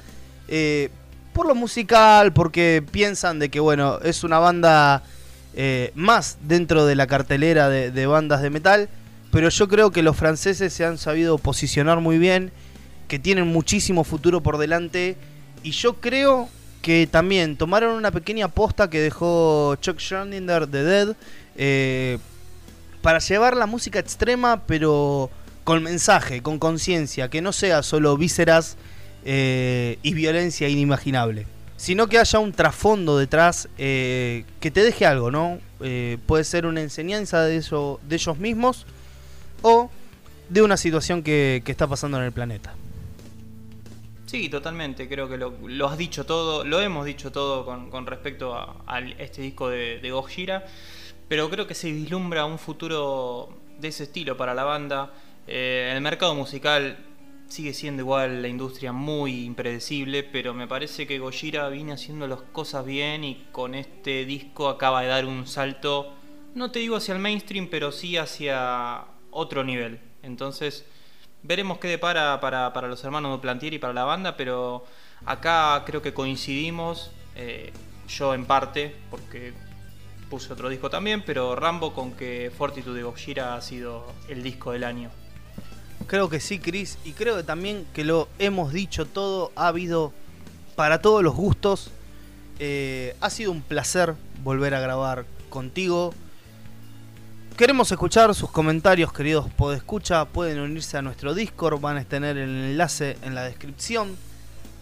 eh, 0.49 0.91
por 1.33 1.47
lo 1.47 1.55
musical, 1.55 2.33
porque 2.33 2.83
piensan 2.91 3.39
de 3.39 3.51
que 3.51 3.61
bueno, 3.61 3.99
es 4.03 4.25
una 4.25 4.39
banda 4.39 5.03
más 5.95 6.39
dentro 6.41 6.87
de 6.87 6.95
la 6.95 7.07
cartelera 7.07 7.69
de 7.69 8.07
bandas 8.07 8.41
de 8.41 8.49
metal. 8.49 8.89
Pero 9.37 9.51
yo 9.51 9.69
creo 9.69 9.91
que 9.91 10.03
los 10.03 10.17
franceses 10.17 10.73
se 10.73 10.87
han 10.87 10.97
sabido 10.97 11.37
posicionar 11.37 12.01
muy 12.01 12.17
bien, 12.17 12.53
que 13.07 13.19
tienen 13.19 13.47
muchísimo 13.47 14.03
futuro 14.03 14.43
por 14.43 14.57
delante. 14.57 15.19
Y 15.63 15.73
yo 15.73 16.01
creo 16.01 16.49
que 16.81 17.07
también 17.07 17.59
tomaron 17.59 17.97
una 17.97 18.11
pequeña 18.11 18.49
posta 18.49 18.89
que 18.89 18.99
dejó 18.99 19.77
Chuck 19.77 19.99
Schuldiner 19.99 20.67
de 20.67 20.85
Dead. 20.85 21.17
eh, 21.55 22.19
para 23.03 23.19
llevar 23.19 23.59
la 23.59 23.67
música 23.67 23.99
extrema, 23.99 24.63
pero 24.67 25.29
con 25.65 25.83
mensaje, 25.83 26.41
con 26.41 26.59
conciencia, 26.59 27.29
que 27.29 27.43
no 27.43 27.53
sea 27.53 27.83
solo 27.83 28.17
vísceras 28.17 28.79
eh, 29.27 29.99
y 30.03 30.15
violencia 30.15 30.67
inimaginable, 30.67 31.47
sino 31.77 32.07
que 32.07 32.19
haya 32.19 32.39
un 32.39 32.53
trasfondo 32.53 33.19
detrás 33.19 33.69
eh, 33.77 34.45
que 34.61 34.71
te 34.71 34.83
deje 34.83 35.05
algo, 35.05 35.31
¿no? 35.31 35.59
Puede 36.25 36.45
ser 36.45 36.65
una 36.65 36.81
enseñanza 36.81 37.43
de, 37.43 37.59
eso, 37.59 38.01
de 38.09 38.17
ellos 38.17 38.39
mismos 38.39 38.87
o 39.63 39.91
de 40.49 40.63
una 40.63 40.77
situación 40.77 41.23
que, 41.23 41.63
está 41.67 41.87
pasando 41.87 42.19
en 42.19 42.25
el 42.25 42.33
planeta. 42.33 42.75
Sí, 44.27 44.49
totalmente. 44.49 45.09
Creo 45.09 45.29
que 45.29 45.37
lo, 45.37 45.89
has 45.89 45.99
dicho 45.99 46.27
todo, 46.27 46.65
lo 46.65 46.81
hemos 46.81 47.07
dicho 47.07 47.31
todo 47.31 47.65
con, 47.65 48.07
respecto 48.07 48.55
a, 48.55 49.01
este 49.19 49.43
disco 49.43 49.69
de, 49.69 49.99
de 50.01 50.11
Gojira. 50.11 50.65
Pero 51.29 51.51
creo 51.51 51.67
que 51.67 51.75
se 51.75 51.91
vislumbra 51.91 52.45
un 52.45 52.59
futuro 52.59 53.49
de 53.81 53.89
ese 53.89 54.05
estilo 54.05 54.37
para 54.37 54.55
la 54.55 54.65
banda. 54.65 55.13
Eh, 55.47 55.93
el 55.95 56.01
mercado 56.01 56.35
musical 56.35 56.99
sigue 57.49 57.73
siendo 57.75 58.03
igual 58.03 58.43
la 58.43 58.49
industria 58.49 58.93
muy 58.93 59.45
impredecible, 59.45 60.23
pero 60.25 60.55
me 60.55 60.67
parece 60.67 61.07
que 61.07 61.19
Gojira 61.19 61.69
viene 61.69 61.93
haciendo 61.93 62.27
las 62.27 62.41
cosas 62.41 62.85
bien 62.85 63.25
y 63.25 63.47
con 63.53 63.75
este 63.75 64.25
disco 64.25 64.69
acaba 64.69 65.03
de 65.03 65.09
dar 65.09 65.27
un 65.27 65.47
salto, 65.47 66.13
no 66.55 66.73
te 66.73 66.81
digo 66.81 66.97
hacia 66.97 67.15
el 67.15 67.21
mainstream, 67.21 67.69
pero 67.71 67.93
sí 67.93 68.17
hacia 68.17 69.05
otro 69.37 69.63
nivel. 69.63 70.01
Entonces, 70.23 70.85
veremos 71.43 71.79
qué 71.79 71.89
depara 71.89 72.41
para, 72.41 72.89
los 72.89 73.05
hermanos 73.05 73.37
de 73.37 73.43
Plantier 73.43 73.75
y 73.75 73.79
para 73.79 73.93
la 73.93 74.05
banda, 74.05 74.37
pero 74.37 74.85
acá 75.25 75.83
creo 75.87 76.03
que 76.03 76.15
coincidimos, 76.15 77.11
eh, 77.37 77.73
yo 78.09 78.35
en 78.35 78.47
parte, 78.47 78.97
porque 79.11 79.53
puse 80.31 80.53
otro 80.53 80.69
disco 80.69 80.91
también, 80.91 81.23
pero 81.25 81.55
Rambo 81.55 81.93
con 81.93 82.13
que 82.13 82.51
Fortitude 82.57 82.97
de 82.97 83.03
Gojira 83.05 83.55
ha 83.55 83.61
sido 83.61 84.07
el 84.29 84.43
disco 84.43 84.73
del 84.73 84.85
año. 84.85 85.11
Creo 86.07 86.29
que 86.29 86.41
sí, 86.41 86.59
Chris, 86.59 86.99
y 87.05 87.13
creo 87.13 87.37
que 87.37 87.43
también 87.43 87.87
que 87.95 88.05
lo 88.05 88.29
hemos 88.39 88.73
dicho 88.73 89.07
todo, 89.07 89.53
ha 89.55 89.69
habido 89.69 90.13
para 90.75 91.01
todos 91.01 91.23
los 91.23 91.35
gustos. 91.35 91.91
Eh, 92.59 93.17
ha 93.21 93.31
sido 93.31 93.53
un 93.53 93.63
placer 93.63 94.15
volver 94.43 94.75
a 94.75 94.81
grabar 94.81 95.27
contigo. 95.49 96.15
Queremos 97.57 97.91
escuchar 97.91 98.35
sus 98.35 98.51
comentarios, 98.51 99.15
queridos 99.15 99.47
podescucha. 99.49 100.27
Pueden 100.27 100.61
unirse 100.61 100.99
a 100.99 101.03
nuestro 101.03 101.33
Discord, 101.33 101.81
van 101.81 101.97
a 101.97 102.05
tener 102.05 102.37
el 102.37 102.51
enlace 102.51 103.17
en 103.23 103.35
la 103.35 103.45
descripción. 103.45 104.15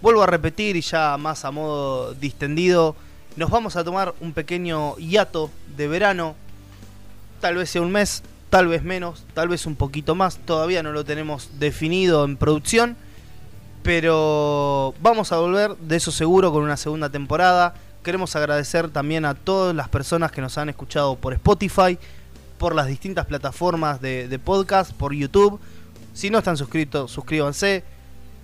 Vuelvo 0.03 0.25
a 0.25 0.27
repetir 0.27 0.75
y 0.75 0.81
ya 0.81 1.17
más 1.17 1.45
a 1.45 1.53
modo 1.53 2.15
distendido, 2.15 2.97
nos 3.37 3.49
vamos 3.49 3.77
a 3.77 3.85
tomar 3.85 4.13
un 4.21 4.33
pequeño 4.33 4.97
hiato 4.97 5.53
de 5.77 5.87
verano. 5.87 6.35
Tal 7.41 7.55
vez 7.55 7.71
sea 7.71 7.81
un 7.81 7.93
mes, 7.93 8.25
tal 8.51 8.67
vez 8.67 8.83
menos, 8.83 9.23
tal 9.35 9.47
vez 9.47 9.67
un 9.67 9.77
poquito 9.77 10.17
más. 10.17 10.39
Todavía 10.39 10.83
no 10.83 10.91
lo 10.91 11.05
tenemos 11.05 11.51
definido 11.61 12.25
en 12.25 12.37
producción. 12.37 12.97
Pero 13.85 14.95
vamos 15.01 15.31
a 15.31 15.39
volver, 15.39 15.77
de 15.77 15.95
eso 15.95 16.11
seguro, 16.11 16.51
con 16.51 16.65
una 16.65 16.77
segunda 16.77 17.09
temporada. 17.09 17.75
Queremos 18.03 18.35
agradecer 18.35 18.89
también 18.89 19.25
a 19.27 19.35
todas 19.35 19.77
las 19.77 19.89
personas 19.89 20.33
que 20.33 20.41
nos 20.41 20.59
han 20.59 20.71
escuchado 20.71 21.15
por 21.15 21.35
Spotify, 21.35 21.99
por 22.59 22.75
las 22.75 22.87
distintas 22.87 23.27
plataformas 23.27 24.01
de, 24.01 24.41
podcast, 24.43 24.93
por 24.93 25.15
YouTube. 25.15 25.61
Si 26.13 26.31
no 26.31 26.39
están 26.39 26.57
suscritos, 26.57 27.11
suscríbanse. 27.11 27.85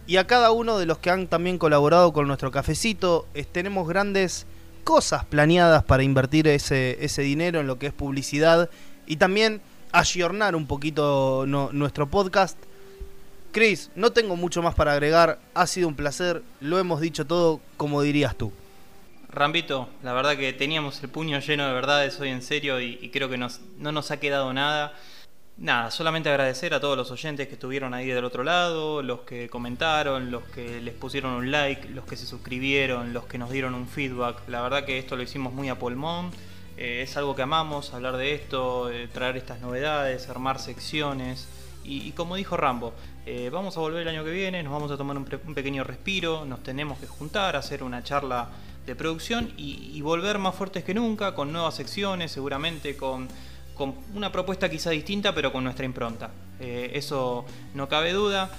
Y 0.07 0.17
a 0.17 0.27
cada 0.27 0.51
uno 0.51 0.79
de 0.79 0.87
los 0.87 0.99
que 0.99 1.11
han 1.11 1.29
también 1.29 1.59
colaborado 1.59 2.13
con 2.13 2.27
nuestro 2.27 2.51
cafecito, 2.51 3.27
tenemos 3.53 3.89
grandes 3.89 4.47
cosas 4.85 5.25
planeadas 5.25 5.85
para 5.85 6.03
invertir 6.03 6.49
ese, 6.49 7.05
ese 7.05 7.23
dinero 7.23 7.61
en 7.61 7.67
lo 7.67 7.79
que 7.79 7.87
es 7.89 7.93
publicidad 7.93 8.71
y 9.07 9.17
también 9.17 9.61
ayornar 9.93 10.57
un 10.57 10.67
poquito 10.67 11.45
nuestro 11.47 12.09
podcast. 12.09 12.57
Chris, 13.53 13.91
no 13.97 14.13
tengo 14.13 14.37
mucho 14.37 14.63
más 14.63 14.75
para 14.75 14.93
agregar, 14.93 15.41
ha 15.55 15.67
sido 15.67 15.89
un 15.89 15.97
placer, 15.97 16.43
lo 16.61 16.79
hemos 16.79 17.01
dicho 17.01 17.27
todo 17.27 17.61
como 17.77 18.03
dirías 18.03 18.37
tú. 18.37 18.53
Rambito, 19.33 19.89
la 20.03 20.13
verdad 20.13 20.37
que 20.37 20.53
teníamos 20.53 21.01
el 21.03 21.09
puño 21.09 21.39
lleno 21.39 21.67
de 21.67 21.73
verdades 21.73 22.19
hoy 22.19 22.31
en 22.31 22.43
serio 22.43 22.81
y, 22.81 23.11
creo 23.11 23.29
que 23.29 23.39
no 23.39 23.49
nos 23.93 24.11
ha 24.11 24.19
quedado 24.19 24.53
nada. 24.53 24.93
Nada, 25.57 25.91
solamente 25.91 26.31
agradecer 26.31 26.73
a 26.73 26.81
todos 26.81 26.97
los 26.97 27.11
oyentes 27.11 27.47
que 27.47 27.55
estuvieron 27.55 27.93
ahí 27.93 28.07
del 28.07 28.25
otro 28.25 28.43
lado, 28.43 29.03
los 29.03 29.21
que 29.21 29.49
comentaron, 29.51 30.31
los 30.31 30.43
que 30.45 30.81
les 30.81 30.95
pusieron 30.95 31.35
un 31.35 31.51
like, 31.51 31.91
los 31.91 32.07
que 32.07 32.17
se 32.17 32.27
suscribieron, 32.27 33.13
los 33.13 33.27
que 33.27 33.37
nos 33.37 33.51
dieron 33.51 33.75
un 33.75 33.87
feedback. 33.87 34.49
La 34.49 34.63
verdad 34.63 34.85
que 34.85 34.99
esto 34.99 35.17
lo 35.17 35.23
hicimos 35.23 35.53
muy 35.53 35.69
a 35.69 35.79
pulmón. 35.79 36.31
Eh, 36.77 37.03
es 37.03 37.17
algo 37.17 37.37
que 37.37 37.43
amamos, 37.43 37.93
hablar 37.93 38.17
de 38.17 38.35
esto, 38.35 38.91
eh, 38.91 39.07
traer 39.13 39.37
estas 39.37 39.61
novedades, 39.61 40.29
armar 40.29 40.59
secciones. 40.59 41.47
Y, 41.85 42.13
como 42.13 42.37
dijo 42.37 42.57
Rambo, 42.57 42.95
eh, 43.27 43.51
vamos 43.53 43.77
a 43.77 43.81
volver 43.81 44.03
el 44.03 44.09
año 44.09 44.25
que 44.25 44.31
viene, 44.31 44.63
nos 44.63 44.73
vamos 44.73 44.91
a 44.91 44.97
tomar 44.97 45.17
un, 45.17 45.29
un 45.47 45.55
pequeño 45.55 45.85
respiro, 45.85 46.45
nos 46.45 46.63
tenemos 46.63 46.99
que 46.99 47.07
juntar, 47.07 47.57
hacer 47.57 47.83
una 47.83 48.03
charla 48.03 48.49
de 48.87 48.97
producción 48.97 49.53
y, 49.57 50.01
volver 50.01 50.39
más 50.39 50.55
fuertes 50.55 50.85
que 50.85 50.95
nunca, 50.95 51.35
con 51.35 51.53
nuevas 51.53 51.75
secciones, 51.75 52.33
seguramente 52.33 52.97
con, 52.97 53.29
con 53.75 53.95
una 54.15 54.33
propuesta 54.33 54.69
quizá 54.69 54.91
distinta, 54.91 55.35
pero 55.35 55.53
con 55.53 55.65
nuestra 55.65 55.85
impronta. 55.85 56.31
Eh, 56.59 56.91
eso 56.95 57.45
no 57.75 57.89
cabe 57.89 58.13
duda. 58.13 58.51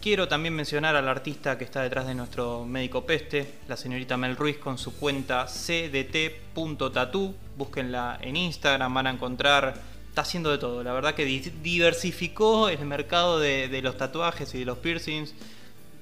Quiero 0.00 0.28
también 0.28 0.54
mencionar 0.54 0.94
al 0.94 1.08
artista 1.08 1.58
que 1.58 1.64
está 1.64 1.82
detrás 1.82 2.06
de 2.06 2.14
nuestro 2.14 2.64
médico 2.64 3.04
peste, 3.06 3.54
la 3.66 3.76
señorita 3.76 4.16
Mel 4.16 4.36
Ruiz, 4.36 4.58
con 4.58 4.78
su 4.78 4.94
cuenta 4.96 5.46
cdt.tatu. 5.46 7.34
Búsquenla 7.56 8.18
en 8.20 8.36
Instagram, 8.36 8.94
van 8.94 9.06
a 9.06 9.10
encontrar. 9.10 9.74
Está 10.08 10.22
haciendo 10.22 10.50
de 10.50 10.58
todo. 10.58 10.82
La 10.82 10.92
verdad 10.92 11.14
que 11.14 11.24
diversificó 11.24 12.68
el 12.68 12.84
mercado 12.86 13.38
de, 13.38 13.68
de 13.68 13.82
los 13.82 13.96
tatuajes 13.96 14.54
y 14.54 14.60
de 14.60 14.64
los 14.64 14.78
piercings. 14.78 15.34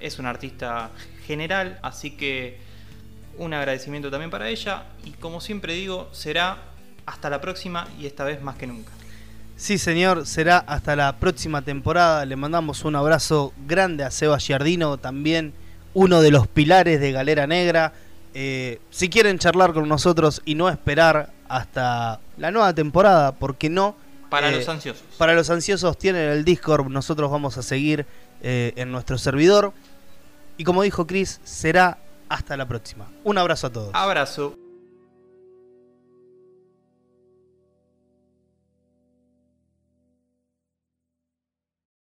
Es 0.01 0.19
un 0.19 0.27
artista 0.27 0.91
general, 1.27 1.79
así 1.83 2.13
que 2.13 2.74
un 3.39 3.55
agradecimiento 3.55 4.11
también 4.11 4.31
para 4.31 4.49
ella 4.49 4.85
y 5.05 5.11
como 5.11 5.41
siempre 5.41 5.75
digo, 5.75 6.09
será 6.13 6.59
hasta 7.07 7.31
la 7.31 7.41
próxima 7.41 7.87
y 7.99 8.07
esta 8.07 8.25
vez 8.25 8.43
más 8.43 8.57
que 8.57 8.67
nunca. 8.67 8.93
Sí, 9.57 9.79
señor, 9.79 10.27
será 10.27 10.59
hasta 10.59 10.97
la 10.97 11.17
próxima 11.17 11.63
temporada. 11.63 12.25
Le 12.27 12.35
mandamos 12.35 12.85
un 12.85 12.97
abrazo 12.97 13.53
grande 13.67 14.03
a 14.03 14.11
Seba 14.11 14.39
Giardino, 14.39 14.99
también 14.99 15.53
uno 15.95 16.21
de 16.21 16.33
los 16.33 16.49
pilares 16.49 17.01
de 17.01 17.13
Galera 17.13 17.47
Negra. 17.47 17.93
Eh, 18.35 18.81
si 18.91 19.09
quieren 19.09 19.39
charlar 19.39 19.73
con 19.73 19.89
nosotros 19.89 20.43
y 20.45 20.57
no 20.57 20.69
esperar 20.69 21.31
hasta 21.49 22.21
la 22.37 22.51
nueva 22.51 22.75
temporada, 22.75 23.33
porque 23.33 23.71
no? 23.71 23.95
Para 24.29 24.51
eh, 24.51 24.57
los 24.57 24.69
ansiosos. 24.69 25.05
Para 25.19 25.35
los 25.35 25.49
ansiosos 25.51 25.97
tienen 25.99 26.31
el 26.31 26.45
Discord, 26.45 26.89
nosotros 26.89 27.31
vamos 27.31 27.57
a 27.57 27.63
seguir 27.63 28.07
eh, 28.43 28.73
en 28.75 28.91
nuestro 28.91 29.19
servidor. 29.19 29.73
Y 30.57 30.65
como 30.65 30.83
dijo 30.83 31.07
Chris, 31.07 31.41
será 31.45 31.99
hasta 32.35 32.57
la 32.57 32.67
próxima. 32.67 33.07
Un 33.25 33.39
abrazo 33.39 33.69
a 33.69 33.71
todos. 33.71 33.91
Abrazo. 33.95 34.64